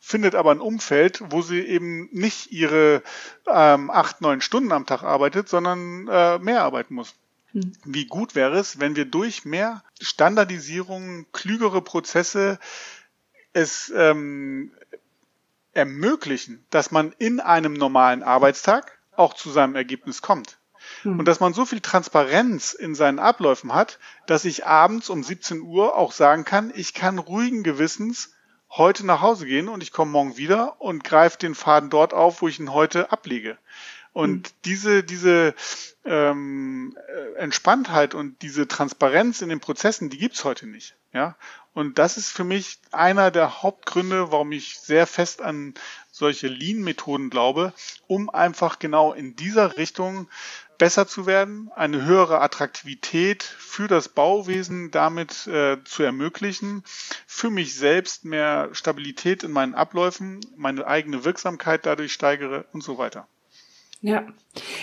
findet 0.05 0.35
aber 0.35 0.51
ein 0.51 0.61
Umfeld, 0.61 1.23
wo 1.31 1.41
sie 1.41 1.61
eben 1.61 2.11
nicht 2.13 2.53
ihre 2.53 3.03
ähm, 3.47 3.91
acht, 3.91 4.21
neun 4.21 4.43
Stunden 4.43 4.71
am 4.71 4.85
Tag 4.85 5.03
arbeitet, 5.03 5.49
sondern 5.49 6.07
äh, 6.09 6.39
mehr 6.39 6.63
arbeiten 6.63 6.95
muss. 6.95 7.15
Hm. 7.53 7.73
Wie 7.85 8.05
gut 8.05 8.35
wäre 8.35 8.59
es, 8.59 8.79
wenn 8.79 8.97
wir 8.97 9.07
durch 9.07 9.47
mehr 9.47 9.83
Standardisierung, 10.03 11.25
klügere 11.33 11.81
Prozesse 11.81 12.59
es 13.55 13.91
ähm, 13.97 14.73
ermöglichen, 15.73 16.67
dass 16.69 16.91
man 16.91 17.15
in 17.17 17.41
einem 17.41 17.73
normalen 17.73 18.23
Arbeitstag 18.23 18.99
auch 19.17 19.33
zu 19.33 19.51
seinem 19.51 19.75
Ergebnis 19.75 20.21
kommt. 20.21 20.59
Hm. 21.01 21.19
Und 21.19 21.25
dass 21.25 21.41
man 21.41 21.55
so 21.55 21.65
viel 21.65 21.81
Transparenz 21.81 22.75
in 22.75 22.95
seinen 22.95 23.19
Abläufen 23.19 23.73
hat, 23.73 23.99
dass 24.27 24.45
ich 24.45 24.67
abends 24.67 25.09
um 25.09 25.23
17 25.23 25.63
Uhr 25.63 25.97
auch 25.97 26.13
sagen 26.13 26.45
kann, 26.45 26.71
ich 26.75 26.93
kann 26.93 27.19
ruhigen 27.19 27.63
Gewissens 27.63 28.34
heute 28.77 29.07
nach 29.07 29.21
Hause 29.21 29.47
gehen 29.47 29.69
und 29.69 29.83
ich 29.83 29.93
komme 29.93 30.11
morgen 30.11 30.37
wieder 30.37 30.81
und 30.81 31.05
greife 31.05 31.39
den 31.39 31.55
Faden 31.55 31.91
dort 31.91 32.13
auf, 32.13 32.43
wo 32.43 32.49
ich 32.49 32.59
ihn 32.59 32.73
heute 32.73 33.13
ablege. 33.13 33.59
Und 34.13 34.49
mhm. 34.49 34.55
diese, 34.65 35.03
diese 35.03 35.55
ähm, 36.05 36.97
äh, 37.09 37.39
Entspanntheit 37.39 38.15
und 38.15 38.43
diese 38.43 38.69
Transparenz 38.69 39.43
in 39.43 39.49
den 39.49 39.61
Prozessen, 39.61 40.09
die 40.09 40.19
gibt's 40.19 40.45
heute 40.45 40.67
nicht. 40.67 40.97
Ja? 41.13 41.37
Und 41.73 41.99
das 41.99 42.17
ist 42.17 42.31
für 42.31 42.45
mich 42.45 42.79
einer 42.93 43.33
der 43.33 43.63
Hauptgründe, 43.63 44.31
warum 44.31 44.53
ich 44.53 44.79
sehr 44.79 45.09
fest 45.09 45.43
an 45.43 45.75
solche 46.13 46.47
Lean-Methoden 46.47 47.29
glaube, 47.29 47.73
um 48.07 48.31
einfach 48.31 48.79
genau 48.79 49.13
in 49.13 49.35
dieser 49.35 49.77
Richtung 49.77 50.29
besser 50.79 51.07
zu 51.07 51.27
werden, 51.27 51.71
eine 51.75 52.05
höhere 52.05 52.41
Attraktivität 52.41 53.43
für 53.43 53.89
das 53.89 54.09
Bauwesen 54.09 54.91
damit 54.91 55.47
äh, 55.47 55.83
zu 55.85 56.03
ermöglichen, 56.03 56.83
für 57.27 57.51
mich 57.51 57.75
selbst 57.75 58.25
mehr 58.25 58.71
Stabilität 58.73 59.43
in 59.43 59.53
meinen 59.53 59.75
Abläufen, 59.75 60.41
meine 60.57 60.87
eigene 60.87 61.25
Wirksamkeit 61.25 61.87
dadurch 61.87 62.13
steigere 62.13 62.67
und 62.73 62.83
so 62.83 62.99
weiter. 62.99 63.29
Ja, 64.05 64.23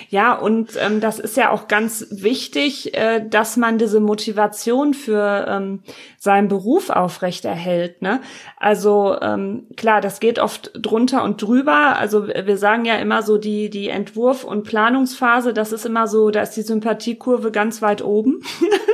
ja, 0.10 0.34
und 0.34 0.72
ähm, 0.80 1.00
das 1.00 1.20
ist 1.20 1.38
ja 1.38 1.52
auch 1.52 1.68
ganz 1.68 2.08
wichtig, 2.10 2.96
äh, 2.96 3.24
dass 3.26 3.56
man 3.56 3.78
diese 3.78 4.00
Motivation 4.00 4.96
für 4.96 5.46
ähm, 5.48 5.84
seinen 6.18 6.48
Beruf 6.48 6.90
aufrechterhält. 6.90 8.02
Ne? 8.02 8.20
Also 8.58 9.16
ähm, 9.22 9.68
klar, 9.78 10.02
das 10.02 10.20
geht 10.20 10.40
oft 10.40 10.72
drunter 10.74 11.24
und 11.24 11.40
drüber. 11.40 11.98
Also 11.98 12.28
wir 12.28 12.58
sagen 12.58 12.84
ja 12.86 12.96
immer 12.96 13.22
so 13.22 13.38
die 13.38 13.70
die 13.70 13.90
Entwurf- 13.90 14.44
und 14.44 14.64
Planungsphase, 14.64 15.54
das 15.54 15.72
ist 15.72 15.86
immer 15.86 16.08
so, 16.08 16.32
da 16.32 16.42
ist 16.42 16.58
die 16.58 16.64
Sympathiekurve 16.64 17.52
ganz 17.52 17.84
weit 17.84 18.04
oben 18.04 18.42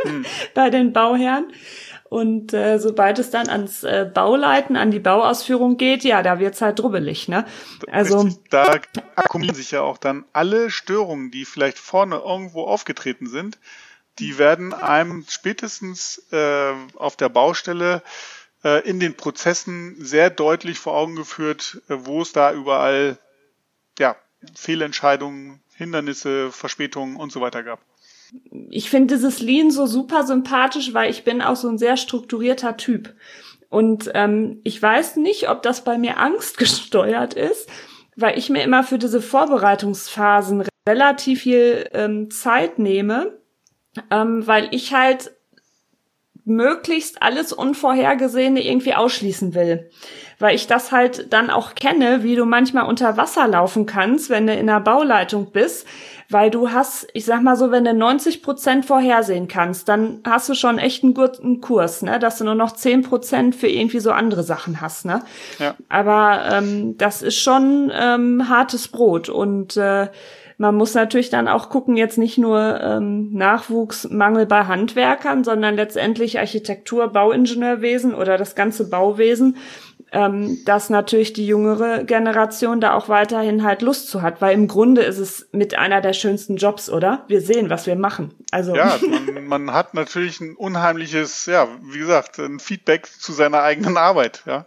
hm. 0.04 0.26
bei 0.54 0.70
den 0.70 0.92
Bauherren. 0.92 1.46
Und 2.10 2.54
äh, 2.54 2.80
sobald 2.80 3.20
es 3.20 3.32
dann 3.32 3.50
ans 3.50 3.84
äh, 3.84 4.10
Bauleiten, 4.12 4.76
an 4.78 4.91
die 4.91 5.00
Bauausführung 5.00 5.78
geht, 5.78 6.04
ja, 6.04 6.24
da 6.24 6.39
wird's 6.39 6.62
halt 6.62 6.80
drubbelig, 6.80 7.28
ne? 7.28 7.46
Also 7.91 8.22
Richtig, 8.22 8.43
da 8.50 8.80
akkumulieren 9.15 9.56
sich 9.56 9.72
ja 9.72 9.82
auch 9.82 9.98
dann 9.98 10.26
alle 10.34 10.70
Störungen, 10.70 11.32
die 11.32 11.46
vielleicht 11.46 11.78
vorne 11.78 12.17
irgendwo 12.17 12.63
aufgetreten 12.63 13.28
sind, 13.28 13.58
die 14.20 14.38
werden 14.38 14.74
einem 14.74 15.26
spätestens 15.28 16.24
äh, 16.32 16.74
auf 16.96 17.17
der 17.17 17.30
Baustelle 17.30 18.02
äh, 18.63 18.88
in 18.88 19.00
den 19.00 19.15
Prozessen 19.15 19.96
sehr 20.00 20.30
deutlich 20.30 20.80
vor 20.80 20.96
Augen 20.96 21.15
geführt, 21.15 21.82
äh, 21.89 21.96
wo 22.00 22.22
es 22.22 22.32
da 22.32 22.54
überall 22.54 23.17
ja, 24.00 24.15
Fehlentscheidungen, 24.56 25.62
Hindernisse, 25.76 26.52
Verspätungen 26.52 27.17
und 27.17 27.32
so 27.32 27.41
weiter 27.41 27.63
gab 27.63 27.80
ich 28.70 28.90
finde 28.90 29.16
dieses 29.16 29.40
Lean 29.40 29.72
so 29.72 29.86
super 29.86 30.26
sympathisch, 30.26 30.94
weil 30.94 31.10
ich 31.10 31.24
bin 31.24 31.42
auch 31.42 31.56
so 31.56 31.70
ein 31.70 31.78
sehr 31.78 31.98
strukturierter 31.98 32.78
Typ. 32.78 33.13
Und 33.70 34.12
ähm, 34.13 34.62
ich 34.63 34.82
weiß 34.82 35.18
nicht, 35.18 35.50
ob 35.50 35.62
das 35.62 35.84
bei 35.84 35.98
mir 35.98 36.18
Angst 36.20 36.58
gesteuert 36.58 37.34
ist, 37.34 37.70
weil 38.16 38.38
ich 38.38 38.50
mir 38.50 38.63
immer 38.63 38.84
für 38.84 38.98
diese 38.98 39.22
Vorbereitungsphasen 39.22 40.66
relativ 40.88 41.42
viel 41.42 41.90
ähm, 41.94 42.32
Zeit 42.32 42.80
nehme, 42.80 43.38
ähm, 44.10 44.46
weil 44.48 44.70
ich 44.72 44.94
halt 44.94 45.32
möglichst 46.47 47.21
alles 47.21 47.53
Unvorhergesehene 47.53 48.63
irgendwie 48.63 48.93
ausschließen 48.93 49.53
will. 49.53 49.89
Weil 50.39 50.55
ich 50.55 50.67
das 50.67 50.91
halt 50.91 51.33
dann 51.33 51.49
auch 51.49 51.75
kenne, 51.75 52.23
wie 52.23 52.36
du 52.36 52.45
manchmal 52.45 52.86
unter 52.86 53.17
Wasser 53.17 53.47
laufen 53.47 53.86
kannst, 53.86 54.29
wenn 54.29 54.47
du 54.47 54.53
in 54.53 54.67
der 54.67 54.79
Bauleitung 54.79 55.51
bist 55.51 55.86
weil 56.29 56.49
du 56.49 56.71
hast, 56.71 57.07
ich 57.13 57.25
sag 57.25 57.41
mal 57.41 57.55
so, 57.55 57.71
wenn 57.71 57.86
du 57.86 57.93
90 57.93 58.41
Prozent 58.41 58.86
vorhersehen 58.86 59.47
kannst, 59.47 59.88
dann 59.88 60.19
hast 60.25 60.49
du 60.49 60.55
schon 60.55 60.77
echt 60.77 61.03
einen 61.03 61.13
guten 61.13 61.62
Kurs, 61.62 62.01
ne, 62.01 62.19
dass 62.19 62.38
du 62.38 62.43
nur 62.43 62.55
noch 62.55 62.73
10 62.73 63.03
Prozent 63.03 63.55
für 63.55 63.67
irgendwie 63.67 63.99
so 63.99 64.12
andere 64.12 64.43
Sachen 64.43 64.81
hast, 64.81 65.05
ne. 65.05 65.23
Ja. 65.60 65.75
Aber 65.88 66.41
ähm, 66.51 66.97
das 66.97 67.21
ist 67.21 67.38
schon 67.38 67.91
ähm, 67.93 68.49
hartes 68.49 68.89
Brot 68.89 69.29
und 69.29 69.77
äh, 69.77 70.07
man 70.58 70.76
muss 70.76 70.93
natürlich 70.93 71.30
dann 71.30 71.48
auch 71.48 71.70
gucken, 71.70 71.98
jetzt 71.98 72.17
nicht 72.17 72.38
nur 72.38 72.82
ähm, 72.82 73.32
Nachwuchsmangel 73.34 74.46
bei 74.46 74.65
Handwerkern, 74.65 75.43
sondern 75.43 75.76
letztendlich 75.76 76.39
Architektur, 76.39 77.08
Bauingenieurwesen 77.10 78.15
oder 78.15 78.38
das 78.38 78.56
ganze 78.56 78.89
Bauwesen 78.89 79.58
ähm, 80.12 80.63
dass 80.65 80.89
natürlich 80.89 81.34
die 81.34 81.46
jüngere 81.46 82.04
Generation 82.04 82.80
da 82.80 82.93
auch 82.93 83.10
weiterhin 83.10 83.63
halt 83.63 83.82
Lust 83.82 84.10
zu 84.10 84.22
hat, 84.22 84.41
weil 84.41 84.54
im 84.54 84.67
Grunde 84.67 85.02
ist 85.02 85.17
es 85.17 85.50
mit 85.52 85.78
einer 85.78 86.02
der 86.02 86.13
schönsten 86.13 86.56
Jobs, 86.56 86.89
oder? 86.89 87.26
Wir 87.28 87.41
sehen, 87.41 87.70
was 87.70 87.88
wir 87.88 87.96
machen. 87.96 88.34
Also 88.52 88.76
ja, 88.76 88.98
man, 89.34 89.46
man 89.48 89.74
hat 89.74 89.93
natürlich 89.93 90.39
ein 90.39 90.56
unheimliches, 90.56 91.46
ja, 91.46 91.67
wie 91.82 92.00
gesagt, 92.00 92.39
ein 92.39 92.60
Feedback 92.60 93.08
zu 93.08 93.34
seiner 93.34 93.63
eigenen 93.63 93.98
Arbeit. 93.98 94.43
Ja. 94.46 94.65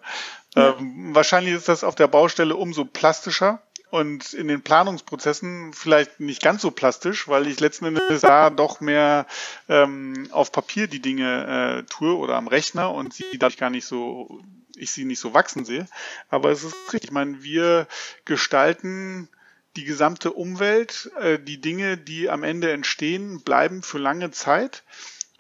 ja. 0.55 0.74
Ähm, 0.79 1.14
wahrscheinlich 1.14 1.55
ist 1.55 1.68
das 1.68 1.85
auf 1.85 1.94
der 1.94 2.09
Baustelle 2.09 2.57
umso 2.57 2.85
plastischer, 2.85 3.62
und 3.90 4.33
in 4.33 4.48
den 4.48 4.62
Planungsprozessen 4.62 5.72
vielleicht 5.72 6.20
nicht 6.20 6.42
ganz 6.42 6.62
so 6.62 6.70
plastisch, 6.70 7.29
weil 7.29 7.46
ich 7.46 7.61
letzten 7.61 7.87
Endes 7.87 8.20
da 8.22 8.50
doch 8.50 8.81
mehr 8.81 9.26
ähm, 9.68 10.29
auf 10.31 10.53
Papier 10.53 10.87
die 10.87 11.03
Dinge 11.03 11.81
äh, 11.81 11.90
tue 11.90 12.16
oder 12.16 12.37
am 12.37 12.48
Rechner 12.48 12.92
und 12.92 13.12
sie 13.14 13.24
dadurch 13.38 13.59
gar 13.59 13.70
nicht 13.70 13.87
so 13.87 14.40
ich 14.76 14.92
sie 14.92 15.05
nicht 15.05 15.20
so 15.20 15.35
wachsen 15.35 15.64
sehe. 15.64 15.87
Aber 16.29 16.50
es 16.50 16.64
ist 16.64 16.74
richtig. 16.92 17.11
Ich 17.11 17.12
meine, 17.12 17.42
wir 17.42 17.87
gestalten 18.24 19.29
die 19.76 19.85
gesamte 19.85 20.33
Umwelt, 20.33 21.11
äh, 21.20 21.38
die 21.38 21.61
Dinge, 21.61 21.96
die 21.96 22.29
am 22.29 22.42
Ende 22.42 22.72
entstehen, 22.72 23.42
bleiben 23.42 23.83
für 23.83 23.98
lange 23.98 24.31
Zeit. 24.31 24.83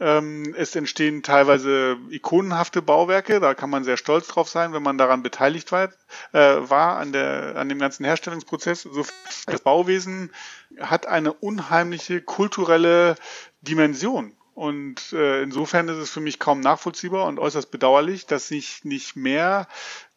Ähm, 0.00 0.54
es 0.56 0.74
entstehen 0.74 1.22
teilweise 1.22 1.98
ikonenhafte 2.08 2.80
Bauwerke, 2.80 3.38
da 3.38 3.52
kann 3.52 3.68
man 3.68 3.84
sehr 3.84 3.98
stolz 3.98 4.28
drauf 4.28 4.48
sein, 4.48 4.72
wenn 4.72 4.82
man 4.82 4.96
daran 4.96 5.22
beteiligt 5.22 5.70
war, 5.72 5.90
äh, 6.32 6.38
war 6.70 6.96
an, 6.96 7.12
der, 7.12 7.56
an 7.56 7.68
dem 7.68 7.78
ganzen 7.78 8.04
Herstellungsprozess. 8.06 8.82
So, 8.82 9.04
das 9.46 9.60
Bauwesen 9.60 10.32
hat 10.80 11.06
eine 11.06 11.34
unheimliche 11.34 12.22
kulturelle 12.22 13.16
Dimension. 13.60 14.32
Und 14.54 15.12
äh, 15.12 15.42
insofern 15.42 15.88
ist 15.88 15.98
es 15.98 16.10
für 16.10 16.20
mich 16.20 16.38
kaum 16.38 16.60
nachvollziehbar 16.60 17.26
und 17.26 17.38
äußerst 17.38 17.70
bedauerlich, 17.70 18.26
dass 18.26 18.48
sich 18.48 18.84
nicht 18.84 19.16
mehr 19.16 19.68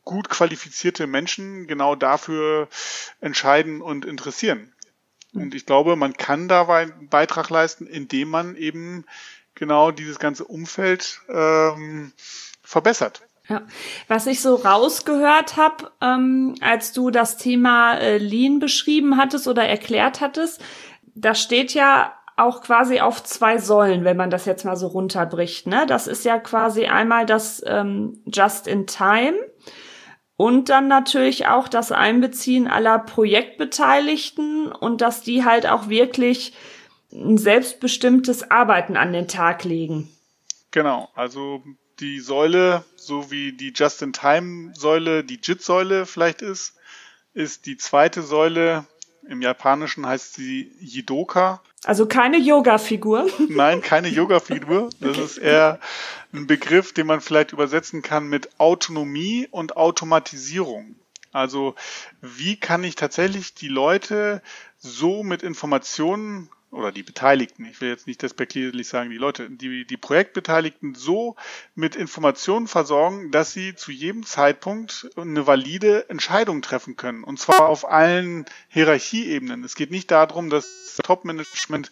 gut 0.05 0.29
qualifizierte 0.29 1.07
Menschen 1.07 1.67
genau 1.67 1.95
dafür 1.95 2.67
entscheiden 3.21 3.81
und 3.81 4.05
interessieren. 4.05 4.73
Und 5.33 5.55
ich 5.55 5.65
glaube, 5.65 5.95
man 5.95 6.13
kann 6.13 6.47
da 6.47 6.67
einen 6.67 7.09
Beitrag 7.09 7.49
leisten, 7.49 7.87
indem 7.87 8.29
man 8.29 8.55
eben 8.55 9.05
genau 9.55 9.91
dieses 9.91 10.19
ganze 10.19 10.45
Umfeld 10.45 11.21
ähm, 11.29 12.13
verbessert. 12.61 13.21
Ja, 13.49 13.61
was 14.07 14.25
ich 14.25 14.41
so 14.41 14.55
rausgehört 14.55 15.57
habe, 15.57 15.91
ähm, 16.01 16.55
als 16.61 16.93
du 16.93 17.09
das 17.09 17.37
Thema 17.37 17.95
äh, 17.95 18.17
Lean 18.17 18.59
beschrieben 18.59 19.17
hattest 19.17 19.47
oder 19.47 19.67
erklärt 19.67 20.21
hattest, 20.21 20.61
da 21.13 21.35
steht 21.35 21.73
ja 21.73 22.13
auch 22.37 22.61
quasi 22.61 22.99
auf 22.99 23.23
zwei 23.23 23.57
Säulen, 23.57 24.05
wenn 24.05 24.17
man 24.17 24.29
das 24.29 24.45
jetzt 24.45 24.63
mal 24.65 24.77
so 24.77 24.87
runterbricht. 24.87 25.67
Ne? 25.67 25.85
Das 25.87 26.07
ist 26.07 26.25
ja 26.25 26.39
quasi 26.39 26.85
einmal 26.85 27.25
das 27.25 27.61
ähm, 27.65 28.23
Just 28.25 28.67
in 28.67 28.87
Time 28.87 29.35
und 30.35 30.69
dann 30.69 30.87
natürlich 30.87 31.47
auch 31.47 31.67
das 31.67 31.91
Einbeziehen 31.91 32.67
aller 32.67 32.97
Projektbeteiligten 32.99 34.71
und 34.71 35.01
dass 35.01 35.21
die 35.21 35.45
halt 35.45 35.67
auch 35.67 35.89
wirklich 35.89 36.53
ein 37.13 37.37
selbstbestimmtes 37.37 38.49
Arbeiten 38.49 38.97
an 38.97 39.13
den 39.13 39.27
Tag 39.27 39.63
legen. 39.63 40.09
Genau, 40.71 41.09
also 41.15 41.63
die 41.99 42.19
Säule, 42.19 42.83
so 42.95 43.29
wie 43.31 43.53
die 43.53 43.73
Just-in-Time-Säule, 43.73 45.23
die 45.23 45.39
JIT-Säule 45.41 46.05
vielleicht 46.05 46.41
ist, 46.41 46.75
ist 47.33 47.65
die 47.65 47.77
zweite 47.77 48.23
Säule, 48.23 48.85
im 49.27 49.41
Japanischen 49.41 50.05
heißt 50.05 50.33
sie 50.33 50.71
Jidoka. 50.79 51.61
Also 51.85 52.07
keine 52.07 52.37
Yoga-Figur. 52.37 53.29
Nein, 53.49 53.81
keine 53.81 54.07
Yoga-Figur. 54.07 54.89
Das 54.99 55.11
okay. 55.11 55.23
ist 55.23 55.37
eher 55.37 55.79
ein 56.33 56.47
Begriff, 56.47 56.93
den 56.93 57.07
man 57.07 57.21
vielleicht 57.21 57.53
übersetzen 57.53 58.01
kann 58.01 58.27
mit 58.27 58.59
Autonomie 58.59 59.47
und 59.51 59.77
Automatisierung. 59.77 60.95
Also 61.31 61.75
wie 62.21 62.57
kann 62.57 62.83
ich 62.83 62.95
tatsächlich 62.95 63.53
die 63.53 63.67
Leute 63.67 64.41
so 64.77 65.23
mit 65.23 65.41
Informationen 65.41 66.49
oder 66.73 66.91
die 66.91 67.03
Beteiligten, 67.03 67.65
ich 67.65 67.79
will 67.81 67.89
jetzt 67.89 68.07
nicht 68.07 68.21
despektierlich 68.21 68.87
sagen, 68.87 69.09
die 69.09 69.17
Leute, 69.17 69.49
die, 69.49 69.85
die 69.85 69.97
Projektbeteiligten 69.97 70.95
so 70.95 71.35
mit 71.75 71.95
Informationen 71.95 72.67
versorgen, 72.67 73.31
dass 73.31 73.53
sie 73.53 73.75
zu 73.75 73.91
jedem 73.91 74.25
Zeitpunkt 74.25 75.09
eine 75.15 75.45
valide 75.47 76.09
Entscheidung 76.09 76.61
treffen 76.61 76.95
können. 76.95 77.23
Und 77.23 77.39
zwar 77.39 77.69
auf 77.69 77.89
allen 77.89 78.45
Hierarchieebenen. 78.69 79.63
Es 79.63 79.75
geht 79.75 79.91
nicht 79.91 80.11
darum, 80.11 80.49
dass 80.49 80.67
das 80.95 81.05
Top-Management 81.05 81.89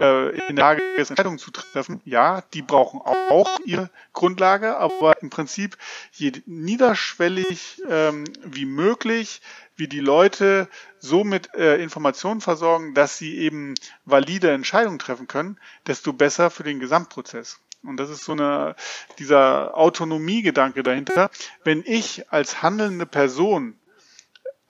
in 0.00 0.56
der 0.56 0.64
Lage 0.64 0.82
ist, 0.96 1.10
Entscheidungen 1.10 1.38
zu 1.38 1.50
treffen. 1.50 2.00
Ja, 2.04 2.42
die 2.54 2.62
brauchen 2.62 3.00
auch 3.00 3.48
ihre 3.64 3.90
Grundlage, 4.12 4.76
aber 4.76 5.20
im 5.22 5.30
Prinzip 5.30 5.76
je 6.12 6.32
niederschwellig 6.46 7.82
ähm, 7.88 8.24
wie 8.44 8.64
möglich 8.64 9.42
wie 9.76 9.88
die 9.88 10.00
Leute 10.00 10.68
so 10.98 11.24
mit 11.24 11.54
äh, 11.54 11.82
Informationen 11.82 12.40
versorgen, 12.40 12.94
dass 12.94 13.16
sie 13.18 13.38
eben 13.38 13.74
valide 14.04 14.50
Entscheidungen 14.50 14.98
treffen 14.98 15.26
können, 15.26 15.58
desto 15.86 16.12
besser 16.12 16.50
für 16.50 16.62
den 16.62 16.80
Gesamtprozess. 16.80 17.60
Und 17.82 17.96
das 17.96 18.10
ist 18.10 18.24
so 18.24 18.32
eine, 18.32 18.76
dieser 19.18 19.76
Autonomiegedanke 19.76 20.82
dahinter. 20.82 21.30
Wenn 21.64 21.82
ich 21.86 22.30
als 22.30 22.62
handelnde 22.62 23.06
Person 23.06 23.79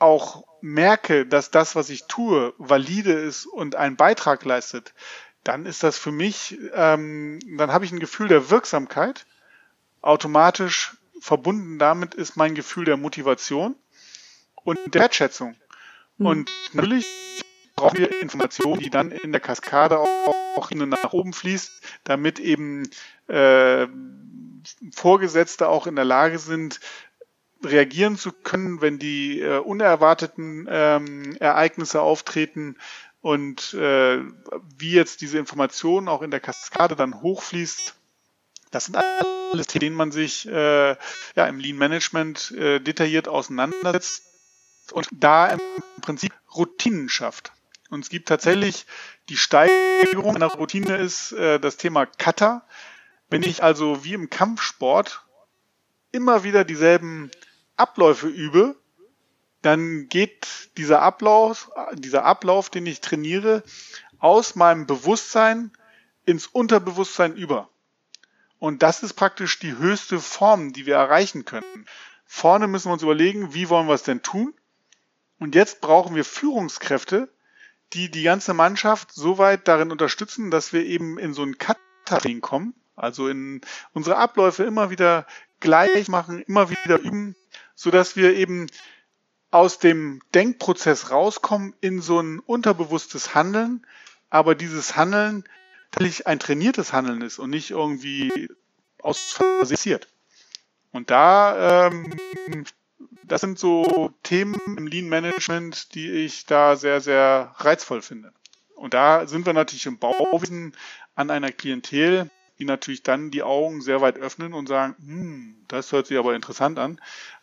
auch 0.01 0.45
merke, 0.61 1.27
dass 1.27 1.51
das, 1.51 1.77
was 1.77 1.91
ich 1.91 2.05
tue, 2.05 2.55
valide 2.59 3.13
ist 3.13 3.47
und 3.47 3.77
einen 3.77 3.97
Beitrag 3.97 4.45
leistet, 4.45 4.95
dann 5.45 5.67
ist 5.67 5.83
das 5.83 5.99
für 5.99 6.13
mich, 6.13 6.59
ähm, 6.75 7.39
dann 7.57 7.73
habe 7.73 7.85
ich 7.85 7.93
ein 7.93 8.01
Gefühl 8.01 8.29
der 8.29 8.51
Wirksamkeit. 8.51 9.27
Automatisch 10.03 10.97
verbunden 11.21 11.79
damit 11.79 12.15
ist 12.15 12.37
mein 12.37 12.55
Gefühl 12.55 12.85
der 12.85 12.97
Motivation 12.97 13.75
und 14.65 14.79
der 14.95 15.03
Wertschätzung. 15.03 15.57
Mhm. 16.19 16.27
Und 16.27 16.51
natürlich 16.73 17.07
brauchen 17.77 17.99
wir 17.99 18.21
Informationen, 18.21 18.81
die 18.81 18.91
dann 18.91 19.11
in 19.11 19.33
der 19.33 19.41
Kaskade 19.41 19.99
auch, 19.99 20.35
auch 20.57 20.69
hin 20.69 20.83
und 20.83 20.91
nach 20.91 21.13
oben 21.13 21.33
fließt, 21.33 21.71
damit 22.05 22.39
eben 22.39 22.89
äh, 23.29 23.87
Vorgesetzte 24.93 25.69
auch 25.69 25.87
in 25.87 25.97
der 25.97 26.05
Lage 26.05 26.39
sind, 26.39 26.81
reagieren 27.62 28.16
zu 28.16 28.33
können, 28.33 28.81
wenn 28.81 28.99
die 28.99 29.40
äh, 29.40 29.59
unerwarteten 29.59 30.66
ähm, 30.70 31.37
Ereignisse 31.38 32.01
auftreten 32.01 32.77
und 33.20 33.75
äh, 33.75 34.20
wie 34.79 34.92
jetzt 34.92 35.20
diese 35.20 35.38
Information 35.38 36.09
auch 36.09 36.23
in 36.23 36.31
der 36.31 36.40
Kaskade 36.40 36.96
dann 36.96 37.20
hochfließt. 37.20 37.94
Das 38.70 38.87
sind 38.87 38.96
alles 38.96 39.66
Themen, 39.66 39.81
denen 39.81 39.96
man 39.96 40.12
sich 40.12 40.46
äh, 40.49 40.96
ja, 41.37 41.46
im 41.46 41.59
Lean 41.59 41.77
Management 41.77 42.53
äh, 42.53 42.81
detailliert 42.81 43.29
auseinandersetzt 43.29 44.23
und 44.92 45.09
da 45.12 45.49
im 45.49 45.61
Prinzip 46.01 46.33
Routinen 46.55 47.09
schafft. 47.09 47.53
Und 47.90 48.05
es 48.05 48.09
gibt 48.09 48.29
tatsächlich 48.29 48.87
die 49.29 49.37
Steigerung 49.37 50.37
einer 50.37 50.46
Routine 50.46 50.96
ist 50.96 51.33
äh, 51.33 51.59
das 51.59 51.77
Thema 51.77 52.07
Cutter. 52.07 52.64
Wenn 53.29 53.42
ich 53.42 53.62
also 53.62 54.05
wie 54.05 54.14
im 54.14 54.31
Kampfsport 54.31 55.25
immer 56.12 56.44
wieder 56.44 56.64
dieselben 56.64 57.31
Abläufe 57.81 58.29
übe, 58.29 58.77
dann 59.62 60.09
geht 60.09 60.71
dieser 60.77 61.03
Ablauf, 61.03 61.71
dieser 61.95 62.25
Ablauf, 62.25 62.71
den 62.71 62.87
ich 62.87 63.01
trainiere, 63.01 63.62
aus 64.19 64.55
meinem 64.55 64.87
Bewusstsein 64.87 65.73
ins 66.25 66.47
Unterbewusstsein 66.47 67.35
über. 67.35 67.69
Und 68.59 68.83
das 68.83 69.03
ist 69.03 69.14
praktisch 69.14 69.59
die 69.59 69.77
höchste 69.77 70.21
Form, 70.21 70.73
die 70.73 70.87
wir 70.87 70.95
erreichen 70.95 71.45
können. 71.45 71.87
Vorne 72.27 72.69
müssen 72.69 72.88
wir 72.88 72.93
uns 72.93 73.03
überlegen, 73.03 73.55
wie 73.55 73.69
wollen 73.69 73.88
wir 73.88 73.95
es 73.95 74.03
denn 74.03 74.23
tun? 74.23 74.55
Und 75.38 75.55
jetzt 75.55 75.81
brauchen 75.81 76.14
wir 76.14 76.25
Führungskräfte, 76.25 77.29
die 77.95 78.11
die 78.11 78.23
ganze 78.23 78.55
Mannschaft 78.55 79.12
so 79.12 79.38
weit 79.38 79.66
darin 79.66 79.90
unterstützen, 79.90 80.51
dass 80.51 80.73
wir 80.73 80.85
eben 80.85 81.19
in 81.19 81.35
so 81.35 81.43
ein 81.43 81.57
Cutting 81.59 82.40
kommen, 82.40 82.75
also 82.95 83.29
in 83.29 83.62
unsere 83.93 84.16
Abläufe 84.16 84.64
immer 84.64 84.90
wieder 84.90 85.27
gleich 85.59 86.09
machen, 86.09 86.43
immer 86.43 86.71
wieder 86.71 86.99
üben, 87.01 87.35
so 87.81 87.90
dass 87.90 88.14
wir 88.14 88.37
eben 88.37 88.66
aus 89.51 89.79
dem 89.79 90.21
Denkprozess 90.35 91.11
rauskommen 91.11 91.75
in 91.81 92.03
so 92.03 92.21
ein 92.21 92.38
unterbewusstes 92.38 93.35
Handeln, 93.35 93.87
aber 94.29 94.55
dieses 94.55 94.97
Handeln 94.97 95.45
tatsächlich 95.90 96.27
ein 96.27 96.38
trainiertes 96.38 96.93
Handeln 96.93 97.23
ist 97.23 97.38
und 97.38 97.49
nicht 97.49 97.71
irgendwie 97.71 98.51
aus. 99.03 99.38
Und 100.93 101.11
da 101.11 101.87
ähm, 101.87 102.14
das 103.25 103.40
sind 103.40 103.59
so 103.59 104.12
Themen 104.25 104.61
im 104.77 104.87
Lean 104.87 105.09
Management, 105.09 105.95
die 105.95 106.11
ich 106.11 106.45
da 106.45 106.77
sehr, 106.77 107.01
sehr 107.01 107.55
reizvoll 107.57 108.03
finde. 108.03 108.33
Und 108.75 108.93
da 108.93 109.27
sind 109.27 109.47
wir 109.47 109.55
natürlich 109.55 109.87
im 109.87 109.99
Bauwesen 109.99 110.77
an 111.14 111.31
einer 111.31 111.51
Klientel, 111.51 112.29
die 112.61 112.66
natürlich 112.66 113.03
dann 113.03 113.31
die 113.31 113.43
Augen 113.43 113.81
sehr 113.81 114.03
weit 114.03 114.19
öffnen 114.19 114.53
und 114.53 114.69
sagen, 114.69 114.95
hm, 114.99 115.64
das 115.66 115.93
hört 115.93 116.07
sich 116.07 116.19
aber 116.19 116.35
interessant 116.35 116.79
an. 116.79 117.01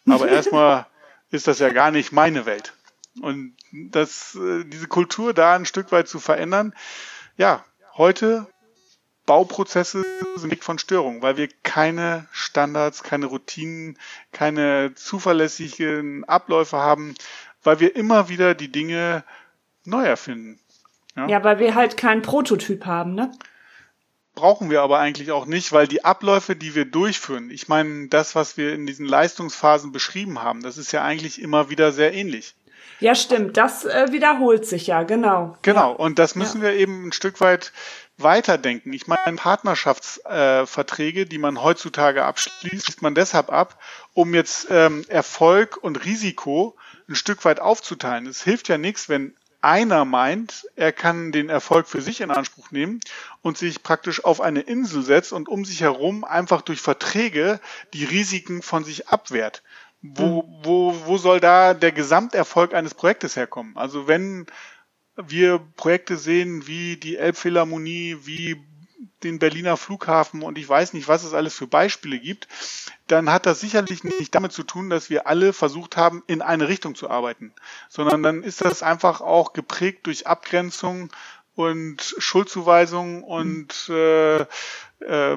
Aber 0.08 0.28
erstmal 0.28 0.86
ist 1.32 1.48
das 1.48 1.60
ja 1.60 1.70
gar 1.70 1.92
nicht 1.92 2.12
meine 2.12 2.46
Welt. 2.46 2.74
Und 3.22 3.56
das, 3.72 4.36
äh, 4.36 4.64
diese 4.64 4.88
Kultur 4.88 5.34
da 5.34 5.56
ein 5.56 5.66
Stück 5.66 5.92
weit 5.92 6.08
zu 6.08 6.20
verändern, 6.20 6.74
ja, 7.36 7.66
heute 7.96 8.48
Bauprozesse 9.26 10.04
sind 10.36 10.52
nicht 10.52 10.64
von 10.64 10.80
Störungen, 10.80 11.22
weil 11.22 11.38
wir 11.38 11.50
keine 11.64 12.28
Standards, 12.32 13.04
keine 13.04 13.26
Routinen, 13.26 13.98
keine 14.32 14.94
zuverlässigen 14.96 16.24
Abläufe 16.24 16.78
haben, 16.78 17.16
weil 17.64 17.80
wir 17.80 17.96
immer 17.96 18.30
wieder 18.30 18.56
die 18.56 18.72
Dinge 18.72 19.24
neu 19.84 20.04
erfinden. 20.06 20.60
Ja, 21.16 21.28
ja 21.28 21.44
weil 21.44 21.60
wir 21.60 21.76
halt 21.76 21.98
keinen 21.98 22.22
Prototyp 22.22 22.86
haben, 22.86 23.16
ne? 23.16 23.32
Brauchen 24.38 24.70
wir 24.70 24.84
aber 24.84 25.00
eigentlich 25.00 25.32
auch 25.32 25.48
nicht, 25.48 25.72
weil 25.72 25.88
die 25.88 26.06
Abläufe, 26.06 26.56
die 26.56 26.76
wir 26.76 26.86
durchführen, 26.86 27.50
ich 27.50 27.68
meine, 27.68 28.08
das, 28.08 28.36
was 28.36 28.56
wir 28.56 28.72
in 28.72 28.86
diesen 28.86 29.08
Leistungsphasen 29.08 29.92
beschrieben 29.92 30.44
haben, 30.44 30.62
das 30.62 30.78
ist 30.78 30.92
ja 30.92 31.04
eigentlich 31.04 31.42
immer 31.42 31.72
wieder 31.72 31.92
sehr 31.92 32.14
ähnlich. 32.14 32.54
Ja, 33.00 33.16
stimmt. 33.16 33.58
Das 33.58 33.86
äh, 33.86 34.12
wiederholt 34.12 34.68
sich 34.68 34.86
ja, 34.86 35.02
genau. 35.02 35.58
Genau. 35.64 35.92
Und 35.92 36.20
das 36.20 36.36
müssen 36.36 36.62
ja. 36.62 36.68
wir 36.68 36.74
eben 36.74 37.08
ein 37.08 37.12
Stück 37.14 37.42
weit 37.42 37.74
weiterdenken. 38.18 38.94
Ich 38.94 39.08
meine, 39.08 39.38
Partnerschaftsverträge, 39.38 41.22
äh, 41.22 41.26
die 41.26 41.40
man 41.40 41.64
heutzutage 41.64 42.24
abschließt, 42.24 42.86
schließt 42.86 43.02
man 43.02 43.16
deshalb 43.16 43.52
ab, 43.52 43.80
um 44.14 44.36
jetzt 44.36 44.68
ähm, 44.70 45.04
Erfolg 45.08 45.78
und 45.78 46.06
Risiko 46.06 46.76
ein 47.10 47.16
Stück 47.16 47.44
weit 47.44 47.60
aufzuteilen. 47.60 48.28
Es 48.28 48.44
hilft 48.44 48.68
ja 48.68 48.78
nichts, 48.78 49.10
wenn 49.10 49.34
einer 49.62 50.06
meint, 50.06 50.68
er 50.76 50.92
kann 50.92 51.32
den 51.32 51.50
Erfolg 51.50 51.88
für 51.88 52.02
sich 52.02 52.22
in 52.22 52.32
Anspruch 52.32 52.72
nehmen 52.72 53.00
und 53.42 53.58
sich 53.58 53.84
praktisch 53.84 54.24
auf 54.24 54.42
eine 54.42 54.62
Insel 54.62 55.02
setzt 55.02 55.34
und 55.34 55.50
um 55.50 55.66
sich 55.66 55.82
herum 55.82 56.24
einfach 56.24 56.62
durch 56.62 56.82
Verträge 56.82 57.60
die 57.94 58.06
Risiken 58.06 58.62
von 58.62 58.84
sich 58.84 59.10
abwehrt. 59.10 59.64
Wo, 60.02 60.44
hm. 60.44 60.50
wo, 60.64 60.96
wo 61.06 61.18
soll 61.18 61.40
da 61.40 61.74
der 61.74 61.92
Gesamterfolg 61.92 62.74
eines 62.74 62.94
Projektes 62.94 63.36
herkommen? 63.36 63.76
Also 63.78 64.08
wenn 64.08 64.46
wir 65.16 65.60
Projekte 65.76 66.18
sehen 66.18 66.68
wie 66.68 66.98
die 66.98 67.18
Elbphilharmonie, 67.18 68.18
wie 68.24 68.64
den 69.24 69.40
Berliner 69.40 69.78
Flughafen 69.78 70.42
und 70.42 70.58
ich 70.58 70.68
weiß 70.68 70.94
nicht, 70.94 71.08
was 71.08 71.24
es 71.24 71.34
alles 71.34 71.54
für 71.56 71.68
Beispiele 71.68 72.20
gibt, 72.20 72.48
dann 73.08 73.32
hat 73.32 73.46
das 73.46 73.60
sicherlich 73.60 74.04
nicht 74.04 74.34
damit 74.36 74.52
zu 74.52 74.64
tun, 74.64 74.90
dass 74.90 75.10
wir 75.10 75.28
alle 75.28 75.54
versucht 75.54 75.98
haben, 75.98 76.24
in 76.28 76.42
eine 76.42 76.68
Richtung 76.68 76.96
zu 76.96 77.10
arbeiten, 77.10 77.54
sondern 77.90 78.24
dann 78.24 78.44
ist 78.44 78.62
das 78.62 78.84
einfach 78.84 79.22
auch 79.22 79.54
geprägt 79.54 80.06
durch 80.08 80.28
Abgrenzung 80.28 81.10
und 81.56 82.16
Schuldzuweisung 82.20 83.24
und 83.24 83.90
äh, 83.90 84.42
äh, 84.42 84.46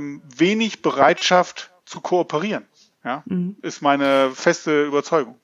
wenig 0.01 0.83
Bereitschaft 0.83 1.71
zu 1.87 2.01
kooperieren. 2.01 2.67
Ja, 3.03 3.23
mhm. 3.25 3.57
ist 3.63 3.81
meine 3.81 4.31
feste 4.33 4.85
Überzeugung. 4.85 5.40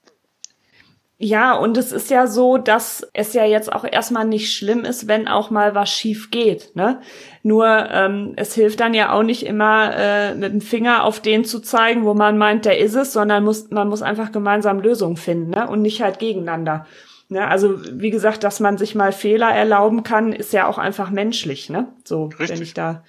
Ja, 1.19 1.55
und 1.55 1.79
es 1.79 1.93
ist 1.93 2.11
ja 2.11 2.27
so, 2.27 2.59
dass 2.59 3.07
es 3.15 3.33
ja 3.33 3.45
jetzt 3.47 3.73
auch 3.73 3.85
erstmal 3.91 4.27
nicht 4.27 4.55
schlimm 4.55 4.85
ist, 4.85 5.09
wenn 5.09 5.29
auch 5.29 5.49
mal 5.49 5.75
was 5.75 5.91
schief 5.91 6.31
geht. 6.31 6.77
Ne? 6.77 7.01
Nur 7.43 7.67
ähm, 7.91 8.35
es 8.37 8.55
hilft 8.55 8.81
dann 8.81 8.93
ja 8.93 9.13
auch 9.13 9.23
nicht 9.23 9.47
immer 9.47 9.95
äh, 9.97 10.35
mit 10.35 10.53
dem 10.53 10.61
Finger 10.61 11.05
auf 11.05 11.21
den 11.21 11.47
zu 11.47 11.61
zeigen, 11.61 12.05
wo 12.05 12.13
man 12.13 12.37
meint, 12.37 12.67
der 12.67 12.79
ist 12.79 12.95
es, 12.95 13.15
sondern 13.15 13.45
muss, 13.45 13.71
man 13.71 13.89
muss 13.89 14.03
einfach 14.03 14.31
gemeinsam 14.31 14.81
Lösungen 14.81 15.17
finden 15.17 15.53
ne? 15.53 15.67
und 15.67 15.81
nicht 15.81 16.03
halt 16.03 16.19
gegeneinander. 16.19 16.87
Ne? 17.31 17.49
Also 17.49 17.81
wie 17.99 18.11
gesagt, 18.11 18.45
dass 18.45 18.61
man 18.61 18.77
sich 18.77 18.95
mal 18.95 19.13
Fehler 19.13 19.49
erlauben 19.49 20.03
kann, 20.03 20.35
ist 20.35 20.53
ja 20.53 20.67
auch 20.67 20.77
einfach 20.77 21.11
menschlich. 21.11 21.71
Ne? 21.71 21.89
So, 22.05 22.27
Richtig. 22.27 22.51
wenn 22.51 22.63
ich 22.63 22.75
da. 22.75 23.05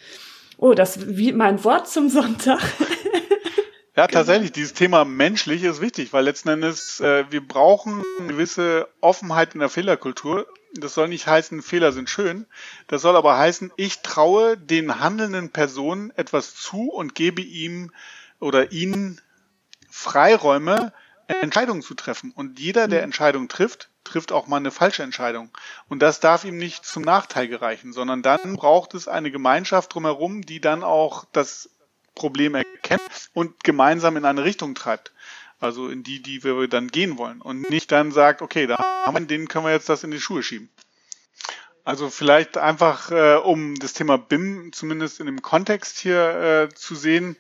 Oh, 0.57 0.73
das 0.73 1.17
wie 1.17 1.33
mein 1.33 1.61
Wort 1.65 1.89
zum 1.89 2.07
Sonntag. 2.07 2.61
Ja, 3.97 4.05
genau. 4.05 4.19
tatsächlich, 4.19 4.51
dieses 4.51 4.75
Thema 4.75 5.05
menschlich 5.05 5.63
ist 5.63 5.81
wichtig, 5.81 6.13
weil 6.13 6.23
letzten 6.23 6.49
Endes 6.49 6.99
äh, 6.99 7.25
wir 7.31 7.45
brauchen 7.45 8.03
eine 8.19 8.27
gewisse 8.27 8.87
Offenheit 9.01 9.55
in 9.55 9.59
der 9.59 9.69
Fehlerkultur. 9.69 10.45
Das 10.75 10.93
soll 10.93 11.07
nicht 11.07 11.25
heißen, 11.25 11.63
Fehler 11.63 11.91
sind 11.91 12.07
schön. 12.07 12.45
Das 12.85 13.01
soll 13.01 13.15
aber 13.15 13.39
heißen, 13.39 13.71
ich 13.75 14.03
traue 14.03 14.55
den 14.55 14.99
handelnden 14.99 15.49
Personen 15.49 16.11
etwas 16.11 16.53
zu 16.53 16.91
und 16.91 17.15
gebe 17.15 17.41
ihm 17.41 17.91
oder 18.39 18.71
ihnen 18.71 19.19
Freiräume, 19.89 20.93
Entscheidungen 21.25 21.81
zu 21.81 21.95
treffen. 21.95 22.31
Und 22.35 22.59
jeder, 22.59 22.87
der 22.87 22.99
mhm. 22.99 23.05
Entscheidungen 23.05 23.49
trifft, 23.49 23.89
trifft 24.03 24.31
auch 24.31 24.45
mal 24.45 24.57
eine 24.57 24.69
falsche 24.69 25.01
Entscheidung. 25.01 25.49
Und 25.89 26.03
das 26.03 26.19
darf 26.19 26.45
ihm 26.45 26.57
nicht 26.57 26.85
zum 26.85 27.01
Nachteil 27.01 27.47
gereichen, 27.47 27.93
sondern 27.93 28.21
dann 28.21 28.57
braucht 28.57 28.93
es 28.93 29.07
eine 29.07 29.31
Gemeinschaft 29.31 29.95
drumherum, 29.95 30.43
die 30.43 30.61
dann 30.61 30.83
auch 30.83 31.25
das 31.31 31.71
Problem 32.17 32.55
erkennt 32.55 33.29
und 33.33 33.63
gemeinsam 33.63 34.17
in 34.17 34.25
eine 34.25 34.43
Richtung 34.43 34.75
treibt. 34.75 35.13
Also 35.59 35.87
in 35.87 36.03
die, 36.03 36.21
die 36.21 36.43
wir 36.43 36.67
dann 36.67 36.89
gehen 36.89 37.17
wollen. 37.17 37.41
Und 37.41 37.69
nicht 37.69 37.89
dann 37.91 38.11
sagt, 38.11 38.41
okay, 38.41 38.67
da 38.67 38.77
haben 39.05 39.17
wir, 39.17 39.25
denen 39.25 39.47
können 39.47 39.63
wir 39.65 39.71
jetzt 39.71 39.87
das 39.89 40.03
in 40.03 40.11
die 40.11 40.19
Schuhe 40.19 40.43
schieben. 40.43 40.69
Also 41.83 42.09
vielleicht 42.09 42.57
einfach, 42.57 43.11
äh, 43.11 43.35
um 43.35 43.75
das 43.75 43.93
Thema 43.93 44.17
BIM 44.17 44.73
zumindest 44.73 45.21
in 45.21 45.25
dem 45.25 45.41
Kontext 45.41 45.99
hier 45.99 46.67
äh, 46.69 46.75
zu 46.75 46.95
sehen. 46.95 47.37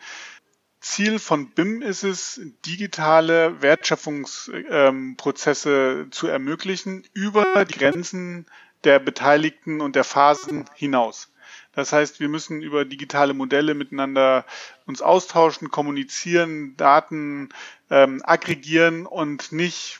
Ziel 0.79 1.19
von 1.19 1.49
BIM 1.49 1.81
ist 1.81 2.03
es, 2.03 2.39
digitale 2.65 3.61
Wertschöpfungsprozesse 3.61 5.69
ähm, 5.69 6.11
zu 6.11 6.27
ermöglichen 6.27 7.05
über 7.13 7.65
die 7.65 7.77
Grenzen 7.77 8.45
der 8.83 8.99
Beteiligten 8.99 9.81
und 9.81 9.95
der 9.95 10.05
Phasen 10.05 10.65
hinaus. 10.75 11.29
Das 11.77 11.93
heißt, 11.93 12.19
wir 12.19 12.27
müssen 12.27 12.63
über 12.63 12.85
digitale 12.85 13.35
Modelle 13.35 13.75
miteinander 13.75 14.47
uns 14.87 15.03
austauschen, 15.03 15.69
kommunizieren, 15.69 16.75
Daten 16.75 17.49
ähm, 17.91 18.23
aggregieren 18.25 19.05
und 19.05 19.51
nicht 19.51 19.99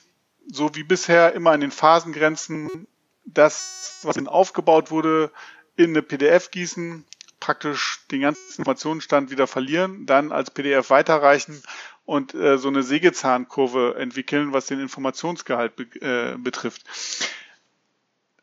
so 0.52 0.74
wie 0.74 0.82
bisher 0.82 1.34
immer 1.34 1.52
an 1.52 1.62
den 1.62 1.70
Phasengrenzen 1.70 2.88
das, 3.26 4.00
was 4.02 4.18
aufgebaut 4.26 4.90
wurde, 4.90 5.32
in 5.76 5.92
eine 5.92 6.02
PDF 6.02 6.50
gießen, 6.50 7.06
praktisch 7.40 8.00
den 8.10 8.22
ganzen 8.22 8.42
Informationsstand 8.58 9.30
wieder 9.30 9.46
verlieren, 9.46 10.08
dann 10.08 10.32
als 10.32 10.50
PDF 10.50 10.90
weiterreichen 10.90 11.62
und 12.06 12.34
äh, 12.34 12.58
so 12.58 12.70
eine 12.70 12.82
Sägezahnkurve 12.82 13.98
entwickeln, 14.00 14.52
was 14.52 14.66
den 14.66 14.80
Informationsgehalt 14.80 15.76
be 15.76 15.84
äh, 16.02 16.38
betrifft. 16.40 16.86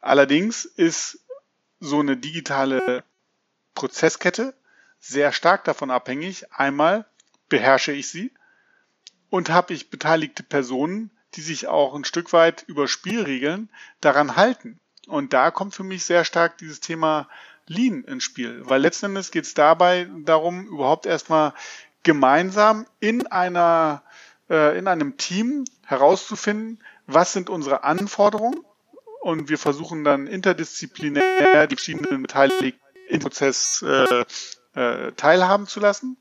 Allerdings 0.00 0.64
ist 0.64 1.18
so 1.80 1.98
eine 1.98 2.16
digitale 2.16 3.02
Prozesskette 3.74 4.54
sehr 5.00 5.32
stark 5.32 5.64
davon 5.64 5.90
abhängig. 5.90 6.52
Einmal 6.52 7.04
beherrsche 7.48 7.92
ich 7.92 8.08
sie 8.08 8.32
und 9.30 9.50
habe 9.50 9.74
ich 9.74 9.90
beteiligte 9.90 10.42
Personen, 10.42 11.10
die 11.34 11.42
sich 11.42 11.66
auch 11.66 11.94
ein 11.94 12.04
Stück 12.04 12.32
weit 12.32 12.64
über 12.66 12.88
Spielregeln 12.88 13.68
daran 14.00 14.36
halten. 14.36 14.80
Und 15.06 15.32
da 15.32 15.50
kommt 15.50 15.74
für 15.74 15.84
mich 15.84 16.04
sehr 16.04 16.24
stark 16.24 16.58
dieses 16.58 16.80
Thema 16.80 17.28
Lean 17.66 18.04
ins 18.04 18.24
Spiel, 18.24 18.62
weil 18.64 18.80
letzten 18.80 19.06
Endes 19.06 19.30
geht 19.30 19.44
es 19.44 19.54
dabei 19.54 20.08
darum, 20.24 20.66
überhaupt 20.66 21.06
erstmal 21.06 21.54
gemeinsam 22.02 22.86
in 23.00 23.26
einer 23.26 24.02
äh, 24.50 24.78
in 24.78 24.86
einem 24.86 25.16
Team 25.16 25.64
herauszufinden, 25.82 26.82
was 27.06 27.32
sind 27.32 27.48
unsere 27.48 27.84
Anforderungen 27.84 28.60
und 29.22 29.48
wir 29.48 29.58
versuchen 29.58 30.04
dann 30.04 30.26
interdisziplinär 30.26 31.66
die 31.66 31.76
verschiedenen 31.76 32.22
Beteiligten 32.22 32.83
im 33.08 33.20
Prozess 33.20 33.82
äh, 33.82 34.24
äh, 34.74 35.12
teilhaben 35.12 35.66
zu 35.66 35.80
lassen, 35.80 36.16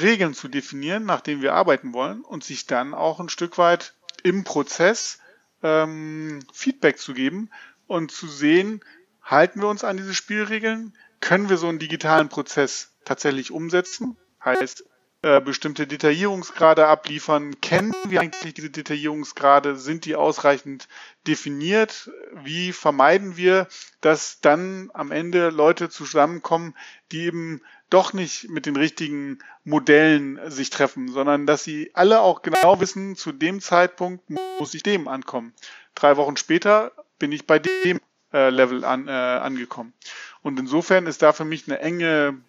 Regeln 0.00 0.34
zu 0.34 0.48
definieren, 0.48 1.04
nach 1.04 1.20
denen 1.20 1.42
wir 1.42 1.54
arbeiten 1.54 1.92
wollen 1.92 2.22
und 2.22 2.44
sich 2.44 2.66
dann 2.66 2.94
auch 2.94 3.20
ein 3.20 3.28
Stück 3.28 3.58
weit 3.58 3.94
im 4.22 4.44
Prozess 4.44 5.18
ähm, 5.62 6.40
Feedback 6.52 6.98
zu 6.98 7.12
geben 7.14 7.50
und 7.86 8.12
zu 8.12 8.28
sehen, 8.28 8.84
halten 9.22 9.60
wir 9.60 9.68
uns 9.68 9.84
an 9.84 9.96
diese 9.96 10.14
Spielregeln, 10.14 10.96
können 11.20 11.48
wir 11.48 11.56
so 11.56 11.68
einen 11.68 11.78
digitalen 11.78 12.28
Prozess 12.28 12.92
tatsächlich 13.04 13.50
umsetzen, 13.50 14.16
heißt 14.44 14.84
äh, 15.22 15.40
bestimmte 15.40 15.86
Detaillierungsgrade 15.86 16.86
abliefern. 16.86 17.60
Kennen 17.60 17.94
wir 18.04 18.20
eigentlich 18.22 18.54
diese 18.54 18.70
Detaillierungsgrade? 18.70 19.76
Sind 19.76 20.06
die 20.06 20.16
ausreichend 20.16 20.88
definiert? 21.26 22.10
Wie 22.42 22.72
vermeiden 22.72 23.36
wir, 23.36 23.66
dass 24.00 24.40
dann 24.40 24.90
am 24.94 25.12
Ende 25.12 25.50
Leute 25.50 25.90
zusammenkommen, 25.90 26.74
die 27.12 27.24
eben 27.26 27.60
doch 27.90 28.12
nicht 28.14 28.48
mit 28.48 28.64
den 28.64 28.76
richtigen 28.76 29.40
Modellen 29.64 30.40
sich 30.50 30.70
treffen, 30.70 31.08
sondern 31.08 31.46
dass 31.46 31.64
sie 31.64 31.90
alle 31.92 32.20
auch 32.20 32.40
genau 32.40 32.80
wissen, 32.80 33.14
zu 33.16 33.32
dem 33.32 33.60
Zeitpunkt 33.60 34.24
muss 34.58 34.72
ich 34.72 34.82
dem 34.82 35.06
ankommen. 35.06 35.52
Drei 35.96 36.16
Wochen 36.16 36.38
später 36.38 36.92
bin 37.18 37.30
ich 37.30 37.46
bei 37.46 37.58
dem 37.58 38.00
äh, 38.32 38.48
Level 38.48 38.84
an, 38.84 39.06
äh, 39.06 39.10
angekommen. 39.10 39.92
Und 40.40 40.58
insofern 40.58 41.06
ist 41.06 41.20
da 41.20 41.32
für 41.32 41.44
mich 41.44 41.66
eine 41.66 41.80
enge, 41.80 42.40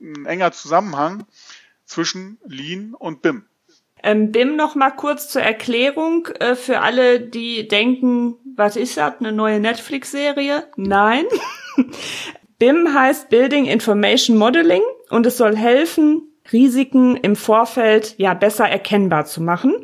ein 0.00 0.26
enger 0.26 0.52
Zusammenhang 0.52 1.24
zwischen 1.94 2.38
Lean 2.46 2.94
und 2.94 3.22
BIM. 3.22 3.44
Ähm, 4.02 4.32
BIM 4.32 4.56
noch 4.56 4.74
mal 4.74 4.90
kurz 4.90 5.28
zur 5.28 5.42
Erklärung 5.42 6.26
äh, 6.40 6.54
für 6.56 6.80
alle, 6.80 7.20
die 7.20 7.68
denken, 7.68 8.34
was 8.56 8.76
ist 8.76 8.98
das, 8.98 9.14
eine 9.20 9.32
neue 9.32 9.60
Netflix-Serie? 9.60 10.66
Nein. 10.76 11.24
BIM 12.58 12.92
heißt 12.92 13.30
Building 13.30 13.64
Information 13.64 14.36
Modeling 14.36 14.82
und 15.08 15.24
es 15.26 15.38
soll 15.38 15.56
helfen, 15.56 16.22
Risiken 16.52 17.16
im 17.16 17.36
Vorfeld 17.36 18.14
ja 18.18 18.34
besser 18.34 18.68
erkennbar 18.68 19.24
zu 19.24 19.42
machen. 19.42 19.74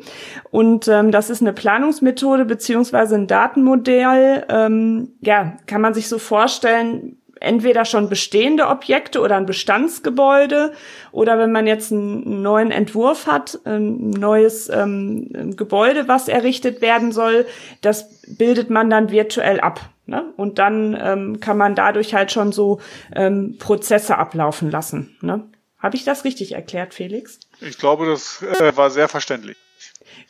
Und 0.51 0.87
ähm, 0.87 1.11
das 1.11 1.31
ist 1.31 1.41
eine 1.41 1.53
Planungsmethode 1.53 2.45
beziehungsweise 2.45 3.15
ein 3.15 3.25
Datenmodell. 3.25 4.45
Ähm, 4.47 5.13
ja, 5.21 5.57
kann 5.65 5.81
man 5.81 5.95
sich 5.95 6.07
so 6.07 6.19
vorstellen, 6.19 7.17
entweder 7.41 7.85
schon 7.85 8.07
bestehende 8.07 8.67
Objekte 8.67 9.19
oder 9.19 9.35
ein 9.35 9.45
Bestandsgebäude 9.45 10.73
oder 11.11 11.37
wenn 11.37 11.51
man 11.51 11.67
jetzt 11.67 11.91
einen 11.91 12.41
neuen 12.41 12.71
Entwurf 12.71 13.27
hat, 13.27 13.59
ein 13.65 14.11
neues 14.11 14.69
ähm, 14.69 15.55
Gebäude, 15.55 16.07
was 16.07 16.27
errichtet 16.27 16.81
werden 16.81 17.11
soll, 17.11 17.45
das 17.81 18.21
bildet 18.27 18.69
man 18.69 18.89
dann 18.89 19.11
virtuell 19.11 19.59
ab. 19.59 19.81
Ne? 20.05 20.33
Und 20.37 20.59
dann 20.59 20.97
ähm, 20.99 21.39
kann 21.39 21.57
man 21.57 21.75
dadurch 21.75 22.13
halt 22.13 22.31
schon 22.31 22.51
so 22.51 22.79
ähm, 23.15 23.57
Prozesse 23.59 24.17
ablaufen 24.17 24.69
lassen. 24.69 25.17
Ne? 25.21 25.49
Habe 25.79 25.95
ich 25.95 26.03
das 26.03 26.25
richtig 26.25 26.53
erklärt, 26.53 26.93
Felix? 26.93 27.39
Ich 27.59 27.77
glaube, 27.77 28.05
das 28.05 28.41
äh, 28.41 28.75
war 28.75 28.89
sehr 28.91 29.07
verständlich. 29.07 29.57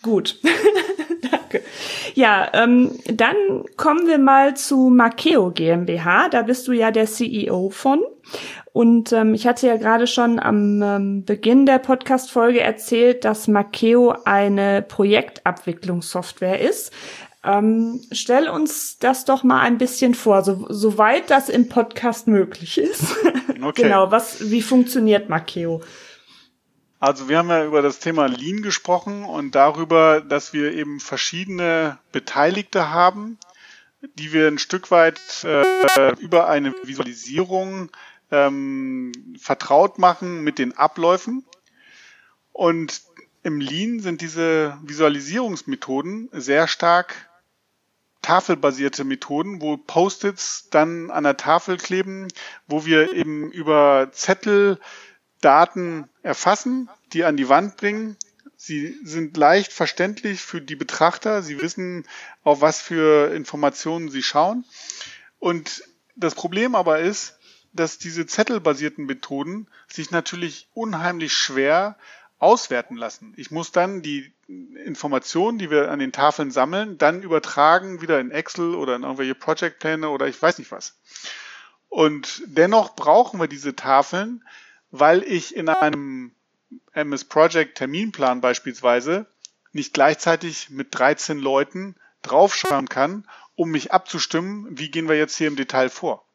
Gut. 0.01 0.39
Danke. 1.51 1.65
Ja, 2.13 2.49
ähm, 2.53 2.91
dann 3.05 3.35
kommen 3.77 4.07
wir 4.07 4.17
mal 4.17 4.55
zu 4.55 4.89
Makeo 4.89 5.51
GmbH. 5.51 6.29
Da 6.29 6.43
bist 6.43 6.67
du 6.67 6.71
ja 6.71 6.91
der 6.91 7.05
CEO 7.05 7.69
von. 7.69 8.01
Und 8.73 9.11
ähm, 9.11 9.33
ich 9.33 9.45
hatte 9.47 9.67
ja 9.67 9.75
gerade 9.75 10.07
schon 10.07 10.39
am 10.39 10.81
ähm, 10.81 11.25
Beginn 11.25 11.65
der 11.65 11.79
Podcast-Folge 11.79 12.61
erzählt, 12.61 13.25
dass 13.25 13.47
Makeo 13.47 14.15
eine 14.23 14.81
Projektabwicklungssoftware 14.81 16.61
ist. 16.61 16.93
Ähm, 17.43 18.01
stell 18.11 18.47
uns 18.47 18.99
das 18.99 19.25
doch 19.25 19.43
mal 19.43 19.61
ein 19.61 19.77
bisschen 19.77 20.13
vor, 20.13 20.43
so, 20.43 20.67
soweit 20.69 21.29
das 21.29 21.49
im 21.49 21.69
Podcast 21.69 22.27
möglich 22.27 22.77
ist. 22.77 23.15
Okay. 23.63 23.83
genau, 23.83 24.09
was, 24.09 24.49
wie 24.49 24.63
funktioniert 24.63 25.29
Makeo? 25.29 25.81
Also 27.01 27.27
wir 27.27 27.39
haben 27.39 27.49
ja 27.49 27.65
über 27.65 27.81
das 27.81 27.97
Thema 27.97 28.27
Lean 28.27 28.61
gesprochen 28.61 29.25
und 29.25 29.55
darüber, 29.55 30.21
dass 30.21 30.53
wir 30.53 30.71
eben 30.71 30.99
verschiedene 30.99 31.97
Beteiligte 32.11 32.91
haben, 32.91 33.39
die 34.19 34.33
wir 34.33 34.47
ein 34.47 34.59
Stück 34.59 34.91
weit 34.91 35.19
äh, 35.43 36.11
über 36.19 36.47
eine 36.47 36.75
Visualisierung 36.83 37.89
ähm, 38.29 39.11
vertraut 39.39 39.97
machen 39.97 40.43
mit 40.43 40.59
den 40.59 40.77
Abläufen. 40.77 41.43
Und 42.53 43.01
im 43.41 43.59
Lean 43.59 43.99
sind 43.99 44.21
diese 44.21 44.77
Visualisierungsmethoden 44.83 46.29
sehr 46.33 46.67
stark 46.67 47.31
tafelbasierte 48.21 49.05
Methoden, 49.05 49.59
wo 49.59 49.75
Post-its 49.75 50.69
dann 50.69 51.09
an 51.09 51.23
der 51.23 51.37
Tafel 51.37 51.77
kleben, 51.77 52.27
wo 52.67 52.85
wir 52.85 53.13
eben 53.13 53.51
über 53.51 54.09
Zettel 54.11 54.79
Daten 55.41 56.07
erfassen, 56.23 56.89
die 57.13 57.23
an 57.23 57.37
die 57.37 57.49
Wand 57.49 57.77
bringen. 57.77 58.17
Sie 58.55 58.97
sind 59.03 59.35
leicht 59.37 59.73
verständlich 59.73 60.41
für 60.41 60.61
die 60.61 60.75
Betrachter. 60.75 61.41
Sie 61.41 61.59
wissen, 61.61 62.05
auf 62.43 62.61
was 62.61 62.81
für 62.81 63.33
Informationen 63.33 64.09
sie 64.09 64.23
schauen. 64.23 64.65
Und 65.39 65.83
das 66.15 66.35
Problem 66.35 66.75
aber 66.75 66.99
ist, 66.99 67.37
dass 67.73 67.97
diese 67.97 68.25
zettelbasierten 68.25 69.05
Methoden 69.05 69.67
sich 69.87 70.11
natürlich 70.11 70.67
unheimlich 70.73 71.33
schwer 71.33 71.97
auswerten 72.37 72.95
lassen. 72.95 73.33
Ich 73.37 73.51
muss 73.51 73.71
dann 73.71 74.01
die 74.01 74.33
Informationen, 74.85 75.57
die 75.57 75.69
wir 75.69 75.91
an 75.91 75.99
den 75.99 76.11
Tafeln 76.11 76.51
sammeln, 76.51 76.97
dann 76.97 77.21
übertragen 77.21 78.01
wieder 78.01 78.19
in 78.19 78.31
Excel 78.31 78.75
oder 78.75 78.95
in 78.95 79.03
irgendwelche 79.03 79.35
Projectpläne 79.35 80.09
oder 80.09 80.27
ich 80.27 80.41
weiß 80.41 80.57
nicht 80.57 80.71
was. 80.71 80.95
Und 81.87 82.41
dennoch 82.45 82.95
brauchen 82.95 83.39
wir 83.39 83.47
diese 83.47 83.75
Tafeln, 83.75 84.43
weil 84.91 85.23
ich 85.23 85.55
in 85.55 85.69
einem 85.69 86.31
MS 86.93 87.25
Project 87.25 87.77
Terminplan 87.77 88.41
beispielsweise 88.41 89.25
nicht 89.71 89.93
gleichzeitig 89.93 90.69
mit 90.69 90.87
13 90.91 91.39
Leuten 91.39 91.95
draufschauen 92.21 92.89
kann, 92.89 93.25
um 93.55 93.71
mich 93.71 93.91
abzustimmen, 93.93 94.67
wie 94.69 94.91
gehen 94.91 95.07
wir 95.07 95.17
jetzt 95.17 95.37
hier 95.37 95.47
im 95.47 95.55
Detail 95.55 95.89
vor. 95.89 96.25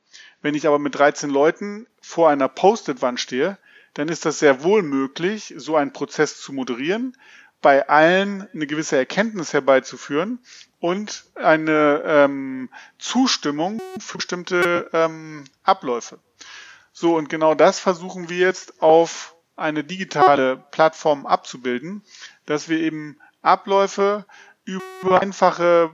Wenn 0.42 0.54
ich 0.54 0.66
aber 0.66 0.78
mit 0.78 0.94
13 0.94 1.30
Leuten 1.30 1.86
vor 2.00 2.30
einer 2.30 2.48
Post-it-Wand 2.48 3.20
stehe, 3.20 3.58
dann 3.94 4.08
ist 4.08 4.24
das 4.24 4.38
sehr 4.38 4.62
wohl 4.62 4.82
möglich, 4.82 5.54
so 5.56 5.76
einen 5.76 5.92
Prozess 5.92 6.40
zu 6.40 6.52
moderieren, 6.52 7.16
bei 7.62 7.88
allen 7.88 8.46
eine 8.52 8.66
gewisse 8.66 8.96
Erkenntnis 8.96 9.52
herbeizuführen 9.52 10.38
und 10.78 11.24
eine 11.34 12.02
ähm, 12.04 12.68
Zustimmung 12.98 13.80
für 13.98 14.18
bestimmte 14.18 14.90
ähm, 14.92 15.44
Abläufe. 15.64 16.18
So, 16.98 17.14
und 17.14 17.28
genau 17.28 17.54
das 17.54 17.78
versuchen 17.78 18.30
wir 18.30 18.38
jetzt 18.38 18.80
auf 18.80 19.36
eine 19.54 19.84
digitale 19.84 20.56
Plattform 20.70 21.26
abzubilden, 21.26 22.02
dass 22.46 22.70
wir 22.70 22.78
eben 22.78 23.18
Abläufe 23.42 24.24
über 24.64 25.20
einfache 25.20 25.90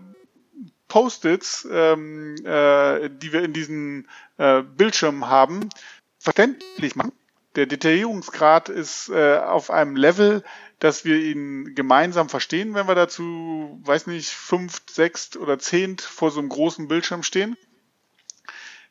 Post-its, 0.86 1.66
ähm, 1.70 2.36
äh, 2.44 3.10
die 3.10 3.32
wir 3.32 3.42
in 3.42 3.52
diesen 3.52 4.08
äh, 4.36 4.62
Bildschirmen 4.62 5.26
haben, 5.26 5.70
verständlich 6.18 6.94
machen 6.94 7.12
der 7.56 7.66
Detaillierungsgrad 7.66 8.68
ist 8.68 9.08
äh, 9.10 9.36
auf 9.36 9.70
einem 9.70 9.96
Level, 9.96 10.42
dass 10.78 11.04
wir 11.04 11.16
ihn 11.16 11.74
gemeinsam 11.74 12.28
verstehen, 12.28 12.74
wenn 12.74 12.88
wir 12.88 12.94
dazu, 12.94 13.80
weiß 13.84 14.06
nicht, 14.06 14.30
fünf, 14.30 14.82
sechs 14.90 15.36
oder 15.36 15.58
zehnt 15.58 16.00
vor 16.00 16.30
so 16.30 16.40
einem 16.40 16.48
großen 16.48 16.88
Bildschirm 16.88 17.22
stehen. 17.22 17.56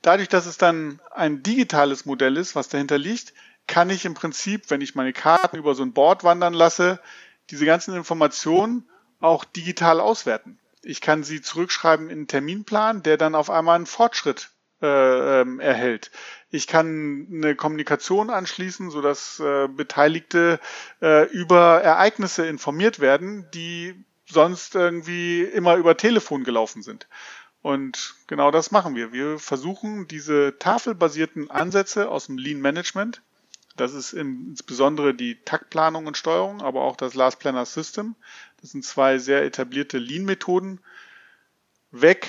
Dadurch, 0.01 0.29
dass 0.29 0.45
es 0.45 0.57
dann 0.57 0.99
ein 1.11 1.43
digitales 1.43 2.05
Modell 2.05 2.37
ist, 2.37 2.55
was 2.55 2.69
dahinter 2.69 2.97
liegt, 2.97 3.33
kann 3.67 3.89
ich 3.89 4.05
im 4.05 4.15
Prinzip, 4.15 4.69
wenn 4.69 4.81
ich 4.81 4.95
meine 4.95 5.13
Karten 5.13 5.57
über 5.57 5.75
so 5.75 5.83
ein 5.83 5.93
Board 5.93 6.23
wandern 6.23 6.53
lasse, 6.53 6.99
diese 7.49 7.65
ganzen 7.65 7.95
Informationen 7.95 8.89
auch 9.19 9.45
digital 9.45 9.99
auswerten. 9.99 10.59
Ich 10.81 11.01
kann 11.01 11.23
sie 11.23 11.41
zurückschreiben 11.41 12.09
in 12.09 12.19
einen 12.19 12.27
Terminplan, 12.27 13.03
der 13.03 13.17
dann 13.17 13.35
auf 13.35 13.49
einmal 13.49 13.75
einen 13.75 13.85
Fortschritt 13.85 14.49
äh, 14.81 15.41
ähm, 15.41 15.59
erhält. 15.59 16.09
Ich 16.49 16.65
kann 16.65 17.27
eine 17.31 17.55
Kommunikation 17.55 18.31
anschließen, 18.31 18.89
sodass 18.89 19.39
äh, 19.39 19.67
Beteiligte 19.67 20.59
äh, 21.01 21.29
über 21.29 21.81
Ereignisse 21.83 22.47
informiert 22.47 22.99
werden, 22.99 23.47
die 23.53 24.03
sonst 24.25 24.73
irgendwie 24.75 25.43
immer 25.43 25.75
über 25.75 25.97
Telefon 25.97 26.43
gelaufen 26.43 26.81
sind. 26.81 27.07
Und 27.61 28.15
genau 28.27 28.49
das 28.51 28.71
machen 28.71 28.95
wir. 28.95 29.11
Wir 29.13 29.37
versuchen 29.37 30.07
diese 30.07 30.57
tafelbasierten 30.57 31.51
Ansätze 31.51 32.09
aus 32.09 32.25
dem 32.25 32.37
Lean 32.37 32.59
Management, 32.59 33.21
das 33.77 33.93
ist 33.93 34.13
insbesondere 34.13 35.13
die 35.13 35.39
Taktplanung 35.43 36.05
und 36.05 36.17
Steuerung, 36.17 36.61
aber 36.61 36.81
auch 36.81 36.95
das 36.95 37.13
Last 37.13 37.39
Planner 37.39 37.65
System. 37.65 38.15
Das 38.59 38.71
sind 38.71 38.83
zwei 38.83 39.17
sehr 39.17 39.43
etablierte 39.43 39.97
Lean-Methoden, 39.97 40.79
weg 41.91 42.27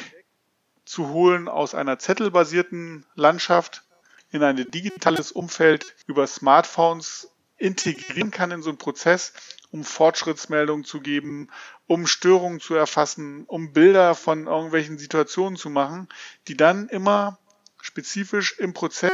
zu 0.84 1.08
holen 1.08 1.48
aus 1.48 1.74
einer 1.74 1.98
zettelbasierten 1.98 3.06
Landschaft 3.14 3.84
in 4.30 4.42
ein 4.42 4.56
digitales 4.56 5.32
Umfeld 5.32 5.94
über 6.06 6.26
Smartphones 6.26 7.30
integrieren 7.58 8.30
kann 8.30 8.50
in 8.50 8.62
so 8.62 8.70
einen 8.70 8.78
Prozess, 8.78 9.32
um 9.72 9.84
Fortschrittsmeldungen 9.84 10.84
zu 10.84 11.00
geben, 11.00 11.48
um 11.86 12.06
Störungen 12.06 12.60
zu 12.60 12.74
erfassen, 12.74 13.44
um 13.46 13.72
Bilder 13.72 14.14
von 14.14 14.46
irgendwelchen 14.46 14.98
Situationen 14.98 15.56
zu 15.56 15.70
machen, 15.70 16.08
die 16.46 16.56
dann 16.56 16.88
immer 16.88 17.38
spezifisch 17.80 18.58
im 18.58 18.74
Prozess 18.74 19.10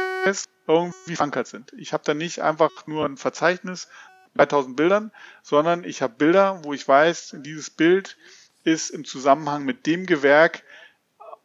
irgendwie 0.67 1.15
verankert 1.15 1.47
sind. 1.47 1.73
Ich 1.73 1.93
habe 1.93 2.03
da 2.05 2.13
nicht 2.13 2.41
einfach 2.41 2.85
nur 2.85 3.05
ein 3.05 3.17
Verzeichnis 3.17 3.87
3000 4.35 4.75
Bildern, 4.75 5.11
sondern 5.41 5.83
ich 5.83 6.01
habe 6.01 6.13
Bilder, 6.17 6.63
wo 6.63 6.73
ich 6.73 6.87
weiß, 6.87 7.37
dieses 7.39 7.69
Bild 7.69 8.17
ist 8.63 8.89
im 8.89 9.05
Zusammenhang 9.05 9.63
mit 9.63 9.87
dem 9.87 10.05
Gewerk 10.05 10.63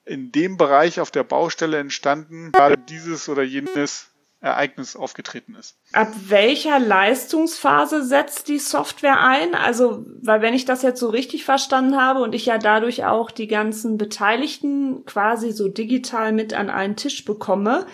in 0.05 0.33
dem 0.33 0.59
Bereich 0.59 1.01
auf 1.01 1.11
der 1.11 1.25
Baustelle 1.25 1.79
entstanden, 1.79 2.53
gerade 2.53 2.77
dieses 2.77 3.29
oder 3.29 3.43
jenes 3.43 4.11
Ereignis 4.45 4.95
aufgetreten 4.95 5.55
ist. 5.55 5.77
Ab 5.93 6.13
welcher 6.27 6.79
Leistungsphase 6.79 8.05
setzt 8.05 8.49
die 8.49 8.59
Software 8.59 9.21
ein? 9.21 9.55
Also, 9.55 10.05
weil 10.21 10.43
wenn 10.43 10.55
ich 10.55 10.67
das 10.67 10.83
jetzt 10.83 11.01
so 11.01 11.09
richtig 11.09 11.45
verstanden 11.45 12.01
habe 12.01 12.21
und 12.21 12.35
ich 12.35 12.47
ja 12.47 12.59
dadurch 12.59 13.05
auch 13.05 13.31
die 13.31 13.49
ganzen 13.49 13.97
Beteiligten 13.97 15.05
quasi 15.07 15.53
so 15.53 15.69
digital 15.69 16.33
mit 16.33 16.53
an 16.53 16.69
einen 16.69 16.97
Tisch 16.97 17.25
bekomme, 17.25 17.87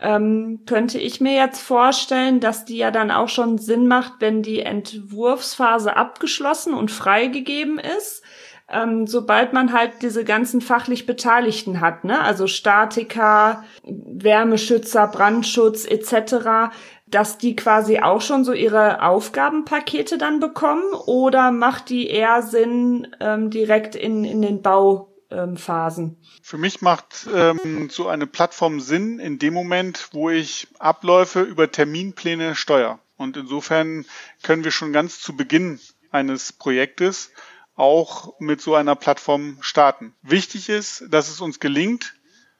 ähm, 0.00 0.60
könnte 0.64 0.98
ich 0.98 1.20
mir 1.20 1.34
jetzt 1.34 1.60
vorstellen, 1.60 2.40
dass 2.40 2.64
die 2.64 2.78
ja 2.78 2.90
dann 2.90 3.10
auch 3.10 3.28
schon 3.28 3.58
Sinn 3.58 3.86
macht, 3.86 4.14
wenn 4.20 4.42
die 4.42 4.60
Entwurfsphase 4.60 5.96
abgeschlossen 5.96 6.72
und 6.72 6.90
freigegeben 6.90 7.78
ist 7.78 8.22
ähm, 8.70 9.06
sobald 9.06 9.52
man 9.52 9.72
halt 9.72 10.02
diese 10.02 10.24
ganzen 10.24 10.60
fachlich 10.60 11.06
Beteiligten 11.06 11.80
hat, 11.80 12.04
ne? 12.04 12.20
also 12.20 12.46
Statiker, 12.46 13.64
Wärmeschützer, 13.84 15.06
Brandschutz 15.06 15.86
etc., 15.86 16.70
dass 17.06 17.38
die 17.38 17.56
quasi 17.56 18.00
auch 18.00 18.20
schon 18.20 18.44
so 18.44 18.52
ihre 18.52 19.02
Aufgabenpakete 19.02 20.18
dann 20.18 20.40
bekommen 20.40 20.92
oder 21.06 21.50
macht 21.50 21.88
die 21.88 22.08
eher 22.08 22.42
Sinn 22.42 23.08
ähm, 23.20 23.48
direkt 23.48 23.94
in, 23.94 24.24
in 24.24 24.42
den 24.42 24.60
Bauphasen? 24.60 26.18
Für 26.42 26.58
mich 26.58 26.82
macht 26.82 27.26
ähm, 27.34 27.88
so 27.90 28.08
eine 28.08 28.26
Plattform 28.26 28.80
Sinn 28.80 29.18
in 29.20 29.38
dem 29.38 29.54
Moment, 29.54 30.10
wo 30.12 30.28
ich 30.28 30.68
Abläufe 30.78 31.40
über 31.40 31.70
Terminpläne 31.70 32.54
steuere. 32.54 32.98
Und 33.16 33.38
insofern 33.38 34.04
können 34.42 34.64
wir 34.64 34.70
schon 34.70 34.92
ganz 34.92 35.18
zu 35.20 35.34
Beginn 35.34 35.80
eines 36.10 36.52
Projektes 36.52 37.30
auch 37.78 38.38
mit 38.40 38.60
so 38.60 38.74
einer 38.74 38.96
Plattform 38.96 39.58
starten. 39.60 40.14
Wichtig 40.22 40.68
ist, 40.68 41.04
dass 41.10 41.28
es 41.28 41.40
uns 41.40 41.60
gelingt, 41.60 42.14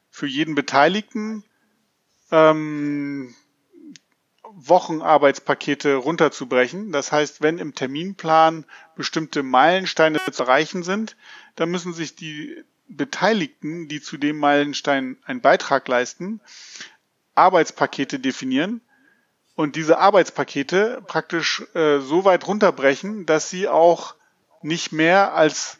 für 0.09 0.27
jeden 0.27 0.55
Beteiligten 0.55 1.43
ähm, 2.31 3.35
Wochenarbeitspakete 4.43 5.95
runterzubrechen. 5.95 6.91
Das 6.91 7.11
heißt, 7.11 7.41
wenn 7.41 7.59
im 7.59 7.75
Terminplan 7.75 8.65
bestimmte 8.95 9.43
Meilensteine 9.43 10.19
zu 10.31 10.43
erreichen 10.43 10.83
sind, 10.83 11.15
dann 11.55 11.69
müssen 11.69 11.93
sich 11.93 12.15
die 12.15 12.63
Beteiligten, 12.87 13.87
die 13.87 14.01
zu 14.01 14.17
dem 14.17 14.37
Meilenstein 14.37 15.17
einen 15.25 15.41
Beitrag 15.41 15.87
leisten, 15.87 16.41
Arbeitspakete 17.35 18.19
definieren 18.19 18.81
und 19.55 19.75
diese 19.75 19.99
Arbeitspakete 19.99 21.03
praktisch 21.05 21.63
äh, 21.75 21.99
so 21.99 22.25
weit 22.25 22.47
runterbrechen, 22.47 23.25
dass 23.25 23.49
sie 23.49 23.67
auch 23.67 24.15
nicht 24.61 24.91
mehr 24.91 25.33
als 25.33 25.77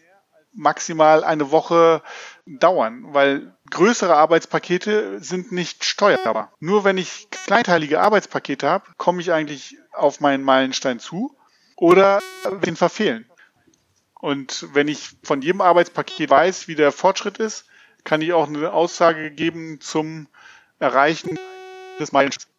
maximal 0.54 1.24
eine 1.24 1.52
Woche 1.52 2.02
dauern, 2.46 3.14
weil 3.14 3.56
größere 3.70 4.16
Arbeitspakete 4.16 5.24
sind 5.24 5.52
nicht 5.52 5.86
steuerbar. 5.86 6.52
Nur 6.60 6.84
wenn 6.84 6.98
ich 6.98 7.30
kleinteilige 7.30 8.02
Arbeitspakete 8.02 8.68
habe, 8.68 8.86
komme 8.98 9.22
ich 9.22 9.32
eigentlich 9.32 9.78
auf 9.92 10.20
meinen 10.20 10.44
Meilenstein 10.44 11.00
zu 11.00 11.38
oder 11.76 12.20
den 12.66 12.76
verfehlen. 12.76 13.30
Und 14.20 14.68
wenn 14.74 14.88
ich 14.88 15.12
von 15.24 15.42
jedem 15.42 15.62
Arbeitspaket 15.62 16.30
weiß, 16.30 16.68
wie 16.68 16.76
der 16.76 16.92
Fortschritt 16.92 17.38
ist, 17.38 17.66
kann 18.04 18.22
ich 18.22 18.34
auch 18.34 18.48
eine 18.48 18.74
Aussage 18.74 19.32
geben 19.32 19.80
zum 19.80 20.28
Erreichen 20.80 21.38
des 22.00 22.12
Meilensteins. 22.12 22.50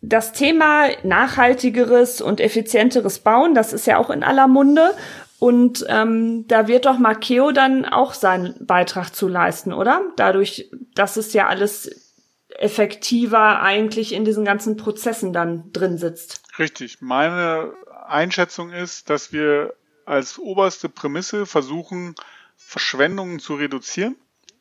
Das 0.00 0.32
Thema 0.32 0.88
nachhaltigeres 1.02 2.20
und 2.20 2.40
effizienteres 2.40 3.18
Bauen, 3.18 3.54
das 3.54 3.72
ist 3.72 3.86
ja 3.86 3.98
auch 3.98 4.10
in 4.10 4.22
aller 4.22 4.46
Munde. 4.46 4.94
Und 5.38 5.84
ähm, 5.88 6.46
da 6.48 6.66
wird 6.66 6.86
doch 6.86 6.98
Makeo 6.98 7.52
dann 7.52 7.84
auch 7.84 8.14
seinen 8.14 8.54
Beitrag 8.66 9.14
zu 9.14 9.28
leisten, 9.28 9.72
oder? 9.72 10.02
Dadurch, 10.16 10.70
dass 10.94 11.16
es 11.16 11.32
ja 11.32 11.46
alles 11.46 12.08
effektiver 12.48 13.62
eigentlich 13.62 14.12
in 14.12 14.24
diesen 14.24 14.44
ganzen 14.44 14.76
Prozessen 14.76 15.32
dann 15.32 15.72
drin 15.72 15.96
sitzt. 15.96 16.42
Richtig. 16.58 17.00
Meine 17.00 17.72
Einschätzung 18.06 18.70
ist, 18.70 19.10
dass 19.10 19.32
wir 19.32 19.74
als 20.06 20.38
oberste 20.38 20.88
Prämisse 20.88 21.46
versuchen, 21.46 22.14
Verschwendungen 22.56 23.38
zu 23.38 23.54
reduzieren. 23.54 24.16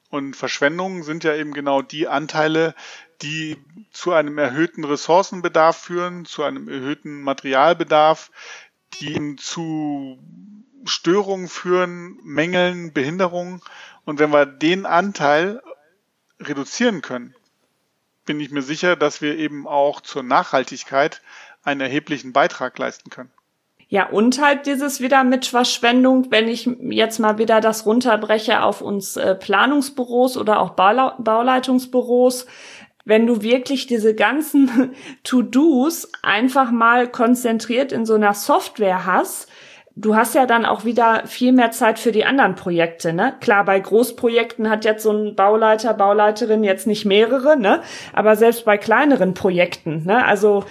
Und 0.10 0.36
Verschwendungen 0.36 1.04
sind 1.04 1.24
ja 1.24 1.36
eben 1.36 1.54
genau 1.54 1.82
die 1.82 2.08
Anteile, 2.08 2.76
die 3.22 3.58
zu 3.92 4.14
einem 4.14 4.38
erhöhten 4.38 4.84
Ressourcenbedarf 4.84 5.78
führen, 5.78 6.26
zu 6.26 6.44
einem 6.44 6.70
erhöhten 6.70 7.22
Materialbedarf, 7.22 8.32
die 9.00 9.36
zu 9.36 10.18
Störungen 10.86 11.50
führen, 11.50 12.20
Mängeln, 12.24 12.94
Behinderungen. 12.94 13.62
Und 14.06 14.20
wenn 14.20 14.32
wir 14.32 14.46
den 14.46 14.86
Anteil 14.86 15.62
reduzieren 16.40 17.02
können, 17.02 17.36
bin 18.26 18.40
ich 18.40 18.52
mir 18.52 18.62
sicher, 18.62 18.96
dass 18.96 19.22
wir 19.22 19.38
eben 19.38 19.68
auch 19.68 20.02
zur 20.02 20.24
Nachhaltigkeit 20.24 21.22
einen 21.64 21.82
erheblichen 21.82 22.34
Beitrag 22.34 22.78
leisten 22.78 23.10
können. 23.10 23.32
Ja, 23.90 24.10
und 24.10 24.42
halt 24.42 24.66
dieses 24.66 25.00
wieder 25.00 25.24
mit 25.24 25.46
Verschwendung, 25.46 26.30
wenn 26.30 26.50
ich 26.50 26.70
jetzt 26.90 27.20
mal 27.20 27.38
wieder 27.38 27.62
das 27.62 27.86
runterbreche 27.86 28.62
auf 28.62 28.82
uns 28.82 29.16
äh, 29.16 29.34
Planungsbüros 29.34 30.38
oder 30.38 30.60
auch 30.60 30.72
Bauleitungsbüros, 30.72 32.48
wenn 33.06 33.26
du 33.26 33.42
wirklich 33.42 33.88
diese 33.88 34.14
ganzen 34.14 34.94
To-Dos 35.24 36.12
einfach 36.22 36.72
mal 36.72 37.08
konzentriert 37.08 37.94
in 37.94 38.06
so 38.06 38.16
einer 38.16 38.34
Software 38.34 39.06
hast, 39.06 39.48
du 39.96 40.16
hast 40.16 40.36
ja 40.36 40.46
dann 40.46 40.66
auch 40.66 40.84
wieder 40.84 41.24
viel 41.26 41.54
mehr 41.54 41.72
Zeit 41.72 41.98
für 41.98 42.12
die 42.12 42.26
anderen 42.26 42.56
Projekte, 42.56 43.14
ne? 43.14 43.36
Klar, 43.40 43.64
bei 43.64 43.80
Großprojekten 43.80 44.70
hat 44.70 44.86
jetzt 44.86 45.04
so 45.04 45.12
ein 45.12 45.36
Bauleiter, 45.36 45.94
Bauleiterin 45.94 46.64
jetzt 46.64 46.88
nicht 46.88 47.06
mehrere, 47.06 47.58
ne? 47.58 47.82
Aber 48.14 48.36
selbst 48.36 48.66
bei 48.66 48.78
kleineren 48.78 49.34
Projekten, 49.34 50.04
ne? 50.06 50.26
Also 50.26 50.66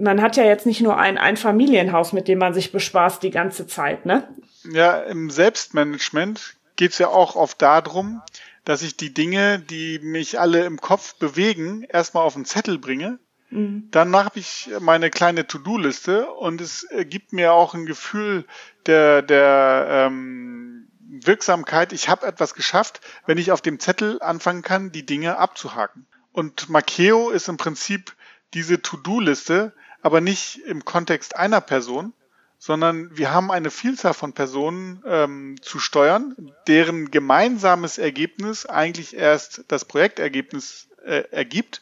man 0.00 0.22
hat 0.22 0.36
ja 0.36 0.44
jetzt 0.44 0.66
nicht 0.66 0.80
nur 0.80 0.96
ein 0.96 1.18
Einfamilienhaus, 1.18 2.12
mit 2.12 2.28
dem 2.28 2.38
man 2.38 2.54
sich 2.54 2.72
bespaßt 2.72 3.22
die 3.22 3.30
ganze 3.30 3.66
Zeit, 3.66 4.06
ne? 4.06 4.28
Ja, 4.64 4.98
im 4.98 5.30
Selbstmanagement 5.30 6.56
geht's 6.76 6.98
ja 6.98 7.08
auch 7.08 7.36
oft 7.36 7.60
darum, 7.62 8.22
dass 8.64 8.82
ich 8.82 8.96
die 8.96 9.14
Dinge, 9.14 9.58
die 9.58 9.98
mich 10.00 10.38
alle 10.38 10.64
im 10.64 10.80
Kopf 10.80 11.14
bewegen, 11.14 11.82
erstmal 11.82 12.24
auf 12.24 12.34
den 12.34 12.44
Zettel 12.44 12.78
bringe 12.78 13.18
Mhm. 13.50 13.88
Dann 13.90 14.14
habe 14.14 14.38
ich 14.38 14.70
meine 14.80 15.10
kleine 15.10 15.46
To-Do-Liste 15.46 16.30
und 16.30 16.60
es 16.60 16.86
gibt 17.06 17.32
mir 17.32 17.52
auch 17.52 17.74
ein 17.74 17.86
Gefühl 17.86 18.46
der, 18.86 19.22
der 19.22 19.86
ähm, 19.90 20.88
Wirksamkeit. 21.00 21.92
Ich 21.92 22.08
habe 22.08 22.26
etwas 22.26 22.54
geschafft, 22.54 23.00
wenn 23.26 23.38
ich 23.38 23.52
auf 23.52 23.60
dem 23.60 23.80
Zettel 23.80 24.22
anfangen 24.22 24.62
kann, 24.62 24.92
die 24.92 25.04
Dinge 25.04 25.38
abzuhaken. 25.38 26.06
Und 26.32 26.68
Makeo 26.68 27.30
ist 27.30 27.48
im 27.48 27.56
Prinzip 27.56 28.14
diese 28.54 28.82
To-Do-Liste, 28.82 29.72
aber 30.02 30.20
nicht 30.20 30.58
im 30.66 30.84
Kontext 30.84 31.36
einer 31.36 31.60
Person, 31.60 32.12
sondern 32.58 33.16
wir 33.16 33.32
haben 33.32 33.50
eine 33.50 33.70
Vielzahl 33.70 34.14
von 34.14 34.34
Personen 34.34 35.02
ähm, 35.06 35.56
zu 35.62 35.78
steuern, 35.78 36.36
deren 36.66 37.10
gemeinsames 37.10 37.96
Ergebnis 37.96 38.66
eigentlich 38.66 39.16
erst 39.16 39.64
das 39.68 39.86
Projektergebnis 39.86 40.88
äh, 41.04 41.24
ergibt. 41.30 41.80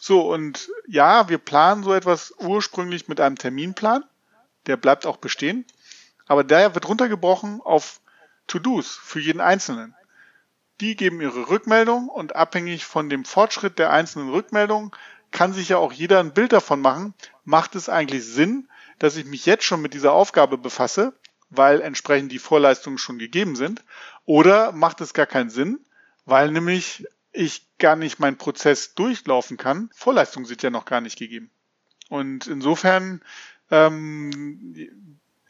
So, 0.00 0.32
und 0.32 0.70
ja, 0.86 1.28
wir 1.28 1.38
planen 1.38 1.82
so 1.82 1.92
etwas 1.92 2.32
ursprünglich 2.38 3.08
mit 3.08 3.20
einem 3.20 3.36
Terminplan. 3.36 4.04
Der 4.66 4.76
bleibt 4.76 5.04
auch 5.04 5.18
bestehen. 5.18 5.66
Aber 6.26 6.44
der 6.44 6.74
wird 6.74 6.88
runtergebrochen 6.88 7.60
auf 7.60 8.00
To-Dos 8.46 8.96
für 9.02 9.20
jeden 9.20 9.40
Einzelnen. 9.40 9.94
Die 10.80 10.96
geben 10.96 11.20
ihre 11.20 11.48
Rückmeldung 11.48 12.08
und 12.08 12.36
abhängig 12.36 12.84
von 12.84 13.08
dem 13.08 13.24
Fortschritt 13.24 13.78
der 13.78 13.92
einzelnen 13.92 14.30
Rückmeldung 14.30 14.94
kann 15.30 15.52
sich 15.52 15.70
ja 15.70 15.78
auch 15.78 15.92
jeder 15.92 16.20
ein 16.20 16.32
Bild 16.32 16.52
davon 16.52 16.80
machen. 16.80 17.14
Macht 17.46 17.76
es 17.76 17.88
eigentlich 17.88 18.24
Sinn, 18.24 18.68
dass 18.98 19.16
ich 19.16 19.24
mich 19.24 19.46
jetzt 19.46 19.64
schon 19.64 19.80
mit 19.80 19.94
dieser 19.94 20.12
Aufgabe 20.12 20.58
befasse, 20.58 21.14
weil 21.48 21.80
entsprechend 21.80 22.32
die 22.32 22.40
Vorleistungen 22.40 22.98
schon 22.98 23.18
gegeben 23.18 23.54
sind? 23.56 23.82
Oder 24.24 24.72
macht 24.72 25.00
es 25.00 25.14
gar 25.14 25.26
keinen 25.26 25.48
Sinn, 25.48 25.78
weil 26.24 26.50
nämlich 26.50 27.06
ich 27.32 27.62
gar 27.78 27.94
nicht 27.94 28.18
meinen 28.18 28.36
Prozess 28.36 28.94
durchlaufen 28.94 29.56
kann. 29.56 29.90
Vorleistungen 29.94 30.44
sind 30.44 30.62
ja 30.62 30.70
noch 30.70 30.86
gar 30.86 31.00
nicht 31.00 31.18
gegeben. 31.18 31.50
Und 32.08 32.48
insofern 32.48 33.22
ähm, 33.70 34.74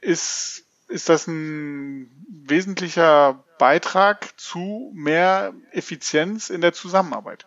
ist, 0.02 0.64
ist 0.88 1.08
das 1.08 1.26
ein 1.26 2.10
wesentlicher 2.28 3.42
Beitrag 3.58 4.38
zu 4.38 4.92
mehr 4.94 5.54
Effizienz 5.70 6.50
in 6.50 6.60
der 6.60 6.74
Zusammenarbeit. 6.74 7.46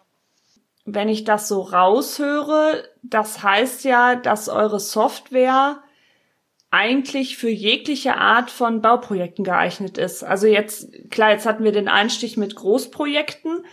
Wenn 0.94 1.10
ich 1.10 1.24
das 1.24 1.48
so 1.48 1.62
raushöre, 1.62 2.84
das 3.04 3.44
heißt 3.44 3.84
ja, 3.84 4.16
dass 4.16 4.50
eure 4.50 4.80
Software 4.80 5.82
eigentlich 6.72 7.38
für 7.38 7.50
jegliche 7.50 8.16
Art 8.16 8.52
von 8.52 8.82
Bauprojekten 8.82 9.44
geeignet 9.44 9.98
ist. 9.98 10.24
Also 10.24 10.46
jetzt, 10.46 11.10
klar, 11.10 11.32
jetzt 11.32 11.48
hatten 11.48 11.64
wir 11.64 11.72
den 11.72 11.88
Einstich 11.88 12.38
mit 12.38 12.56
Großprojekten 12.56 13.64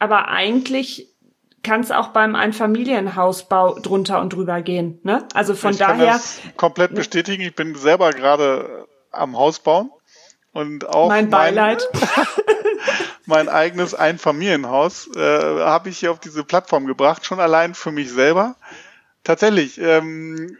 aber 0.00 0.28
eigentlich 0.28 1.08
kann 1.62 1.82
es 1.82 1.92
auch 1.92 2.08
beim 2.08 2.34
Einfamilienhausbau 2.34 3.78
drunter 3.80 4.20
und 4.20 4.32
drüber 4.32 4.62
gehen. 4.62 4.98
Ne? 5.04 5.28
Also 5.34 5.54
von 5.54 5.72
ich 5.72 5.78
daher. 5.78 5.96
Kann 5.96 6.06
das 6.06 6.40
komplett 6.56 6.94
bestätigen. 6.94 7.42
Ich 7.42 7.54
bin 7.54 7.74
selber 7.76 8.10
gerade 8.10 8.88
am 9.12 9.36
Haus 9.36 9.60
bauen 9.60 9.90
und 10.52 10.88
auch 10.88 11.08
mein 11.08 11.28
Beileid. 11.28 11.86
Mein, 11.92 12.26
mein 13.30 13.48
eigenes 13.48 13.94
Einfamilienhaus 13.94 15.08
äh, 15.16 15.20
habe 15.20 15.88
ich 15.88 15.98
hier 15.98 16.12
auf 16.12 16.20
diese 16.20 16.44
Plattform 16.44 16.86
gebracht, 16.86 17.24
schon 17.24 17.40
allein 17.40 17.74
für 17.74 17.92
mich 17.92 18.10
selber. 18.10 18.56
Tatsächlich, 19.24 19.80
ähm, 19.80 20.58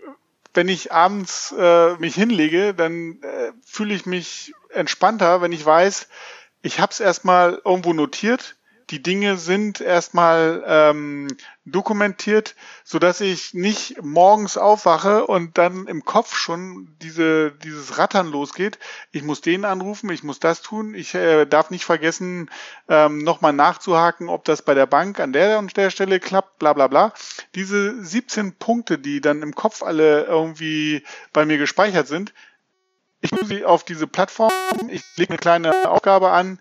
wenn 0.54 0.68
ich 0.68 0.92
abends 0.92 1.54
äh, 1.58 1.94
mich 1.96 2.14
hinlege, 2.14 2.72
dann 2.72 3.20
äh, 3.22 3.52
fühle 3.64 3.94
ich 3.94 4.06
mich 4.06 4.54
entspannter, 4.70 5.42
wenn 5.42 5.52
ich 5.52 5.64
weiß, 5.64 6.08
ich 6.62 6.80
habe 6.80 6.92
es 6.92 7.00
erstmal 7.00 7.60
irgendwo 7.64 7.92
notiert 7.92 8.56
die 8.90 9.02
Dinge 9.02 9.36
sind 9.36 9.80
erstmal 9.80 10.64
ähm, 10.66 11.28
dokumentiert, 11.64 12.56
so 12.82 12.98
dass 12.98 13.20
ich 13.20 13.54
nicht 13.54 14.02
morgens 14.02 14.56
aufwache 14.56 15.26
und 15.26 15.58
dann 15.58 15.86
im 15.86 16.04
Kopf 16.04 16.34
schon 16.34 16.96
diese, 17.00 17.52
dieses 17.52 17.98
Rattern 17.98 18.26
losgeht. 18.26 18.80
Ich 19.12 19.22
muss 19.22 19.40
den 19.42 19.64
anrufen, 19.64 20.10
ich 20.10 20.24
muss 20.24 20.40
das 20.40 20.60
tun, 20.62 20.94
ich 20.94 21.14
äh, 21.14 21.46
darf 21.46 21.70
nicht 21.70 21.84
vergessen, 21.84 22.50
ähm, 22.88 23.18
nochmal 23.18 23.52
nachzuhaken, 23.52 24.28
ob 24.28 24.44
das 24.44 24.62
bei 24.62 24.74
der 24.74 24.86
Bank 24.86 25.20
an 25.20 25.32
der 25.32 25.60
und 25.60 25.76
der 25.76 25.90
Stelle 25.90 26.18
klappt, 26.18 26.58
bla 26.58 26.72
bla 26.72 26.88
bla. 26.88 27.12
Diese 27.54 28.04
17 28.04 28.56
Punkte, 28.56 28.98
die 28.98 29.20
dann 29.20 29.42
im 29.42 29.54
Kopf 29.54 29.84
alle 29.84 30.24
irgendwie 30.24 31.04
bei 31.32 31.46
mir 31.46 31.58
gespeichert 31.58 32.08
sind, 32.08 32.34
ich 33.22 33.32
muss 33.32 33.48
sie 33.48 33.64
auf 33.64 33.84
diese 33.84 34.06
Plattform, 34.06 34.50
ich 34.88 35.02
lege 35.16 35.30
eine 35.30 35.38
kleine 35.38 35.90
Aufgabe 35.90 36.30
an, 36.30 36.58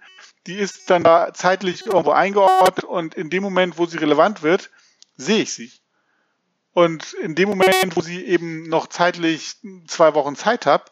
die 0.47 0.55
ist 0.55 0.89
dann 0.89 1.03
da 1.03 1.33
zeitlich 1.33 1.85
irgendwo 1.85 2.11
eingeordnet 2.11 2.83
und 2.83 3.15
in 3.15 3.29
dem 3.29 3.43
Moment, 3.43 3.77
wo 3.77 3.85
sie 3.85 3.97
relevant 3.97 4.41
wird, 4.41 4.69
sehe 5.17 5.43
ich 5.43 5.53
sie. 5.53 5.71
Und 6.73 7.13
in 7.13 7.35
dem 7.35 7.49
Moment, 7.49 7.95
wo 7.95 8.01
sie 8.01 8.25
eben 8.25 8.63
noch 8.69 8.87
zeitlich 8.87 9.57
zwei 9.87 10.13
Wochen 10.13 10.35
Zeit 10.35 10.65
hat, 10.65 10.91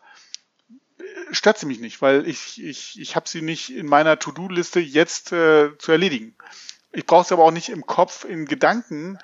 stört 1.31 1.57
sie 1.57 1.65
mich 1.65 1.79
nicht, 1.79 2.01
weil 2.01 2.27
ich, 2.27 2.61
ich, 2.63 2.99
ich 2.99 3.15
habe 3.15 3.27
sie 3.27 3.41
nicht 3.41 3.69
in 3.69 3.85
meiner 3.85 4.19
To-Do-Liste 4.19 4.79
jetzt 4.79 5.31
äh, 5.31 5.77
zu 5.77 5.91
erledigen. 5.91 6.35
Ich 6.91 7.05
brauche 7.05 7.27
sie 7.27 7.33
aber 7.33 7.43
auch 7.43 7.51
nicht 7.51 7.69
im 7.69 7.85
Kopf, 7.85 8.25
in 8.25 8.45
Gedanken 8.45 9.19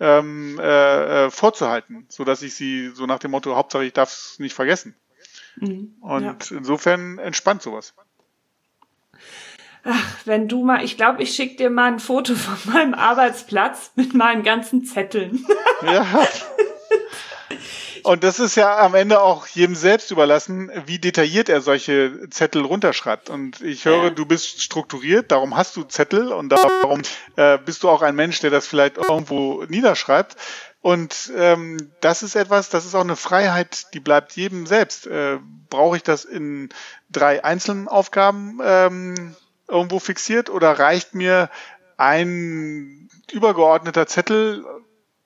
ähm, 0.00 0.58
äh, 0.60 1.26
äh, 1.26 1.30
vorzuhalten, 1.30 2.06
so 2.08 2.24
dass 2.24 2.42
ich 2.42 2.54
sie 2.54 2.90
so 2.94 3.06
nach 3.06 3.18
dem 3.18 3.32
Motto, 3.32 3.54
Hauptsache 3.56 3.84
ich 3.84 3.92
darf 3.92 4.10
es 4.10 4.38
nicht 4.38 4.54
vergessen. 4.54 4.94
Mhm, 5.56 5.96
Und 6.00 6.24
ja. 6.24 6.36
insofern 6.56 7.18
entspannt 7.18 7.62
sowas. 7.62 7.94
Ach, 9.90 10.16
wenn 10.26 10.48
du 10.48 10.64
mal, 10.64 10.84
ich 10.84 10.98
glaube, 10.98 11.22
ich 11.22 11.34
schick 11.34 11.56
dir 11.56 11.70
mal 11.70 11.92
ein 11.92 11.98
Foto 11.98 12.34
von 12.34 12.58
meinem 12.72 12.94
Arbeitsplatz 12.94 13.92
mit 13.94 14.14
meinen 14.14 14.42
ganzen 14.42 14.84
Zetteln. 14.84 15.44
Ja. 15.80 16.04
Und 18.02 18.24
das 18.24 18.40
ist 18.40 18.56
ja 18.56 18.78
am 18.78 18.96
Ende 18.96 19.20
auch 19.20 19.46
jedem 19.46 19.76
selbst 19.76 20.10
überlassen, 20.10 20.72
wie 20.86 20.98
detailliert 20.98 21.48
er 21.48 21.60
solche 21.60 22.28
Zettel 22.30 22.62
runterschreibt. 22.64 23.30
Und 23.30 23.60
ich 23.60 23.84
höre, 23.84 24.04
ja. 24.04 24.10
du 24.10 24.26
bist 24.26 24.60
strukturiert, 24.60 25.30
darum 25.30 25.56
hast 25.56 25.76
du 25.76 25.84
Zettel 25.84 26.32
und 26.32 26.48
darum 26.48 27.02
äh, 27.36 27.58
bist 27.58 27.84
du 27.84 27.88
auch 27.88 28.02
ein 28.02 28.16
Mensch, 28.16 28.40
der 28.40 28.50
das 28.50 28.66
vielleicht 28.66 28.98
irgendwo 28.98 29.64
niederschreibt. 29.68 30.36
Und 30.80 31.32
ähm, 31.36 31.92
das 32.00 32.24
ist 32.24 32.34
etwas, 32.34 32.70
das 32.70 32.84
ist 32.86 32.96
auch 32.96 33.02
eine 33.02 33.16
Freiheit, 33.16 33.94
die 33.94 34.00
bleibt 34.00 34.32
jedem 34.32 34.66
selbst. 34.66 35.06
Äh, 35.06 35.38
Brauche 35.70 35.96
ich 35.96 36.02
das 36.02 36.24
in 36.24 36.70
drei 37.10 37.44
einzelnen 37.44 37.86
Aufgaben 37.86 38.58
ähm, 38.64 39.36
irgendwo 39.68 39.98
fixiert 39.98 40.50
oder 40.50 40.78
reicht 40.78 41.14
mir 41.14 41.50
ein 41.96 43.08
übergeordneter 43.30 44.06
Zettel, 44.06 44.64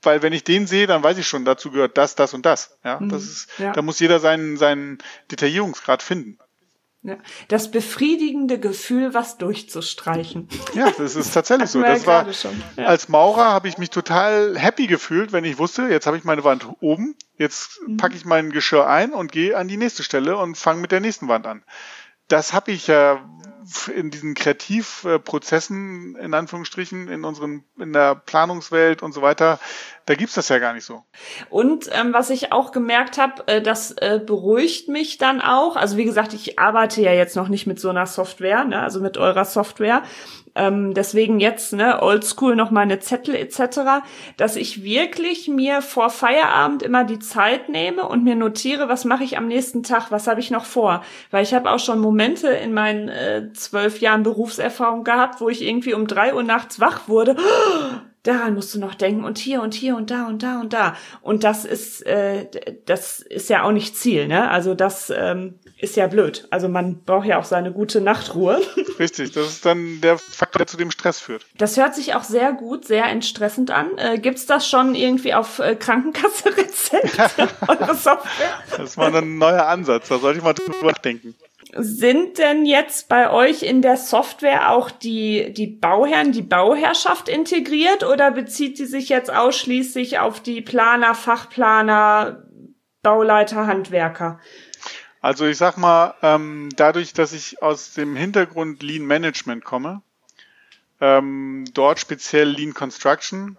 weil 0.02 0.22
wenn 0.22 0.32
ich 0.32 0.44
den 0.44 0.66
sehe, 0.66 0.86
dann 0.86 1.02
weiß 1.02 1.18
ich 1.18 1.28
schon, 1.28 1.44
dazu 1.44 1.70
gehört 1.70 1.96
das, 1.96 2.16
das 2.16 2.34
und 2.34 2.44
das. 2.44 2.76
Ja, 2.84 2.98
mhm. 3.00 3.08
das 3.08 3.22
ist, 3.22 3.48
ja. 3.58 3.72
da 3.72 3.82
muss 3.82 4.00
jeder 4.00 4.18
seinen, 4.20 4.56
seinen 4.56 4.98
Detaillierungsgrad 5.30 6.02
finden. 6.02 6.38
Ja, 7.04 7.16
das 7.48 7.72
befriedigende 7.72 8.60
Gefühl, 8.60 9.12
was 9.12 9.36
durchzustreichen. 9.36 10.48
Ja, 10.72 10.88
das 10.96 11.16
ist 11.16 11.34
tatsächlich 11.34 11.68
so. 11.68 11.82
Das 11.82 12.06
war 12.06 12.28
ja. 12.76 12.84
als 12.84 13.08
Maurer 13.08 13.46
habe 13.46 13.66
ich 13.66 13.76
mich 13.76 13.90
total 13.90 14.56
happy 14.56 14.86
gefühlt, 14.86 15.32
wenn 15.32 15.44
ich 15.44 15.58
wusste, 15.58 15.82
jetzt 15.82 16.06
habe 16.06 16.16
ich 16.16 16.22
meine 16.22 16.44
Wand 16.44 16.64
oben, 16.78 17.16
jetzt 17.36 17.80
mhm. 17.84 17.96
packe 17.96 18.14
ich 18.14 18.24
mein 18.24 18.50
Geschirr 18.50 18.86
ein 18.86 19.12
und 19.12 19.32
gehe 19.32 19.56
an 19.56 19.66
die 19.66 19.76
nächste 19.76 20.04
Stelle 20.04 20.36
und 20.36 20.56
fange 20.56 20.80
mit 20.80 20.92
der 20.92 21.00
nächsten 21.00 21.26
Wand 21.26 21.44
an. 21.44 21.64
Das 22.28 22.52
habe 22.52 22.70
ich 22.70 22.86
ja 22.86 23.20
in 23.94 24.10
diesen 24.10 24.34
Kreativprozessen, 24.34 26.16
in 26.16 26.34
Anführungsstrichen, 26.34 27.08
in 27.08 27.24
unseren, 27.24 27.64
in 27.78 27.92
der 27.92 28.14
Planungswelt 28.14 29.02
und 29.02 29.12
so 29.12 29.22
weiter, 29.22 29.58
da 30.06 30.14
gibt's 30.14 30.34
das 30.34 30.48
ja 30.48 30.58
gar 30.58 30.72
nicht 30.72 30.84
so. 30.84 31.04
Und 31.50 31.88
ähm, 31.92 32.12
was 32.12 32.30
ich 32.30 32.52
auch 32.52 32.72
gemerkt 32.72 33.18
habe, 33.18 33.46
äh, 33.46 33.62
das 33.62 33.92
äh, 33.92 34.20
beruhigt 34.24 34.88
mich 34.88 35.18
dann 35.18 35.40
auch. 35.40 35.76
Also 35.76 35.96
wie 35.96 36.04
gesagt, 36.04 36.32
ich 36.32 36.58
arbeite 36.58 37.00
ja 37.02 37.12
jetzt 37.12 37.36
noch 37.36 37.48
nicht 37.48 37.66
mit 37.66 37.78
so 37.78 37.88
einer 37.88 38.06
Software, 38.06 38.64
ne, 38.64 38.80
also 38.80 39.00
mit 39.00 39.16
eurer 39.16 39.44
Software. 39.44 40.02
Ähm, 40.54 40.92
deswegen 40.94 41.40
jetzt, 41.40 41.72
ne, 41.72 42.02
oldschool 42.02 42.56
noch 42.56 42.70
meine 42.70 42.98
Zettel 42.98 43.34
etc., 43.34 44.04
dass 44.36 44.56
ich 44.56 44.82
wirklich 44.82 45.48
mir 45.48 45.80
vor 45.80 46.10
Feierabend 46.10 46.82
immer 46.82 47.04
die 47.04 47.18
Zeit 47.18 47.68
nehme 47.68 48.06
und 48.06 48.24
mir 48.24 48.36
notiere, 48.36 48.88
was 48.88 49.04
mache 49.04 49.24
ich 49.24 49.38
am 49.38 49.48
nächsten 49.48 49.82
Tag, 49.82 50.10
was 50.10 50.26
habe 50.26 50.40
ich 50.40 50.50
noch 50.50 50.64
vor. 50.64 51.02
Weil 51.30 51.42
ich 51.42 51.54
habe 51.54 51.70
auch 51.70 51.78
schon 51.78 52.00
Momente 52.00 52.48
in 52.48 52.74
meinen 52.74 53.08
äh, 53.08 53.52
zwölf 53.54 54.00
Jahren 54.00 54.22
Berufserfahrung 54.22 55.04
gehabt, 55.04 55.40
wo 55.40 55.48
ich 55.48 55.62
irgendwie 55.62 55.94
um 55.94 56.06
drei 56.06 56.34
Uhr 56.34 56.42
nachts 56.42 56.80
wach 56.80 57.08
wurde. 57.08 57.36
Daran 58.22 58.54
musst 58.54 58.74
du 58.74 58.78
noch 58.78 58.94
denken 58.94 59.24
und 59.24 59.38
hier 59.38 59.62
und 59.62 59.74
hier 59.74 59.96
und 59.96 60.10
da 60.10 60.26
und 60.26 60.42
da 60.42 60.60
und 60.60 60.72
da. 60.72 60.96
Und 61.20 61.44
das 61.44 61.64
ist, 61.64 62.06
äh, 62.06 62.48
das 62.86 63.20
ist 63.20 63.50
ja 63.50 63.64
auch 63.64 63.72
nicht 63.72 63.96
Ziel, 63.96 64.28
ne? 64.28 64.50
Also 64.50 64.74
das 64.74 65.12
ähm, 65.14 65.58
ist 65.78 65.96
ja 65.96 66.06
blöd. 66.06 66.46
Also 66.50 66.68
man 66.68 67.02
braucht 67.02 67.26
ja 67.26 67.38
auch 67.38 67.44
seine 67.44 67.72
gute 67.72 68.00
Nachtruhe. 68.00 68.60
Richtig, 68.98 69.32
das 69.32 69.48
ist 69.48 69.66
dann 69.66 70.00
der 70.00 70.18
Faktor, 70.18 70.58
der 70.58 70.66
zu 70.68 70.76
dem 70.76 70.90
Stress 70.92 71.18
führt. 71.18 71.44
Das 71.58 71.76
hört 71.76 71.94
sich 71.94 72.14
auch 72.14 72.22
sehr 72.22 72.52
gut, 72.52 72.84
sehr 72.84 73.06
entstressend 73.06 73.70
an. 73.70 73.98
Äh, 73.98 74.18
gibt's 74.18 74.46
das 74.46 74.68
schon 74.68 74.94
irgendwie 74.94 75.34
auf 75.34 75.58
äh, 75.58 75.74
Krankenkasse-Rezept? 75.74 77.02
Das 78.76 78.96
war 78.96 79.14
ein 79.14 79.38
neuer 79.38 79.66
Ansatz, 79.66 80.08
da 80.08 80.18
sollte 80.18 80.38
ich 80.38 80.44
mal 80.44 80.52
drüber 80.52 80.92
nachdenken. 80.92 81.34
Sind 81.74 82.36
denn 82.36 82.66
jetzt 82.66 83.08
bei 83.08 83.30
euch 83.30 83.62
in 83.62 83.80
der 83.80 83.96
Software 83.96 84.70
auch 84.70 84.90
die, 84.90 85.52
die 85.54 85.66
Bauherren, 85.66 86.32
die 86.32 86.42
Bauherrschaft 86.42 87.30
integriert 87.30 88.04
oder 88.04 88.30
bezieht 88.30 88.76
sie 88.76 88.84
sich 88.84 89.08
jetzt 89.08 89.32
ausschließlich 89.32 90.18
auf 90.18 90.40
die 90.40 90.60
Planer, 90.60 91.14
Fachplaner, 91.14 92.42
Bauleiter, 93.02 93.66
Handwerker? 93.66 94.38
Also 95.22 95.46
ich 95.46 95.56
sag 95.56 95.78
mal, 95.78 96.14
ähm, 96.20 96.68
dadurch, 96.76 97.14
dass 97.14 97.32
ich 97.32 97.62
aus 97.62 97.94
dem 97.94 98.16
Hintergrund 98.16 98.82
Lean 98.82 99.06
Management 99.06 99.64
komme, 99.64 100.02
ähm, 101.00 101.64
dort 101.72 102.00
speziell 102.00 102.48
Lean 102.48 102.74
Construction, 102.74 103.56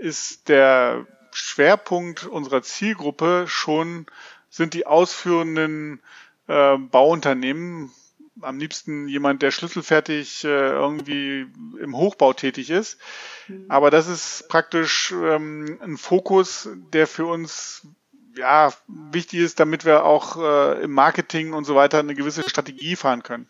ist 0.00 0.48
der 0.48 1.06
Schwerpunkt 1.32 2.26
unserer 2.26 2.62
Zielgruppe 2.62 3.44
schon, 3.46 4.06
sind 4.50 4.74
die 4.74 4.86
ausführenden 4.86 6.02
äh, 6.48 6.78
Bauunternehmen, 6.78 7.92
am 8.40 8.58
liebsten 8.58 9.08
jemand, 9.08 9.42
der 9.42 9.50
schlüsselfertig 9.50 10.44
äh, 10.44 10.48
irgendwie 10.48 11.46
im 11.80 11.96
Hochbau 11.96 12.32
tätig 12.32 12.70
ist. 12.70 12.98
Mhm. 13.48 13.66
Aber 13.68 13.90
das 13.90 14.08
ist 14.08 14.48
praktisch 14.48 15.12
ähm, 15.12 15.78
ein 15.80 15.96
Fokus, 15.96 16.68
der 16.92 17.06
für 17.06 17.26
uns 17.26 17.86
ja 18.36 18.72
wichtig 18.88 19.40
ist, 19.40 19.60
damit 19.60 19.84
wir 19.84 20.04
auch 20.04 20.36
äh, 20.36 20.82
im 20.82 20.92
Marketing 20.92 21.52
und 21.52 21.64
so 21.64 21.76
weiter 21.76 22.00
eine 22.00 22.16
gewisse 22.16 22.48
Strategie 22.48 22.96
fahren 22.96 23.22
können. 23.22 23.46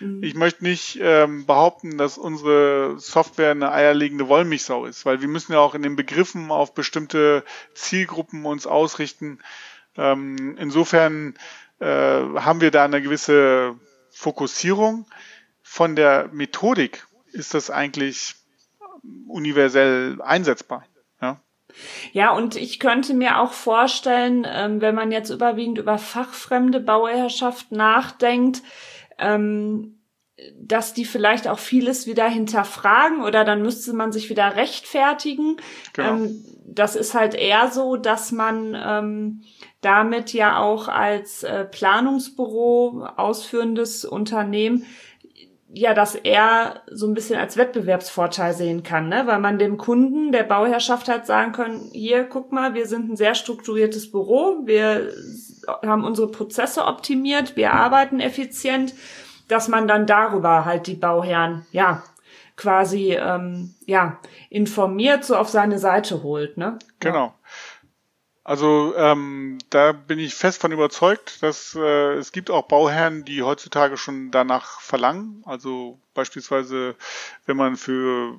Mhm. 0.00 0.22
Ich 0.22 0.34
möchte 0.34 0.64
nicht 0.64 0.98
ähm, 1.02 1.44
behaupten, 1.46 1.98
dass 1.98 2.16
unsere 2.16 2.98
Software 2.98 3.50
eine 3.50 3.72
eierlegende 3.72 4.28
Wollmilchsau 4.28 4.86
ist, 4.86 5.04
weil 5.04 5.20
wir 5.20 5.28
müssen 5.28 5.52
ja 5.52 5.58
auch 5.58 5.74
in 5.74 5.82
den 5.82 5.96
Begriffen 5.96 6.50
auf 6.50 6.74
bestimmte 6.74 7.44
Zielgruppen 7.74 8.46
uns 8.46 8.66
ausrichten. 8.66 9.40
Ähm, 9.96 10.56
insofern 10.58 11.34
äh, 11.82 12.40
haben 12.40 12.60
wir 12.60 12.70
da 12.70 12.84
eine 12.84 13.02
gewisse 13.02 13.74
Fokussierung. 14.10 15.06
Von 15.62 15.96
der 15.96 16.28
Methodik 16.32 17.06
ist 17.32 17.54
das 17.54 17.70
eigentlich 17.70 18.36
universell 19.26 20.20
einsetzbar. 20.22 20.84
Ja. 22.12 22.32
Und 22.32 22.56
ich 22.56 22.78
könnte 22.80 23.14
mir 23.14 23.40
auch 23.40 23.52
vorstellen, 23.52 24.46
ähm, 24.48 24.80
wenn 24.80 24.94
man 24.94 25.12
jetzt 25.12 25.30
überwiegend 25.30 25.78
über 25.78 25.98
fachfremde 25.98 26.80
Bauherrschaft 26.80 27.72
nachdenkt, 27.72 28.62
ähm, 29.18 30.01
dass 30.58 30.94
die 30.94 31.04
vielleicht 31.04 31.46
auch 31.46 31.58
vieles 31.58 32.06
wieder 32.06 32.28
hinterfragen 32.28 33.22
oder 33.22 33.44
dann 33.44 33.62
müsste 33.62 33.92
man 33.92 34.12
sich 34.12 34.30
wieder 34.30 34.56
rechtfertigen. 34.56 35.56
Genau. 35.92 36.14
Ähm, 36.14 36.44
das 36.64 36.96
ist 36.96 37.14
halt 37.14 37.34
eher 37.34 37.70
so, 37.70 37.96
dass 37.96 38.32
man 38.32 38.74
ähm, 38.74 39.42
damit 39.82 40.32
ja 40.32 40.58
auch 40.58 40.88
als 40.88 41.42
äh, 41.42 41.64
Planungsbüro, 41.64 43.06
ausführendes 43.16 44.04
Unternehmen, 44.04 44.86
ja, 45.74 45.94
dass 45.94 46.14
er 46.14 46.82
so 46.90 47.06
ein 47.06 47.14
bisschen 47.14 47.38
als 47.38 47.56
Wettbewerbsvorteil 47.56 48.52
sehen 48.52 48.82
kann, 48.82 49.08
ne? 49.08 49.26
weil 49.26 49.38
man 49.38 49.58
dem 49.58 49.78
Kunden, 49.78 50.30
der 50.30 50.42
Bauherrschaft 50.42 51.08
halt 51.08 51.26
sagen 51.26 51.52
können, 51.52 51.90
hier, 51.92 52.24
guck 52.24 52.52
mal, 52.52 52.74
wir 52.74 52.86
sind 52.86 53.10
ein 53.10 53.16
sehr 53.16 53.34
strukturiertes 53.34 54.10
Büro, 54.10 54.66
wir 54.66 55.12
haben 55.82 56.04
unsere 56.04 56.30
Prozesse 56.30 56.84
optimiert, 56.84 57.56
wir 57.56 57.72
arbeiten 57.72 58.20
effizient, 58.20 58.94
dass 59.52 59.68
man 59.68 59.86
dann 59.86 60.06
darüber 60.06 60.64
halt 60.64 60.86
die 60.86 60.94
Bauherren, 60.94 61.66
ja, 61.72 62.02
quasi, 62.56 63.12
ähm, 63.12 63.74
ja, 63.84 64.18
informiert, 64.48 65.24
so 65.24 65.36
auf 65.36 65.50
seine 65.50 65.78
Seite 65.78 66.22
holt, 66.22 66.56
ne? 66.56 66.78
Genau. 67.00 67.34
Also 68.44 68.94
ähm, 68.96 69.58
da 69.68 69.92
bin 69.92 70.18
ich 70.18 70.34
fest 70.34 70.60
von 70.60 70.72
überzeugt, 70.72 71.42
dass 71.42 71.76
äh, 71.76 72.14
es 72.14 72.32
gibt 72.32 72.50
auch 72.50 72.66
Bauherren, 72.66 73.24
die 73.24 73.42
heutzutage 73.42 73.96
schon 73.96 74.30
danach 74.30 74.80
verlangen. 74.80 75.42
Also 75.44 76.00
beispielsweise, 76.14 76.96
wenn 77.44 77.56
man 77.56 77.76
für 77.76 78.36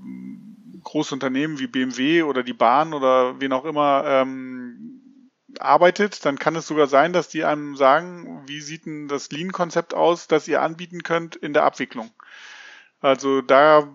große 0.84 1.14
Unternehmen 1.14 1.59
wie 1.59 1.68
BMW 1.68 2.24
oder 2.24 2.43
die 2.43 2.53
Bahn 2.53 2.93
oder 2.93 3.39
wen 3.39 3.53
auch 3.53 3.66
immer 3.66 4.03
ähm, 4.05 5.03
arbeitet, 5.60 6.26
dann 6.26 6.39
kann 6.39 6.56
es 6.56 6.68
sogar 6.68 6.88
sein, 6.88 7.14
dass 7.14 7.30
die 7.30 7.43
einem 7.43 7.76
sagen, 7.76 8.43
wie 8.47 8.62
sieht 8.62 8.86
denn 8.86 9.08
das 9.08 9.32
Lean-Konzept 9.32 9.93
aus, 9.93 10.28
das 10.28 10.47
ihr 10.47 10.62
anbieten 10.62 11.04
könnt 11.04 11.36
in 11.36 11.54
der 11.54 11.64
Abwicklung. 11.64 12.12
Also 13.01 13.41
da 13.41 13.88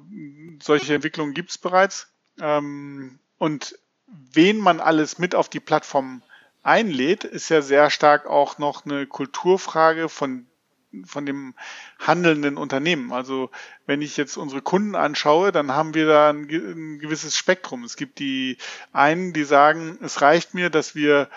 solche 0.63 0.95
Entwicklungen 0.95 1.35
gibt 1.35 1.51
es 1.51 1.59
bereits. 1.59 2.13
Ähm, 2.41 3.19
und 3.39 3.79
wen 4.07 4.59
man 4.59 4.81
alles 4.81 5.19
mit 5.19 5.35
auf 5.35 5.49
die 5.49 5.61
Plattform 5.61 6.23
einlädt, 6.63 7.25
ist 7.25 7.49
ja 7.49 7.63
sehr 7.63 7.91
stark 7.91 8.27
auch 8.27 8.59
noch 8.59 8.85
eine 8.85 9.07
Kulturfrage 9.07 10.09
von 10.09 10.47
von 11.05 11.26
dem 11.26 11.55
handelnden 11.99 12.57
Unternehmen. 12.57 13.12
Also 13.12 13.51
wenn 13.86 14.03
ich 14.03 14.16
jetzt 14.16 14.36
unsere 14.36 14.62
Kunden 14.62 14.95
anschaue, 14.95 15.53
dann 15.53 15.72
haben 15.72 15.95
wir 15.95 16.07
da 16.07 16.30
ein, 16.30 16.49
ein, 16.49 16.99
gewisses 16.99 17.36
Spektrum. 17.36 17.84
Es 17.84 17.97
gibt 17.97 18.18
die 18.18 18.57
einen, 18.93 19.32
die 19.32 19.45
sagen, 19.45 19.99
es 20.03 20.22
reicht 20.22 20.55
mir, 20.55 20.70
dass 20.70 20.95
wir 20.95 21.28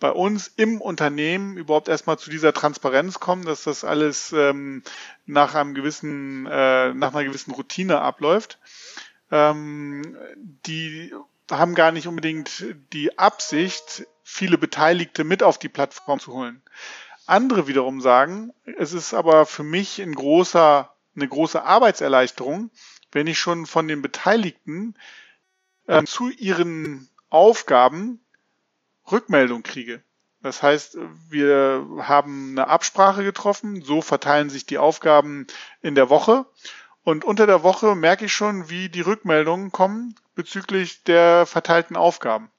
bei 0.00 0.10
uns 0.10 0.48
im 0.56 0.80
Unternehmen 0.80 1.56
überhaupt 1.56 1.88
erstmal 1.88 2.18
zu 2.18 2.30
dieser 2.30 2.54
Transparenz 2.54 3.20
kommen, 3.20 3.44
dass 3.44 3.64
das 3.64 3.84
alles 3.84 4.32
ähm, 4.32 4.82
nach 5.26 5.54
einem 5.54 5.74
gewissen, 5.74 6.46
äh, 6.46 6.94
nach 6.94 7.14
einer 7.14 7.24
gewissen 7.24 7.52
Routine 7.52 8.00
abläuft. 8.00 8.58
Ähm, 9.30 10.16
die 10.66 11.12
haben 11.50 11.74
gar 11.74 11.92
nicht 11.92 12.06
unbedingt 12.06 12.64
die 12.92 13.18
Absicht, 13.18 14.06
viele 14.22 14.56
Beteiligte 14.56 15.24
mit 15.24 15.42
auf 15.42 15.58
die 15.58 15.68
Plattform 15.68 16.18
zu 16.18 16.32
holen. 16.32 16.62
Andere 17.30 17.66
wiederum 17.68 18.00
sagen, 18.00 18.52
es 18.78 18.92
ist 18.92 19.14
aber 19.14 19.46
für 19.46 19.62
mich 19.62 20.00
ein 20.00 20.14
großer, 20.14 20.92
eine 21.14 21.28
große 21.28 21.62
Arbeitserleichterung, 21.62 22.70
wenn 23.12 23.26
ich 23.26 23.38
schon 23.38 23.66
von 23.66 23.88
den 23.88 24.02
Beteiligten 24.02 24.94
äh, 25.86 26.04
zu 26.04 26.28
ihren 26.30 27.08
Aufgaben 27.28 28.20
Rückmeldung 29.10 29.62
kriege. 29.62 30.02
Das 30.42 30.62
heißt, 30.62 30.96
wir 31.28 31.86
haben 31.98 32.52
eine 32.52 32.68
Absprache 32.68 33.22
getroffen, 33.22 33.82
so 33.82 34.00
verteilen 34.00 34.48
sich 34.50 34.66
die 34.66 34.78
Aufgaben 34.78 35.46
in 35.82 35.94
der 35.94 36.08
Woche. 36.08 36.46
Und 37.02 37.24
unter 37.24 37.46
der 37.46 37.62
Woche 37.62 37.94
merke 37.94 38.26
ich 38.26 38.32
schon, 38.32 38.68
wie 38.70 38.88
die 38.88 39.00
Rückmeldungen 39.02 39.70
kommen 39.70 40.14
bezüglich 40.34 41.02
der 41.04 41.46
verteilten 41.46 41.96
Aufgaben. 41.96 42.50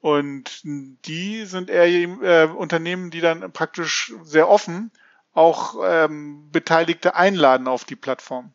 Und 0.00 0.60
die 0.64 1.46
sind 1.46 1.70
eher 1.70 1.86
äh, 1.86 2.46
Unternehmen, 2.46 3.10
die 3.10 3.20
dann 3.20 3.52
praktisch 3.52 4.12
sehr 4.22 4.48
offen 4.48 4.90
auch 5.36 5.76
ähm, 5.84 6.50
Beteiligte 6.50 7.14
einladen 7.14 7.68
auf 7.68 7.84
die 7.84 7.96
Plattform. 7.96 8.52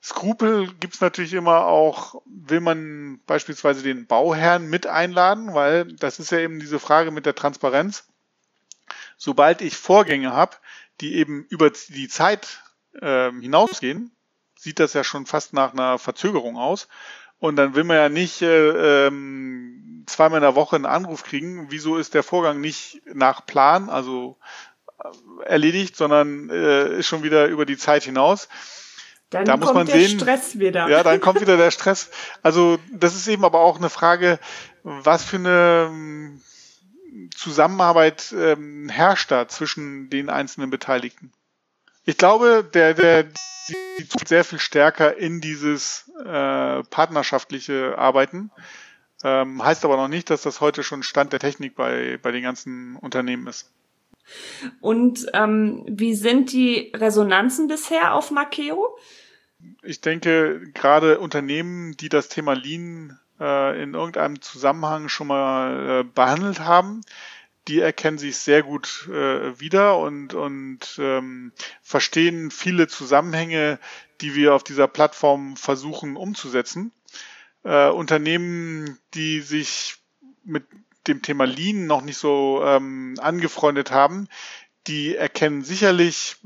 Skrupel 0.00 0.72
gibt's 0.74 1.00
natürlich 1.00 1.32
immer 1.32 1.66
auch, 1.66 2.22
will 2.26 2.60
man 2.60 3.20
beispielsweise 3.26 3.82
den 3.82 4.06
Bauherrn 4.06 4.68
mit 4.68 4.86
einladen, 4.86 5.52
weil 5.52 5.92
das 5.94 6.20
ist 6.20 6.30
ja 6.30 6.38
eben 6.38 6.60
diese 6.60 6.78
Frage 6.78 7.10
mit 7.10 7.26
der 7.26 7.34
Transparenz. 7.34 8.06
Sobald 9.16 9.62
ich 9.62 9.76
Vorgänge 9.76 10.32
habe, 10.32 10.56
die 11.00 11.16
eben 11.16 11.44
über 11.48 11.70
die 11.70 12.06
Zeit 12.06 12.62
äh, 13.00 13.32
hinausgehen, 13.32 14.14
sieht 14.54 14.78
das 14.78 14.92
ja 14.92 15.02
schon 15.02 15.26
fast 15.26 15.54
nach 15.54 15.72
einer 15.72 15.98
Verzögerung 15.98 16.56
aus. 16.56 16.86
Und 17.38 17.56
dann 17.56 17.74
will 17.74 17.84
man 17.84 17.96
ja 17.96 18.08
nicht 18.08 18.42
äh, 18.42 19.06
ähm, 19.06 20.04
zweimal 20.06 20.38
in 20.38 20.42
der 20.42 20.54
Woche 20.54 20.76
einen 20.76 20.86
Anruf 20.86 21.24
kriegen, 21.24 21.66
wieso 21.70 21.96
ist 21.96 22.14
der 22.14 22.22
Vorgang 22.22 22.60
nicht 22.60 23.02
nach 23.12 23.44
Plan, 23.44 23.90
also 23.90 24.38
äh, 24.98 25.44
erledigt, 25.44 25.96
sondern 25.96 26.48
äh, 26.48 26.98
ist 26.98 27.06
schon 27.06 27.22
wieder 27.22 27.46
über 27.46 27.66
die 27.66 27.76
Zeit 27.76 28.04
hinaus. 28.04 28.48
Dann 29.30 29.44
da 29.44 29.56
muss 29.56 29.74
man 29.74 29.86
sehen, 29.86 30.18
Stress 30.18 30.58
wieder. 30.58 30.88
Ja, 30.88 31.02
dann 31.02 31.20
kommt 31.20 31.40
wieder 31.40 31.56
der 31.56 31.70
Stress. 31.72 32.10
Also 32.42 32.78
das 32.92 33.14
ist 33.16 33.26
eben 33.26 33.44
aber 33.44 33.60
auch 33.60 33.76
eine 33.76 33.90
Frage, 33.90 34.38
was 34.82 35.24
für 35.24 35.36
eine 35.36 35.88
ähm, 35.90 36.40
Zusammenarbeit 37.34 38.32
ähm, 38.36 38.88
herrscht 38.88 39.30
da 39.30 39.48
zwischen 39.48 40.10
den 40.10 40.30
einzelnen 40.30 40.70
Beteiligten. 40.70 41.32
Ich 42.06 42.16
glaube, 42.16 42.68
der, 42.72 42.94
der 42.94 43.24
die 43.24 44.06
sehr 44.26 44.44
viel 44.44 44.58
stärker 44.58 45.16
in 45.16 45.40
dieses 45.40 46.10
äh, 46.18 46.82
partnerschaftliche 46.84 47.98
Arbeiten. 47.98 48.50
Ähm, 49.24 49.64
heißt 49.64 49.84
aber 49.84 49.96
noch 49.96 50.08
nicht, 50.08 50.30
dass 50.30 50.42
das 50.42 50.60
heute 50.60 50.82
schon 50.82 51.02
Stand 51.02 51.32
der 51.32 51.40
Technik 51.40 51.74
bei, 51.74 52.18
bei 52.22 52.30
den 52.30 52.42
ganzen 52.42 52.96
Unternehmen 52.96 53.46
ist. 53.46 53.72
Und 54.80 55.26
ähm, 55.32 55.84
wie 55.88 56.14
sind 56.14 56.52
die 56.52 56.92
Resonanzen 56.94 57.68
bisher 57.68 58.14
auf 58.14 58.30
Makeo? 58.30 58.96
Ich 59.82 60.00
denke, 60.00 60.60
gerade 60.74 61.18
Unternehmen, 61.18 61.96
die 61.96 62.08
das 62.08 62.28
Thema 62.28 62.54
Lean 62.54 63.18
äh, 63.40 63.82
in 63.82 63.94
irgendeinem 63.94 64.42
Zusammenhang 64.42 65.08
schon 65.08 65.28
mal 65.28 66.00
äh, 66.00 66.04
behandelt 66.04 66.60
haben, 66.60 67.00
die 67.68 67.80
erkennen 67.80 68.18
sich 68.18 68.36
sehr 68.36 68.62
gut 68.62 69.08
äh, 69.08 69.58
wieder 69.58 69.98
und, 69.98 70.34
und 70.34 70.80
ähm, 70.98 71.52
verstehen 71.82 72.50
viele 72.50 72.86
Zusammenhänge, 72.86 73.78
die 74.20 74.34
wir 74.34 74.54
auf 74.54 74.62
dieser 74.62 74.86
Plattform 74.88 75.56
versuchen 75.56 76.16
umzusetzen. 76.16 76.92
Äh, 77.64 77.88
Unternehmen, 77.88 78.98
die 79.14 79.40
sich 79.40 79.96
mit 80.44 80.64
dem 81.08 81.22
Thema 81.22 81.44
Lean 81.44 81.86
noch 81.86 82.02
nicht 82.02 82.18
so 82.18 82.62
ähm, 82.64 83.14
angefreundet 83.20 83.90
haben, 83.90 84.28
die 84.86 85.16
erkennen 85.16 85.62
sicherlich, 85.62 86.36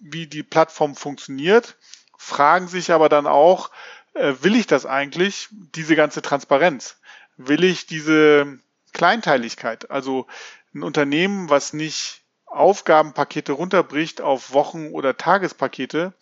wie 0.00 0.26
die 0.26 0.42
Plattform 0.42 0.96
funktioniert, 0.96 1.76
fragen 2.16 2.68
sich 2.68 2.90
aber 2.90 3.08
dann 3.08 3.26
auch, 3.26 3.70
äh, 4.14 4.34
will 4.40 4.56
ich 4.56 4.66
das 4.66 4.86
eigentlich, 4.86 5.48
diese 5.50 5.96
ganze 5.96 6.22
Transparenz? 6.22 7.00
Will 7.36 7.62
ich 7.62 7.86
diese 7.86 8.58
Kleinteiligkeit? 8.98 9.90
Also 9.90 10.26
ein 10.74 10.82
Unternehmen, 10.82 11.48
was 11.48 11.72
nicht 11.72 12.20
Aufgabenpakete 12.44 13.52
runterbricht 13.52 14.20
auf 14.20 14.52
Wochen- 14.52 14.90
oder 14.90 15.16
Tagespakete, 15.16 16.12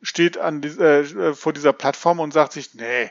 steht 0.00 0.38
an, 0.38 0.62
äh, 0.62 1.34
vor 1.34 1.52
dieser 1.52 1.72
Plattform 1.72 2.20
und 2.20 2.32
sagt 2.32 2.52
sich, 2.52 2.74
nee, 2.74 3.10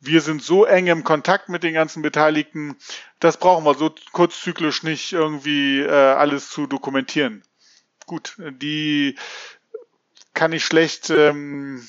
wir 0.00 0.20
sind 0.20 0.42
so 0.42 0.64
eng 0.64 0.86
im 0.86 1.04
Kontakt 1.04 1.48
mit 1.48 1.62
den 1.62 1.74
ganzen 1.74 2.02
Beteiligten, 2.02 2.76
das 3.20 3.38
brauchen 3.38 3.64
wir 3.64 3.74
so 3.74 3.94
kurzzyklisch 4.12 4.82
nicht 4.82 5.12
irgendwie 5.12 5.80
äh, 5.80 5.88
alles 5.88 6.50
zu 6.50 6.66
dokumentieren. 6.66 7.42
Gut, 8.06 8.36
die 8.38 9.16
kann 10.34 10.52
ich 10.52 10.64
schlecht 10.64 11.10
ähm, 11.10 11.88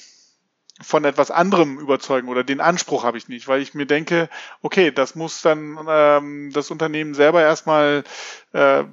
von 0.81 1.05
etwas 1.05 1.31
anderem 1.31 1.79
überzeugen 1.79 2.27
oder 2.27 2.43
den 2.43 2.59
Anspruch 2.59 3.03
habe 3.03 3.17
ich 3.17 3.29
nicht, 3.29 3.47
weil 3.47 3.61
ich 3.61 3.73
mir 3.73 3.85
denke, 3.85 4.29
okay, 4.61 4.91
das 4.91 5.15
muss 5.15 5.41
dann 5.41 5.79
ähm, 5.87 6.51
das 6.53 6.69
Unternehmen 6.69 7.13
selber 7.13 7.41
erstmal 7.41 8.03
äh, 8.51 8.83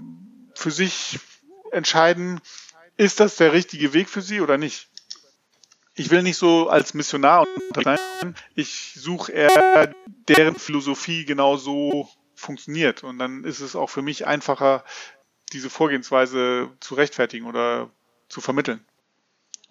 für 0.54 0.70
sich 0.70 1.18
entscheiden, 1.72 2.40
ist 2.96 3.20
das 3.20 3.36
der 3.36 3.52
richtige 3.52 3.94
Weg 3.94 4.08
für 4.08 4.22
sie 4.22 4.40
oder 4.40 4.58
nicht 4.58 4.88
ich 5.94 6.10
will 6.10 6.22
nicht 6.22 6.38
so 6.38 6.68
als 6.68 6.94
Missionar 6.94 7.46
sein. 7.74 8.34
Ich 8.54 8.94
suche 8.96 9.32
eher, 9.32 9.94
deren 10.28 10.56
Philosophie 10.56 11.24
genau 11.24 11.56
so 11.56 12.08
funktioniert. 12.34 13.04
Und 13.04 13.18
dann 13.18 13.44
ist 13.44 13.60
es 13.60 13.76
auch 13.76 13.90
für 13.90 14.02
mich 14.02 14.26
einfacher, 14.26 14.84
diese 15.52 15.68
Vorgehensweise 15.68 16.70
zu 16.80 16.94
rechtfertigen 16.94 17.46
oder 17.46 17.90
zu 18.28 18.40
vermitteln. 18.40 18.84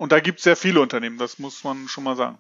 Und 0.02 0.12
da 0.12 0.20
gibt 0.20 0.39
es 0.39 0.45
sehr 0.45 0.56
viele 0.56 0.82
Unternehmen, 0.82 1.20
das 1.20 1.38
muss 1.38 1.64
man 1.64 1.88
schon 1.88 2.04
mal 2.04 2.16
sagen 2.16 2.39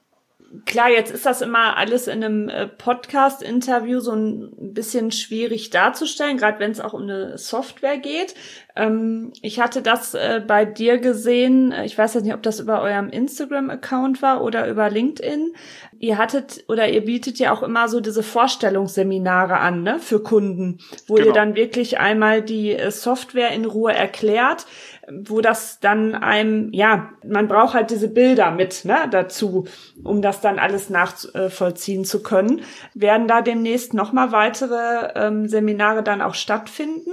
klar, 0.65 0.89
jetzt 0.89 1.11
ist 1.11 1.25
das 1.25 1.41
immer 1.41 1.77
alles 1.77 2.07
in 2.07 2.23
einem 2.23 2.49
äh, 2.49 2.67
Podcast-Interview 2.67 3.99
so 3.99 4.13
ein 4.13 4.73
bisschen 4.73 5.11
schwierig 5.11 5.69
darzustellen, 5.69 6.37
gerade 6.37 6.59
wenn 6.59 6.71
es 6.71 6.79
auch 6.79 6.93
um 6.93 7.03
eine 7.03 7.37
Software 7.37 7.97
geht. 7.97 8.35
Ähm, 8.75 9.33
ich 9.41 9.59
hatte 9.59 9.81
das 9.81 10.13
äh, 10.13 10.41
bei 10.45 10.65
dir 10.65 10.97
gesehen, 10.97 11.71
äh, 11.71 11.85
ich 11.85 11.97
weiß 11.97 12.13
jetzt 12.13 12.23
nicht, 12.23 12.33
ob 12.33 12.43
das 12.43 12.59
über 12.59 12.81
eurem 12.81 13.09
Instagram-Account 13.09 14.21
war 14.21 14.43
oder 14.43 14.67
über 14.67 14.89
LinkedIn. 14.89 15.53
Ihr 15.99 16.17
hattet 16.17 16.65
oder 16.67 16.89
ihr 16.89 17.05
bietet 17.05 17.39
ja 17.39 17.53
auch 17.53 17.63
immer 17.63 17.87
so 17.87 17.99
diese 17.99 18.23
Vorstellungsseminare 18.23 19.57
an, 19.57 19.83
ne, 19.83 19.99
für 19.99 20.21
Kunden, 20.21 20.79
wo 21.07 21.15
genau. 21.15 21.27
ihr 21.27 21.33
dann 21.33 21.55
wirklich 21.55 21.99
einmal 21.99 22.41
die 22.41 22.77
Software 22.89 23.51
in 23.51 23.65
Ruhe 23.65 23.93
erklärt 23.93 24.65
wo 25.09 25.41
das 25.41 25.79
dann 25.79 26.15
einem, 26.15 26.71
ja, 26.73 27.09
man 27.25 27.47
braucht 27.47 27.73
halt 27.73 27.89
diese 27.89 28.07
Bilder 28.07 28.51
mit 28.51 28.85
ne, 28.85 29.07
dazu, 29.09 29.67
um 30.03 30.21
das 30.21 30.41
dann 30.41 30.59
alles 30.59 30.89
nachvollziehen 30.89 32.05
zu 32.05 32.21
können. 32.21 32.63
Werden 32.93 33.27
da 33.27 33.41
demnächst 33.41 33.93
nochmal 33.93 34.31
weitere 34.31 35.11
ähm, 35.15 35.47
Seminare 35.47 36.03
dann 36.03 36.21
auch 36.21 36.35
stattfinden? 36.35 37.11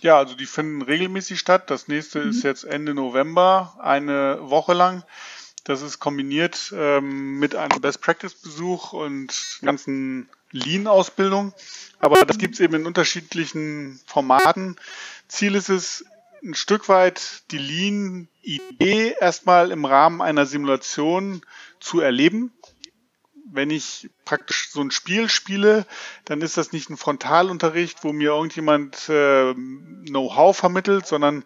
Ja, 0.00 0.18
also 0.18 0.34
die 0.34 0.46
finden 0.46 0.82
regelmäßig 0.82 1.38
statt. 1.38 1.70
Das 1.70 1.88
nächste 1.88 2.20
mhm. 2.20 2.30
ist 2.30 2.42
jetzt 2.42 2.64
Ende 2.64 2.94
November, 2.94 3.76
eine 3.80 4.38
Woche 4.42 4.74
lang. 4.74 5.02
Das 5.64 5.82
ist 5.82 5.98
kombiniert 5.98 6.72
ähm, 6.76 7.40
mit 7.40 7.56
einem 7.56 7.80
Best-Practice-Besuch 7.80 8.92
und 8.92 9.58
ganzen 9.62 10.28
Lean-Ausbildung. 10.52 11.52
Aber 11.98 12.24
das 12.24 12.38
gibt's 12.38 12.60
eben 12.60 12.74
in 12.74 12.86
unterschiedlichen 12.86 13.98
Formaten. 14.06 14.76
Ziel 15.26 15.56
ist 15.56 15.68
es, 15.68 16.04
ein 16.46 16.54
Stück 16.54 16.88
weit 16.88 17.42
die 17.50 17.58
Lean-Idee 17.58 19.16
erstmal 19.20 19.70
im 19.70 19.84
Rahmen 19.84 20.22
einer 20.22 20.46
Simulation 20.46 21.42
zu 21.80 22.00
erleben. 22.00 22.52
Wenn 23.48 23.70
ich 23.70 24.10
praktisch 24.24 24.70
so 24.70 24.80
ein 24.80 24.90
Spiel 24.90 25.28
spiele, 25.28 25.86
dann 26.24 26.40
ist 26.42 26.56
das 26.56 26.72
nicht 26.72 26.90
ein 26.90 26.96
Frontalunterricht, 26.96 28.02
wo 28.02 28.12
mir 28.12 28.30
irgendjemand 28.30 29.08
äh, 29.08 29.54
Know-how 29.54 30.56
vermittelt, 30.56 31.06
sondern 31.06 31.44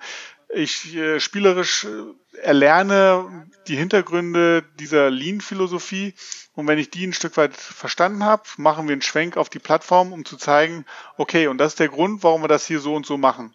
ich 0.52 0.94
äh, 0.96 1.20
spielerisch 1.20 1.84
äh, 1.84 2.38
erlerne 2.42 3.46
die 3.68 3.76
Hintergründe 3.76 4.64
dieser 4.78 5.10
Lean-Philosophie 5.10 6.14
und 6.54 6.66
wenn 6.66 6.78
ich 6.78 6.90
die 6.90 7.06
ein 7.06 7.12
Stück 7.12 7.36
weit 7.36 7.56
verstanden 7.56 8.24
habe, 8.24 8.42
machen 8.56 8.88
wir 8.88 8.92
einen 8.92 9.02
Schwenk 9.02 9.36
auf 9.36 9.48
die 9.48 9.58
Plattform, 9.58 10.12
um 10.12 10.24
zu 10.24 10.36
zeigen, 10.36 10.84
okay, 11.16 11.46
und 11.46 11.58
das 11.58 11.72
ist 11.72 11.80
der 11.80 11.88
Grund, 11.88 12.22
warum 12.22 12.42
wir 12.42 12.48
das 12.48 12.66
hier 12.66 12.80
so 12.80 12.94
und 12.94 13.06
so 13.06 13.16
machen. 13.16 13.54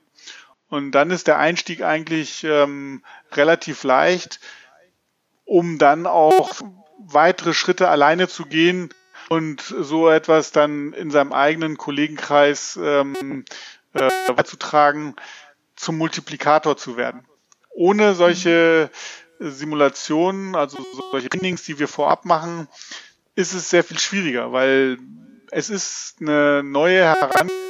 Und 0.69 0.91
dann 0.91 1.11
ist 1.11 1.27
der 1.27 1.37
Einstieg 1.37 1.83
eigentlich 1.83 2.43
ähm, 2.43 3.03
relativ 3.31 3.83
leicht, 3.83 4.39
um 5.43 5.77
dann 5.77 6.07
auch 6.07 6.61
weitere 6.97 7.53
Schritte 7.53 7.87
alleine 7.87 8.27
zu 8.27 8.45
gehen 8.45 8.89
und 9.29 9.61
so 9.61 10.09
etwas 10.09 10.51
dann 10.51 10.93
in 10.93 11.11
seinem 11.11 11.33
eigenen 11.33 11.77
Kollegenkreis 11.77 12.79
ähm, 12.81 13.45
äh, 13.93 14.09
beizutragen, 14.33 15.15
zum 15.75 15.97
Multiplikator 15.97 16.77
zu 16.77 16.97
werden. 16.97 17.25
Ohne 17.71 18.15
solche 18.15 18.89
Simulationen, 19.39 20.55
also 20.55 20.77
solche 21.11 21.29
Trainings, 21.29 21.63
die 21.63 21.77
wir 21.77 21.87
vorab 21.87 22.25
machen, 22.25 22.67
ist 23.35 23.53
es 23.53 23.69
sehr 23.69 23.83
viel 23.83 23.99
schwieriger, 23.99 24.51
weil 24.53 24.97
es 25.51 25.69
ist 25.69 26.15
eine 26.21 26.63
neue 26.63 27.03
Herangehensweise 27.03 27.64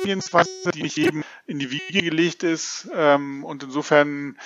Herangehensweise, 0.00 0.70
die 0.74 0.82
nicht 0.82 0.96
jedem 0.96 1.24
in 1.46 1.58
die 1.58 1.70
Wiege 1.70 2.02
gelegt 2.02 2.42
ist. 2.42 2.88
Ähm, 2.94 3.44
und 3.44 3.62
insofern 3.62 4.38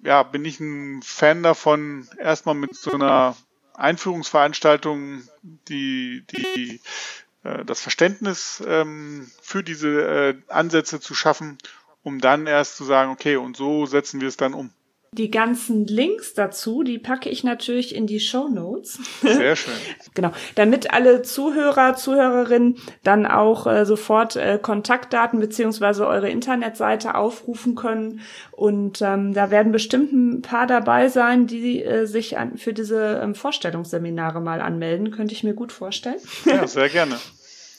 ja, 0.00 0.22
bin 0.22 0.44
ich 0.44 0.60
ein 0.60 1.02
Fan 1.02 1.42
davon, 1.42 2.08
erstmal 2.18 2.54
mit 2.54 2.74
so 2.76 2.92
einer 2.92 3.36
Einführungsveranstaltung 3.74 5.22
die, 5.42 6.24
die 6.30 6.80
äh, 7.42 7.64
das 7.64 7.80
Verständnis 7.80 8.62
ähm, 8.66 9.30
für 9.42 9.62
diese 9.62 9.88
äh, 9.88 10.34
Ansätze 10.48 11.00
zu 11.00 11.14
schaffen, 11.14 11.58
um 12.02 12.20
dann 12.20 12.46
erst 12.46 12.76
zu 12.76 12.84
sagen, 12.84 13.10
okay, 13.10 13.36
und 13.36 13.56
so 13.56 13.86
setzen 13.86 14.20
wir 14.20 14.28
es 14.28 14.36
dann 14.36 14.54
um. 14.54 14.70
Die 15.12 15.30
ganzen 15.30 15.86
Links 15.86 16.34
dazu, 16.34 16.82
die 16.82 16.98
packe 16.98 17.30
ich 17.30 17.42
natürlich 17.42 17.94
in 17.94 18.06
die 18.06 18.20
Show 18.20 18.48
Notes. 18.48 18.98
Sehr 19.22 19.56
schön. 19.56 19.74
genau, 20.14 20.32
damit 20.54 20.92
alle 20.92 21.22
Zuhörer, 21.22 21.94
Zuhörerinnen 21.94 22.76
dann 23.04 23.26
auch 23.26 23.66
äh, 23.66 23.86
sofort 23.86 24.36
äh, 24.36 24.58
Kontaktdaten 24.60 25.40
beziehungsweise 25.40 26.06
eure 26.06 26.28
Internetseite 26.28 27.14
aufrufen 27.14 27.74
können. 27.74 28.20
Und 28.52 29.00
ähm, 29.00 29.32
da 29.32 29.50
werden 29.50 29.72
bestimmt 29.72 30.12
ein 30.12 30.42
paar 30.42 30.66
dabei 30.66 31.08
sein, 31.08 31.46
die 31.46 31.82
äh, 31.82 32.06
sich 32.06 32.36
an, 32.36 32.58
für 32.58 32.74
diese 32.74 33.20
ähm, 33.22 33.34
Vorstellungsseminare 33.34 34.40
mal 34.40 34.60
anmelden. 34.60 35.10
Könnte 35.10 35.32
ich 35.32 35.42
mir 35.42 35.54
gut 35.54 35.72
vorstellen. 35.72 36.20
Ja, 36.44 36.66
sehr 36.66 36.88
gerne. 36.88 37.16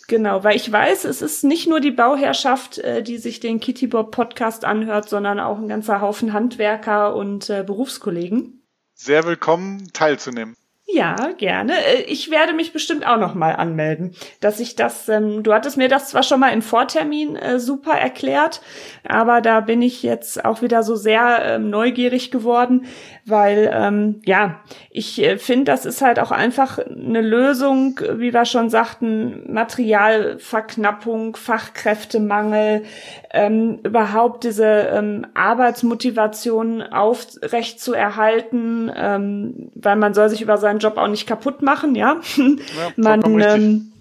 Genau, 0.09 0.43
weil 0.43 0.55
ich 0.55 0.71
weiß, 0.71 1.05
es 1.05 1.21
ist 1.21 1.43
nicht 1.43 1.69
nur 1.69 1.79
die 1.79 1.91
Bauherrschaft, 1.91 2.79
äh, 2.79 3.03
die 3.03 3.19
sich 3.19 3.39
den 3.39 3.59
Kitty 3.59 3.85
Bob 3.85 4.09
Podcast 4.09 4.65
anhört, 4.65 5.07
sondern 5.07 5.39
auch 5.39 5.59
ein 5.59 5.67
ganzer 5.67 6.01
Haufen 6.01 6.33
Handwerker 6.33 7.15
und 7.15 7.47
äh, 7.51 7.63
Berufskollegen. 7.63 8.63
Sehr 8.95 9.23
willkommen, 9.25 9.87
teilzunehmen. 9.93 10.57
Ja, 10.91 11.15
gerne. 11.37 11.73
Äh, 11.73 12.01
ich 12.03 12.31
werde 12.31 12.53
mich 12.53 12.73
bestimmt 12.73 13.05
auch 13.05 13.17
noch 13.17 13.35
mal 13.35 13.55
anmelden, 13.55 14.15
dass 14.39 14.59
ich 14.59 14.75
das. 14.75 15.07
Ähm, 15.07 15.43
du 15.43 15.53
hattest 15.53 15.77
mir 15.77 15.87
das 15.87 16.09
zwar 16.09 16.23
schon 16.23 16.39
mal 16.39 16.51
im 16.51 16.63
Vortermin 16.63 17.35
äh, 17.35 17.59
super 17.59 17.93
erklärt, 17.93 18.61
aber 19.07 19.41
da 19.41 19.59
bin 19.59 19.83
ich 19.83 20.01
jetzt 20.01 20.43
auch 20.43 20.61
wieder 20.63 20.81
so 20.81 20.95
sehr 20.95 21.41
ähm, 21.43 21.69
neugierig 21.69 22.31
geworden, 22.31 22.85
weil 23.25 23.69
ähm, 23.71 24.21
ja, 24.25 24.61
ich 24.89 25.21
äh, 25.21 25.37
finde, 25.37 25.65
das 25.65 25.85
ist 25.85 26.01
halt 26.01 26.17
auch 26.19 26.31
einfach 26.31 26.79
eine 26.79 27.21
Lösung, 27.21 27.99
wie 28.15 28.33
wir 28.33 28.45
schon 28.45 28.69
sagten, 28.71 29.43
Materialverknappung, 29.51 31.35
Fachkräftemangel, 31.35 32.83
ähm, 33.31 33.79
überhaupt 33.83 34.43
diese 34.43 34.65
ähm, 34.65 35.27
Arbeitsmotivation 35.33 36.81
aufrecht 36.81 37.79
zu 37.79 37.93
erhalten, 37.93 38.91
ähm, 38.95 39.71
weil 39.75 39.95
man 39.95 40.13
soll 40.13 40.29
sich 40.29 40.41
über 40.41 40.57
seinen 40.57 40.79
Job 40.79 40.97
auch 40.97 41.07
nicht 41.07 41.27
kaputt 41.27 41.61
machen, 41.61 41.95
ja. 41.95 42.19
ja 42.37 42.53
man 42.95 43.39
ähm, 43.39 43.91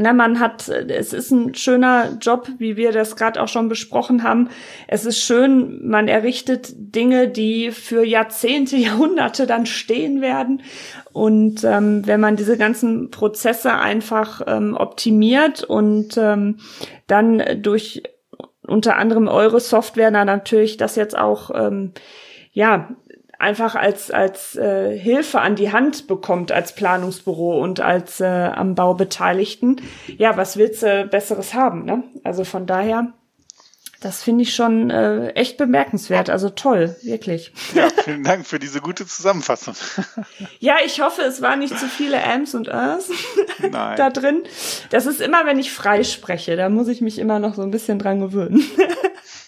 na, 0.00 0.12
man 0.12 0.38
hat, 0.38 0.68
es 0.68 1.12
ist 1.12 1.32
ein 1.32 1.56
schöner 1.56 2.18
Job, 2.20 2.48
wie 2.58 2.76
wir 2.76 2.92
das 2.92 3.16
gerade 3.16 3.42
auch 3.42 3.48
schon 3.48 3.68
besprochen 3.68 4.22
haben. 4.22 4.48
Es 4.86 5.04
ist 5.04 5.18
schön, 5.18 5.88
man 5.88 6.06
errichtet 6.06 6.72
Dinge, 6.76 7.28
die 7.28 7.72
für 7.72 8.04
Jahrzehnte, 8.04 8.76
Jahrhunderte 8.76 9.48
dann 9.48 9.66
stehen 9.66 10.20
werden. 10.20 10.62
Und 11.12 11.64
ähm, 11.64 12.06
wenn 12.06 12.20
man 12.20 12.36
diese 12.36 12.56
ganzen 12.56 13.10
Prozesse 13.10 13.74
einfach 13.74 14.40
ähm, 14.46 14.76
optimiert 14.76 15.64
und 15.64 16.16
ähm, 16.16 16.58
dann 17.08 17.42
durch 17.60 18.04
unter 18.68 18.96
anderem 18.96 19.28
eure 19.28 19.60
Software 19.60 20.10
dann 20.10 20.26
natürlich 20.26 20.76
das 20.76 20.96
jetzt 20.96 21.16
auch 21.16 21.50
ähm, 21.54 21.92
ja 22.52 22.88
einfach 23.38 23.74
als 23.74 24.10
als 24.10 24.56
äh, 24.56 24.96
Hilfe 24.98 25.40
an 25.40 25.54
die 25.54 25.72
Hand 25.72 26.06
bekommt 26.06 26.52
als 26.52 26.74
Planungsbüro 26.74 27.60
und 27.60 27.80
als 27.80 28.20
äh, 28.20 28.26
am 28.26 28.74
Bau 28.74 28.94
Beteiligten, 28.94 29.80
ja, 30.16 30.36
was 30.36 30.56
willst 30.56 30.82
du 30.82 31.06
besseres 31.06 31.54
haben, 31.54 31.84
ne? 31.84 32.02
Also 32.24 32.44
von 32.44 32.66
daher 32.66 33.12
das 34.00 34.22
finde 34.22 34.42
ich 34.42 34.54
schon 34.54 34.90
äh, 34.90 35.30
echt 35.30 35.56
bemerkenswert, 35.56 36.30
also 36.30 36.50
toll, 36.50 36.94
wirklich. 37.02 37.52
Ja, 37.74 37.88
vielen 38.04 38.22
Dank 38.22 38.46
für 38.46 38.60
diese 38.60 38.80
gute 38.80 39.06
Zusammenfassung. 39.06 39.74
ja, 40.60 40.76
ich 40.84 41.00
hoffe, 41.00 41.22
es 41.22 41.42
waren 41.42 41.58
nicht 41.58 41.76
zu 41.76 41.86
viele 41.86 42.22
Ams 42.22 42.54
und 42.54 42.68
Ers 42.68 43.10
da 43.72 44.10
drin. 44.10 44.44
Das 44.90 45.06
ist 45.06 45.20
immer, 45.20 45.46
wenn 45.46 45.58
ich 45.58 45.72
frei 45.72 46.04
spreche, 46.04 46.54
da 46.56 46.68
muss 46.68 46.86
ich 46.86 47.00
mich 47.00 47.18
immer 47.18 47.40
noch 47.40 47.54
so 47.54 47.62
ein 47.62 47.72
bisschen 47.72 47.98
dran 47.98 48.20
gewöhnen. 48.20 48.64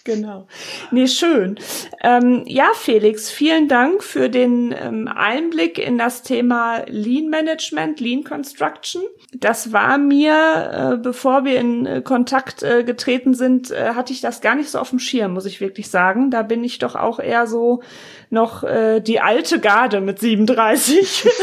Genau. 0.03 0.47
Nee, 0.89 1.07
schön. 1.07 1.59
Ähm, 2.01 2.43
ja, 2.47 2.69
Felix, 2.73 3.29
vielen 3.29 3.67
Dank 3.67 4.03
für 4.03 4.29
den 4.29 4.73
ähm, 4.77 5.07
Einblick 5.07 5.77
in 5.77 5.97
das 5.99 6.23
Thema 6.23 6.83
Lean 6.87 7.29
Management, 7.29 7.99
Lean 7.99 8.23
Construction. 8.23 9.03
Das 9.33 9.73
war 9.73 9.97
mir, 9.99 10.93
äh, 10.93 10.97
bevor 10.97 11.45
wir 11.45 11.59
in 11.59 11.85
äh, 11.85 12.01
Kontakt 12.01 12.63
äh, 12.63 12.83
getreten 12.83 13.35
sind, 13.35 13.69
äh, 13.69 13.93
hatte 13.93 14.11
ich 14.11 14.21
das 14.21 14.40
gar 14.41 14.55
nicht 14.55 14.69
so 14.69 14.79
auf 14.79 14.89
dem 14.89 14.99
Schirm, 14.99 15.33
muss 15.33 15.45
ich 15.45 15.61
wirklich 15.61 15.89
sagen. 15.89 16.31
Da 16.31 16.41
bin 16.41 16.63
ich 16.63 16.79
doch 16.79 16.95
auch 16.95 17.19
eher 17.19 17.47
so 17.47 17.81
noch 18.29 18.63
äh, 18.63 18.99
die 18.99 19.19
alte 19.19 19.59
Garde 19.59 20.01
mit 20.01 20.19
37. 20.19 21.27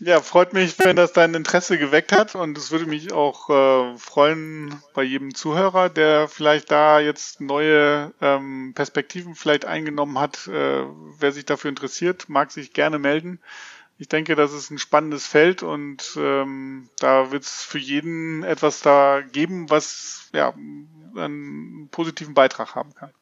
Ja, 0.00 0.20
freut 0.20 0.52
mich, 0.52 0.78
wenn 0.78 0.94
das 0.94 1.12
dein 1.12 1.34
Interesse 1.34 1.76
geweckt 1.76 2.12
hat 2.12 2.36
und 2.36 2.56
es 2.56 2.70
würde 2.70 2.86
mich 2.86 3.12
auch 3.12 3.50
äh, 3.50 3.98
freuen 3.98 4.80
bei 4.94 5.02
jedem 5.02 5.34
Zuhörer, 5.34 5.88
der 5.88 6.28
vielleicht 6.28 6.70
da 6.70 7.00
jetzt 7.00 7.40
neue 7.40 8.14
ähm, 8.20 8.74
Perspektiven 8.76 9.34
vielleicht 9.34 9.64
eingenommen 9.64 10.20
hat. 10.20 10.46
Äh, 10.46 10.84
wer 11.18 11.32
sich 11.32 11.46
dafür 11.46 11.70
interessiert, 11.70 12.28
mag 12.28 12.52
sich 12.52 12.72
gerne 12.72 13.00
melden. 13.00 13.40
Ich 13.98 14.06
denke, 14.06 14.36
das 14.36 14.52
ist 14.52 14.70
ein 14.70 14.78
spannendes 14.78 15.26
Feld 15.26 15.64
und 15.64 16.16
ähm, 16.16 16.88
da 17.00 17.32
wird 17.32 17.42
es 17.42 17.64
für 17.64 17.78
jeden 17.78 18.44
etwas 18.44 18.80
da 18.80 19.20
geben, 19.20 19.68
was 19.68 20.28
ja 20.32 20.54
einen 21.16 21.88
positiven 21.90 22.34
Beitrag 22.34 22.74
haben 22.74 22.94
kann. 22.94 23.12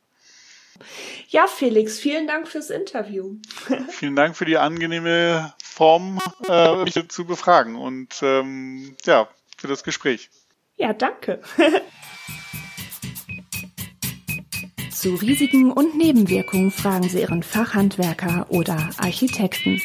Ja, 1.28 1.46
Felix, 1.46 1.98
vielen 1.98 2.26
Dank 2.26 2.48
fürs 2.48 2.70
Interview. 2.70 3.36
vielen 3.88 4.16
Dank 4.16 4.36
für 4.36 4.44
die 4.44 4.58
angenehme 4.58 5.54
Form, 5.62 6.18
äh, 6.48 6.84
mich 6.84 7.08
zu 7.08 7.24
befragen 7.24 7.76
und 7.76 8.20
ähm, 8.22 8.96
ja, 9.04 9.28
für 9.56 9.68
das 9.68 9.84
Gespräch. 9.84 10.30
Ja, 10.76 10.92
danke. 10.92 11.40
Zu 14.90 15.14
Risiken 15.14 15.70
und 15.70 15.96
Nebenwirkungen 15.96 16.70
fragen 16.70 17.08
Sie 17.08 17.20
Ihren 17.20 17.42
Fachhandwerker 17.42 18.46
oder 18.48 18.90
Architekten. 18.96 19.80